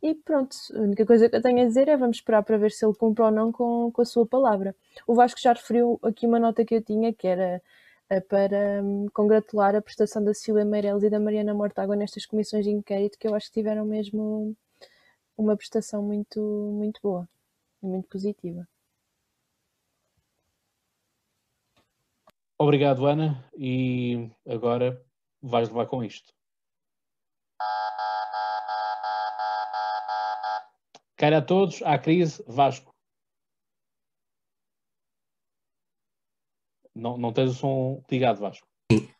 [0.00, 0.56] e pronto.
[0.74, 2.94] A única coisa que eu tenho a dizer é vamos esperar para ver se ele
[2.94, 4.76] cumpre ou não com, com a sua palavra.
[5.08, 7.60] O Vasco já referiu aqui uma nota que eu tinha que era
[8.18, 12.70] para um, congratular a prestação da Cecília Meireles e da Mariana Mortágua nestas comissões de
[12.70, 14.56] inquérito que eu acho que tiveram mesmo
[15.38, 17.28] uma prestação muito, muito boa
[17.82, 18.66] e muito positiva.
[22.58, 23.42] Obrigado, Ana.
[23.56, 25.02] E agora
[25.40, 26.34] vais levar com isto.
[31.16, 32.94] Queira a todos, à crise, Vasco.
[37.00, 38.66] Não, não tens o som ligado, Vasco.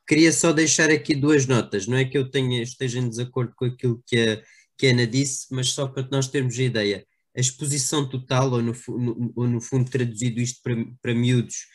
[0.07, 1.87] Queria só deixar aqui duas notas.
[1.87, 4.43] Não é que eu tenha, esteja em desacordo com aquilo que a,
[4.77, 8.63] que a Ana disse, mas só para nós termos a ideia a exposição total, ou
[8.63, 11.67] no, no, ou no fundo traduzido isto para, para miúdos,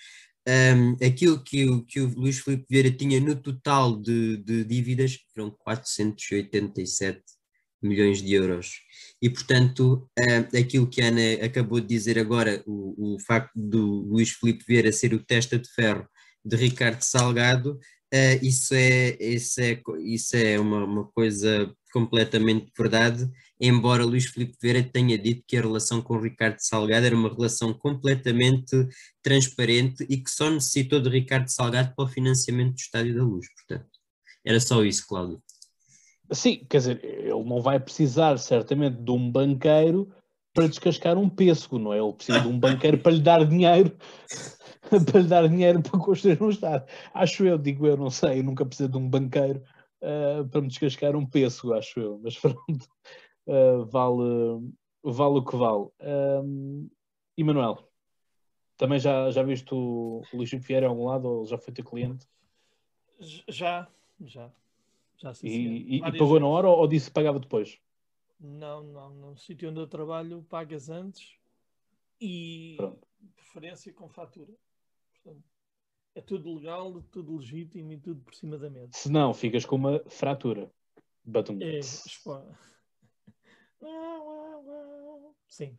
[0.48, 5.18] um, aquilo que o, que o Luís Filipe Vieira tinha no total de, de dívidas
[5.34, 7.24] foram 487
[7.86, 8.82] milhões de euros.
[9.22, 13.86] E, portanto, um, aquilo que a Ana acabou de dizer agora, o, o facto do
[13.86, 16.08] Luís Filipe Vieira ser o testa de ferro
[16.44, 17.80] de Ricardo Salgado,
[18.14, 23.30] uh, isso é, isso é, isso é uma, uma coisa completamente verdade
[23.60, 27.74] embora Luís Filipe Vieira tenha dito que a relação com Ricardo Salgado era uma relação
[27.74, 28.88] completamente
[29.22, 33.48] transparente e que só necessitou de Ricardo Salgado para o financiamento do Estádio da Luz,
[33.54, 33.90] portanto.
[34.46, 35.42] Era só isso, Cláudio.
[36.32, 40.12] Sim, quer dizer, ele não vai precisar certamente de um banqueiro
[40.54, 42.00] para descascar um pêssego, não é?
[42.00, 43.96] Ele precisa de um banqueiro para lhe dar dinheiro
[45.12, 46.88] para lhe dar dinheiro para construir um estádio.
[47.14, 49.62] Acho eu, digo eu, não sei, eu nunca preciso de um banqueiro
[50.02, 52.88] uh, para me descascar um pêssego, acho eu, mas pronto
[53.48, 54.72] uh, vale,
[55.04, 55.88] vale o que vale.
[56.02, 56.90] Um,
[57.38, 57.90] Emanuel,
[58.78, 62.28] também já, já viste o, Luís Vieira algum lado ou já foi teu cliente?
[63.20, 63.88] Já,
[64.22, 64.52] já.
[65.18, 67.80] Já sim, e, e, e, pagou na hora ou, ou disse que pagava depois?
[68.40, 69.10] Não, não.
[69.14, 71.38] No sítio onde eu trabalho pagas antes
[72.20, 73.08] e Pronto.
[73.38, 74.54] referência com fatura.
[75.14, 75.44] Portanto,
[76.14, 78.92] é tudo legal, tudo legítimo e tudo por cima da mesa.
[78.94, 80.72] Se não, ficas com uma fratura.
[81.24, 81.58] Batum.
[81.62, 81.80] É,
[85.48, 85.78] Sim.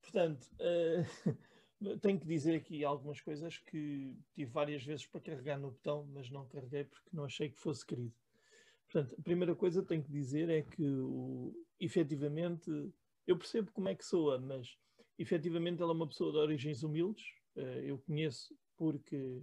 [0.00, 5.70] Portanto, uh, tenho que dizer aqui algumas coisas que tive várias vezes para carregar no
[5.70, 8.14] botão, mas não carreguei porque não achei que fosse querido.
[8.94, 12.70] Portanto, a primeira coisa que tenho que dizer é que, o, efetivamente,
[13.26, 14.78] eu percebo como é que soa, mas
[15.18, 17.24] efetivamente ela é uma pessoa de origens humildes.
[17.56, 19.42] Uh, eu conheço porque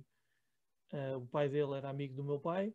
[0.93, 2.73] uh, o pai dele era amigo do meu pai.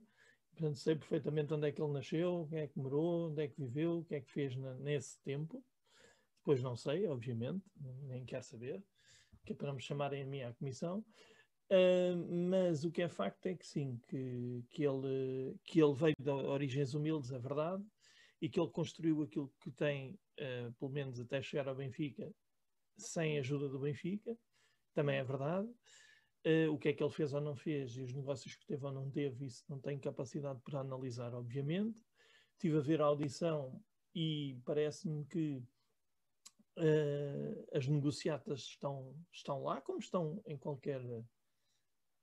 [0.51, 3.59] Portanto, sei perfeitamente onde é que ele nasceu, quem é que morou, onde é que
[3.59, 5.65] viveu, o que é que fez nesse tempo.
[6.41, 7.65] Depois não sei, obviamente,
[8.03, 8.85] nem quero saber,
[9.47, 11.03] que é para me chamarem a mim à comissão.
[11.71, 12.17] Uh,
[12.49, 16.31] mas o que é facto é que sim, que, que, ele, que ele veio de
[16.31, 17.85] origens humildes, é verdade,
[18.41, 22.33] e que ele construiu aquilo que tem, uh, pelo menos até chegar ao Benfica,
[22.97, 24.37] sem a ajuda do Benfica,
[24.95, 25.69] também é verdade.
[26.47, 28.85] Uh, o que é que ele fez ou não fez e os negócios que teve
[28.85, 32.01] ou não teve, isso não tenho capacidade para analisar, obviamente.
[32.53, 33.83] Estive a ver a audição
[34.15, 35.63] e parece-me que
[36.79, 41.03] uh, as negociatas estão, estão lá, como estão em qualquer,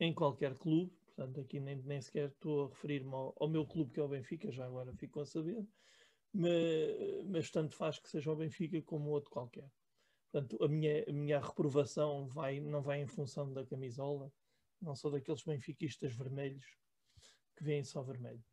[0.04, 0.92] em qualquer clube.
[1.06, 4.08] Portanto, aqui nem, nem sequer estou a referir-me ao, ao, meu clube, que é o
[4.08, 5.66] Benfica, já agora ficou a saber.
[6.34, 6.52] Mas,
[7.26, 9.70] mas tanto faz que seja o Benfica como outro qualquer.
[10.32, 14.32] Portanto, a minha, a minha reprovação vai, não vai em função da camisola,
[14.82, 16.66] não sou daqueles benfiquistas vermelhos
[17.56, 18.44] que veem só vermelho.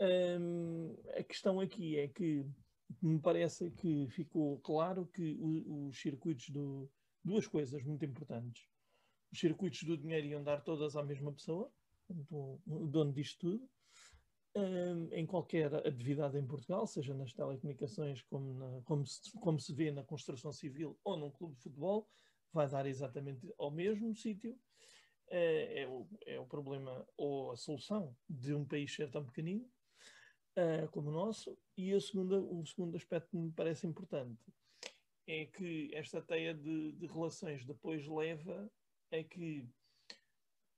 [0.00, 2.46] Hum, a questão aqui é que
[3.00, 6.90] me parece que ficou claro que os circuitos do.
[7.24, 8.71] Duas coisas muito importantes.
[9.32, 11.72] Os circuitos do dinheiro iam dar todas à mesma pessoa,
[12.30, 13.70] o dono disto tudo,
[15.12, 19.90] em qualquer atividade em Portugal, seja nas telecomunicações, como, na, como, se, como se vê
[19.90, 22.08] na construção civil ou num clube de futebol,
[22.52, 24.58] vai dar exatamente ao mesmo sítio.
[25.34, 29.64] É, é, o, é o problema ou a solução de um país ser tão pequenino
[30.58, 31.56] uh, como o nosso.
[31.74, 34.44] E a segunda, o segundo aspecto que me parece importante
[35.26, 38.70] é que esta teia de, de relações depois leva
[39.12, 39.68] a que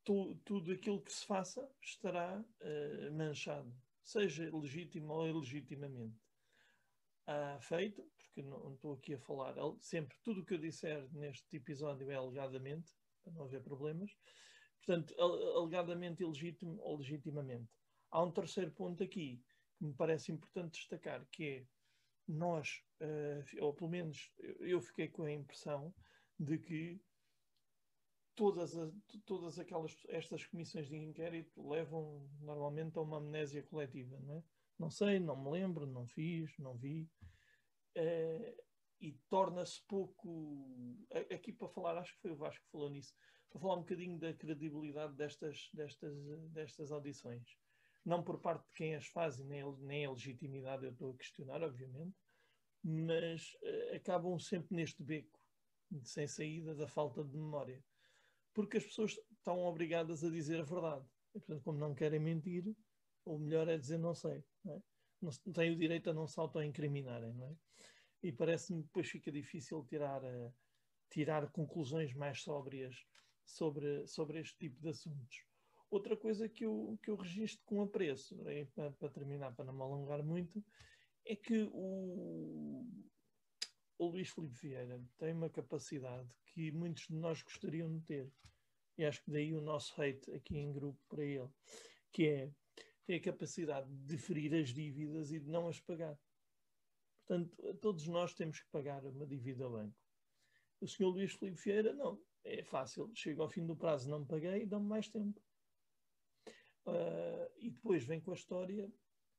[0.05, 6.19] tu, tudo aquilo que se faça estará uh, manchado, seja legítimo ou ilegitimamente.
[7.27, 11.57] Uh, feito, porque não, estou aqui a falar, sempre tudo o que eu disser neste
[11.57, 12.93] episódio é alegadamente,
[13.23, 14.11] para não haver problemas.
[14.85, 17.71] Portanto, alegadamente ilegítimo ou legitimamente.
[18.11, 19.41] Há um terceiro ponto aqui
[19.79, 21.67] que me parece importante destacar, que é
[22.29, 24.31] nós, uh, ou pelo menos
[24.61, 25.95] eu fiquei com a impressão
[26.39, 27.01] de que
[28.35, 28.73] todas,
[29.25, 34.43] todas aquelas estas comissões de inquérito levam normalmente a uma amnésia coletiva, não é?
[34.79, 37.09] Não sei, não me lembro, não fiz, não vi.
[37.97, 38.65] Uh,
[39.01, 41.07] e torna-se pouco.
[41.33, 43.15] Aqui para falar, acho que foi o Vasco que falou nisso,
[43.51, 46.15] para falar um bocadinho da credibilidade destas, destas,
[46.51, 47.57] destas audições.
[48.05, 51.63] Não por parte de quem as faz, nem, nem a legitimidade eu estou a questionar,
[51.63, 52.17] obviamente,
[52.83, 55.39] mas uh, acabam sempre neste beco,
[56.03, 57.83] sem saída da falta de memória
[58.55, 61.05] porque as pessoas estão obrigadas a dizer a verdade.
[61.35, 62.75] E, portanto, como não querem mentir,
[63.25, 64.43] o melhor é dizer não sei.
[64.65, 64.83] Não, é?
[65.21, 67.35] não têm o direito a não se auto-incriminarem.
[67.35, 67.57] Não é?
[68.23, 70.55] E parece-me que depois fica difícil tirar, uh,
[71.11, 72.97] tirar conclusões mais sóbrias
[73.45, 75.45] sobre, sobre este tipo de assuntos.
[75.91, 79.75] Outra coisa que eu, que eu registro com apreço, é, para, para terminar, para não
[79.75, 80.65] me alongar muito,
[81.27, 82.87] é que o,
[83.99, 88.33] o Luís Filipe Vieira tem uma capacidade que muitos de nós gostariam de ter.
[88.97, 91.49] E acho que daí o nosso hate aqui em grupo para ele,
[92.13, 92.53] que é
[93.05, 96.19] ter a capacidade de ferir as dívidas e de não as pagar.
[97.27, 99.97] Portanto, todos nós temos que pagar uma dívida banco.
[100.81, 102.23] O senhor Luís Filipe Vieira, não.
[102.45, 103.11] É fácil.
[103.15, 105.41] Chega ao fim do prazo, não paguei dão-me mais tempo.
[106.87, 108.93] Uh, e depois vem com a história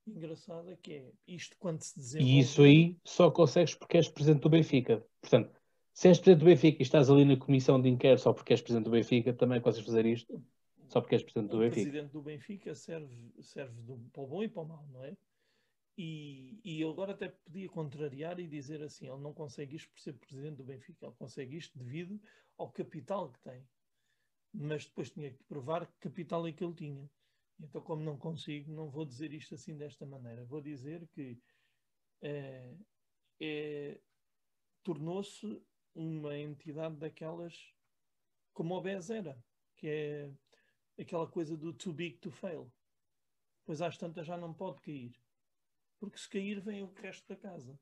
[0.07, 2.33] engraçada que é isto quando se desenvolve.
[2.33, 5.05] E isso aí só consegues porque és presidente do Benfica.
[5.21, 5.51] Portanto,
[5.93, 8.61] se és presidente do Benfica e estás ali na comissão de inquérito só porque és
[8.61, 10.43] presidente do Benfica, também consegues fazer isto
[10.87, 11.81] só porque és presidente do Benfica.
[11.81, 15.03] O presidente do Benfica serve, serve do, para o bom e para o mal, não
[15.03, 15.15] é?
[15.97, 19.99] E, e ele agora até podia contrariar e dizer assim: ele não consegue isto por
[19.99, 22.19] ser presidente do Benfica, ele consegue isto devido
[22.57, 23.65] ao capital que tem.
[24.53, 27.09] Mas depois tinha que provar que capital é que ele tinha.
[27.59, 30.43] Então, como não consigo, não vou dizer isto assim desta maneira.
[30.45, 31.39] Vou dizer que
[32.21, 32.75] é,
[33.39, 34.01] é,
[34.83, 35.61] tornou-se
[35.93, 37.73] uma entidade daquelas
[38.53, 39.43] como o BES era,
[39.75, 40.31] que é
[40.99, 42.71] aquela coisa do too big to fail.
[43.65, 45.13] Pois às tantas já não pode cair.
[45.99, 47.79] Porque se cair vem o resto da casa.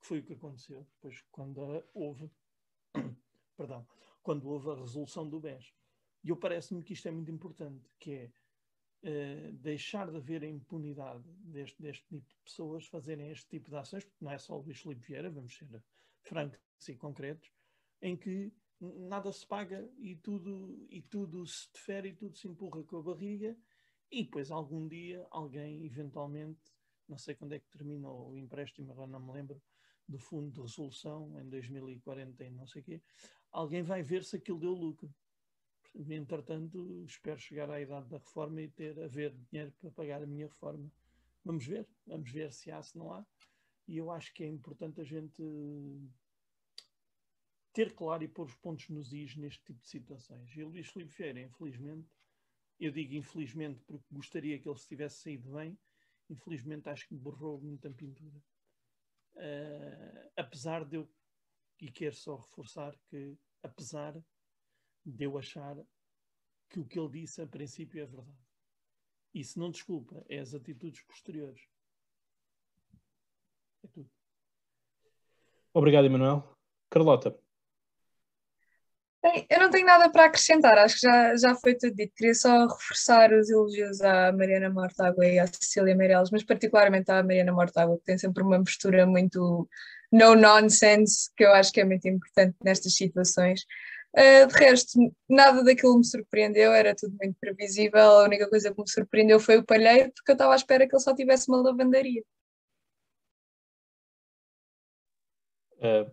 [0.00, 1.60] Que foi o que aconteceu depois quando
[1.92, 2.30] houve
[3.56, 3.86] perdão,
[4.22, 5.74] quando houve a resolução do BES.
[6.22, 8.32] E eu parece-me que isto é muito importante, que é
[9.02, 14.04] uh, deixar de haver impunidade deste, deste tipo de pessoas fazerem este tipo de ações,
[14.04, 15.66] porque não é só o Luís Filipe Vieira, vamos ser
[16.20, 17.50] francos e concretos,
[18.00, 22.82] em que nada se paga e tudo, e tudo se defere e tudo se empurra
[22.84, 23.56] com a barriga
[24.10, 26.72] e depois algum dia alguém eventualmente,
[27.08, 29.60] não sei quando é que terminou o empréstimo, agora não me lembro,
[30.08, 33.02] do fundo de resolução em 2040 e não sei o quê,
[33.50, 35.14] alguém vai ver se aquilo deu lucro.
[35.94, 40.46] Entretanto, espero chegar à idade da reforma e ter haver dinheiro para pagar a minha
[40.46, 40.90] reforma.
[41.44, 43.26] Vamos ver, vamos ver se há, se não há.
[43.86, 45.42] E eu acho que é importante a gente
[47.72, 50.50] ter claro e pôr os pontos nos is neste tipo de situações.
[50.54, 52.08] E o Luís Filipe Vieira, infelizmente,
[52.78, 55.78] eu digo infelizmente porque gostaria que ele se tivesse saído bem,
[56.28, 58.36] infelizmente acho que borrou muita pintura.
[59.34, 61.08] Uh, apesar de eu,
[61.80, 64.20] e quero só reforçar que, apesar
[65.10, 65.76] de eu achar
[66.68, 68.38] que o que ele disse a princípio é verdade.
[69.34, 71.60] E se não desculpa, é as atitudes posteriores.
[73.84, 74.10] É tudo.
[75.72, 76.56] Obrigado, Emanuel.
[76.90, 77.38] Carlota.
[79.20, 82.14] Bem, eu não tenho nada para acrescentar, acho que já, já foi tudo dito.
[82.14, 87.22] Queria só reforçar os elogios à Mariana Mortágua e à Cecília Meireles, mas particularmente à
[87.22, 89.68] Mariana Mortágua, que tem sempre uma postura muito
[90.12, 93.64] no nonsense, que eu acho que é muito importante nestas situações.
[94.18, 98.00] Uh, de resto, nada daquilo me surpreendeu, era tudo muito previsível.
[98.00, 100.96] A única coisa que me surpreendeu foi o palheiro, porque eu estava à espera que
[100.96, 102.24] ele só tivesse uma lavandaria.
[105.76, 106.10] Uh,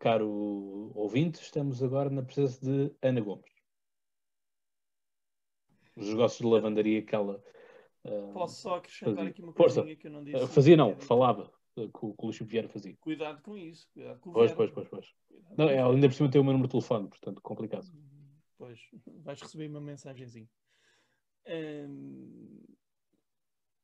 [0.00, 3.44] caro ouvinte, estamos agora na presença de Ana Gomes.
[5.94, 7.40] Os negócios de lavandaria que ela.
[8.04, 9.30] Uh, Posso só acrescentar fazia.
[9.30, 10.42] aqui uma coisa que eu não disse?
[10.42, 12.96] Uh, fazia, não, falava que, que o Luís Vieira fazia.
[13.00, 13.88] Cuidado com isso.
[13.92, 15.06] Cuidado com pois, pois, pois, pois.
[15.56, 17.86] Não, é, ainda por cima tem o meu número de telefone, portanto, complicado.
[18.56, 18.80] Pois,
[19.22, 20.48] vais receber uma mensagenzinha.
[21.46, 22.64] Hum,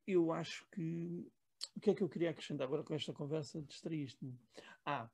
[0.07, 1.31] eu acho que.
[1.77, 3.63] O que é que eu queria acrescentar agora com esta conversa?
[3.63, 4.37] Distraíste-me.
[4.85, 5.09] Ah,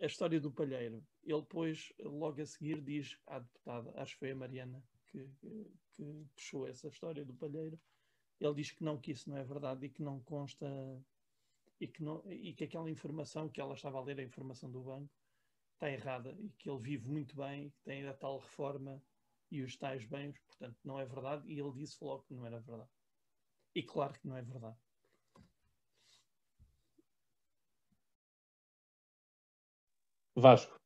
[0.00, 1.04] a história do palheiro.
[1.22, 5.66] Ele depois, logo a seguir, diz à deputada, acho que foi a Mariana que, que,
[5.92, 7.78] que, puxou essa história do palheiro.
[8.40, 10.66] Ele diz que não, que isso não é verdade e que não consta
[11.80, 14.82] e que, não, e que aquela informação que ela estava a ler, a informação do
[14.82, 15.10] banco,
[15.72, 19.02] está errada e que ele vive muito bem, que tem a tal reforma
[19.50, 21.48] e os tais bens, portanto não é verdade.
[21.50, 22.90] E ele disse logo que não era verdade.
[23.74, 24.76] E claro que não é verdade.
[30.36, 30.79] Vasco.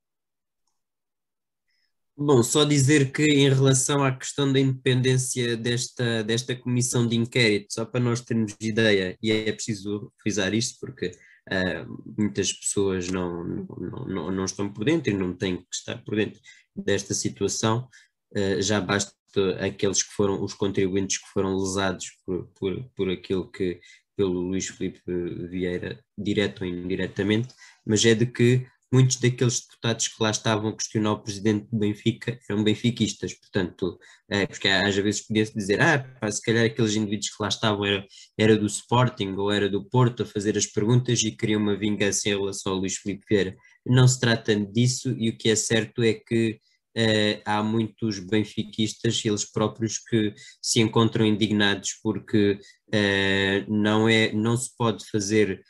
[2.17, 7.75] Bom, só dizer que em relação à questão da independência desta, desta comissão de inquérito,
[7.75, 13.43] só para nós termos ideia, e é preciso frisar isto porque uh, muitas pessoas não,
[13.43, 16.41] não, não, não, estão por dentro e não têm que estar por dentro
[16.77, 17.89] desta situação,
[18.37, 19.13] uh, já basta
[19.59, 23.81] aqueles que foram os contribuintes que foram lesados por, por, por aquilo que
[24.17, 25.03] pelo Luís Filipe
[25.49, 27.53] Vieira, direto ou indiretamente,
[27.85, 31.79] mas é de que muitos daqueles deputados que lá estavam a questionar o presidente do
[31.79, 33.99] Benfica eram benfiquistas, portanto,
[34.31, 37.85] é, porque às vezes podia-se dizer, ah, pá, se calhar aqueles indivíduos que lá estavam
[37.85, 38.07] era,
[38.39, 42.29] era do Sporting ou era do Porto a fazer as perguntas e queriam uma vingança
[42.29, 43.57] em relação ao Luís Filipe Vieira.
[43.85, 46.61] Não se trata disso e o que é certo é que
[46.97, 50.33] Uh, há muitos benfiquistas, eles próprios, que
[50.63, 55.61] se encontram indignados porque uh, não, é, não se pode fazer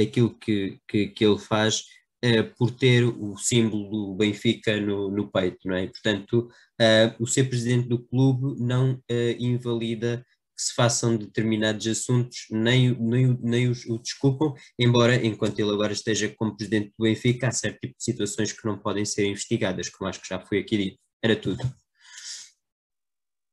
[0.00, 1.84] aquilo que, que, que, ele faz
[2.24, 5.86] uh, por ter o símbolo do Benfica no, no peito, não é?
[5.86, 6.48] Portanto,
[6.80, 10.24] uh, o ser presidente do clube não uh, invalida
[10.56, 15.92] que se façam determinados assuntos, nem, nem, nem os, o desculpam, embora, enquanto ele agora
[15.92, 19.88] esteja como presidente do Benfica, há certo tipo de situações que não podem ser investigadas,
[19.88, 20.98] como acho que já foi aqui dito.
[21.22, 21.58] Era tudo.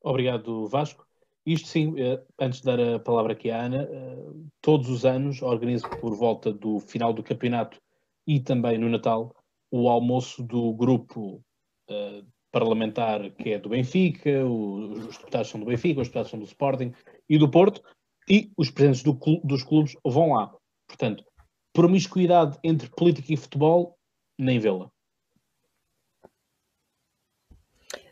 [0.03, 1.05] Obrigado, Vasco.
[1.45, 1.95] Isto sim,
[2.39, 3.87] antes de dar a palavra aqui à Ana,
[4.61, 7.79] todos os anos organizo por volta do final do campeonato
[8.29, 9.35] e também no Natal
[9.71, 11.43] o almoço do grupo
[11.89, 16.39] uh, parlamentar que é do Benfica, os, os deputados são do Benfica, os deputados são
[16.39, 16.93] do Sporting
[17.27, 17.81] e do Porto,
[18.29, 20.55] e os presidentes do, dos clubes vão lá.
[20.87, 21.23] Portanto,
[21.73, 23.97] promiscuidade entre política e futebol,
[24.37, 24.91] nem vê-la.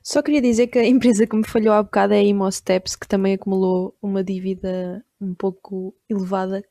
[0.01, 3.07] Só queria dizer que a empresa que me falhou há bocado é a Imosteps, que
[3.07, 6.63] também acumulou uma dívida um pouco elevada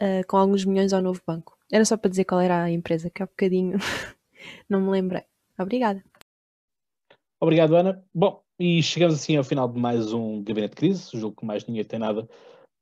[0.00, 1.57] uh, com alguns milhões ao novo banco.
[1.70, 3.78] Era só para dizer qual era a empresa, que há bocadinho
[4.68, 5.24] não me lembrei.
[5.58, 6.02] Obrigada.
[7.40, 8.02] Obrigado, Ana.
[8.14, 11.16] Bom, e chegamos assim ao final de mais um Gabinete de Crise.
[11.16, 12.28] Julgo que mais ninguém tem nada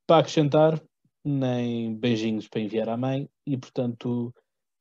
[0.07, 0.81] para acrescentar,
[1.23, 4.33] nem beijinhos para enviar à mãe, e portanto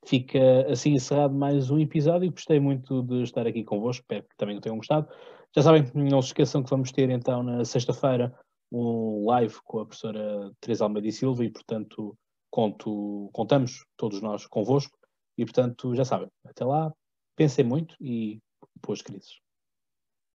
[0.06, 2.30] fica assim encerrado mais um episódio.
[2.30, 5.08] Gostei muito de estar aqui convosco, espero que também tenham gostado.
[5.54, 8.32] Já sabem, não se esqueçam que vamos ter então na sexta-feira
[8.70, 12.16] um live com a professora Teresa Almeida e Silva, e portanto
[12.56, 14.98] conto, contamos todos nós convosco
[15.36, 16.90] e, portanto, já sabem, até lá,
[17.36, 18.40] pensem muito e
[18.82, 19.38] boas crises.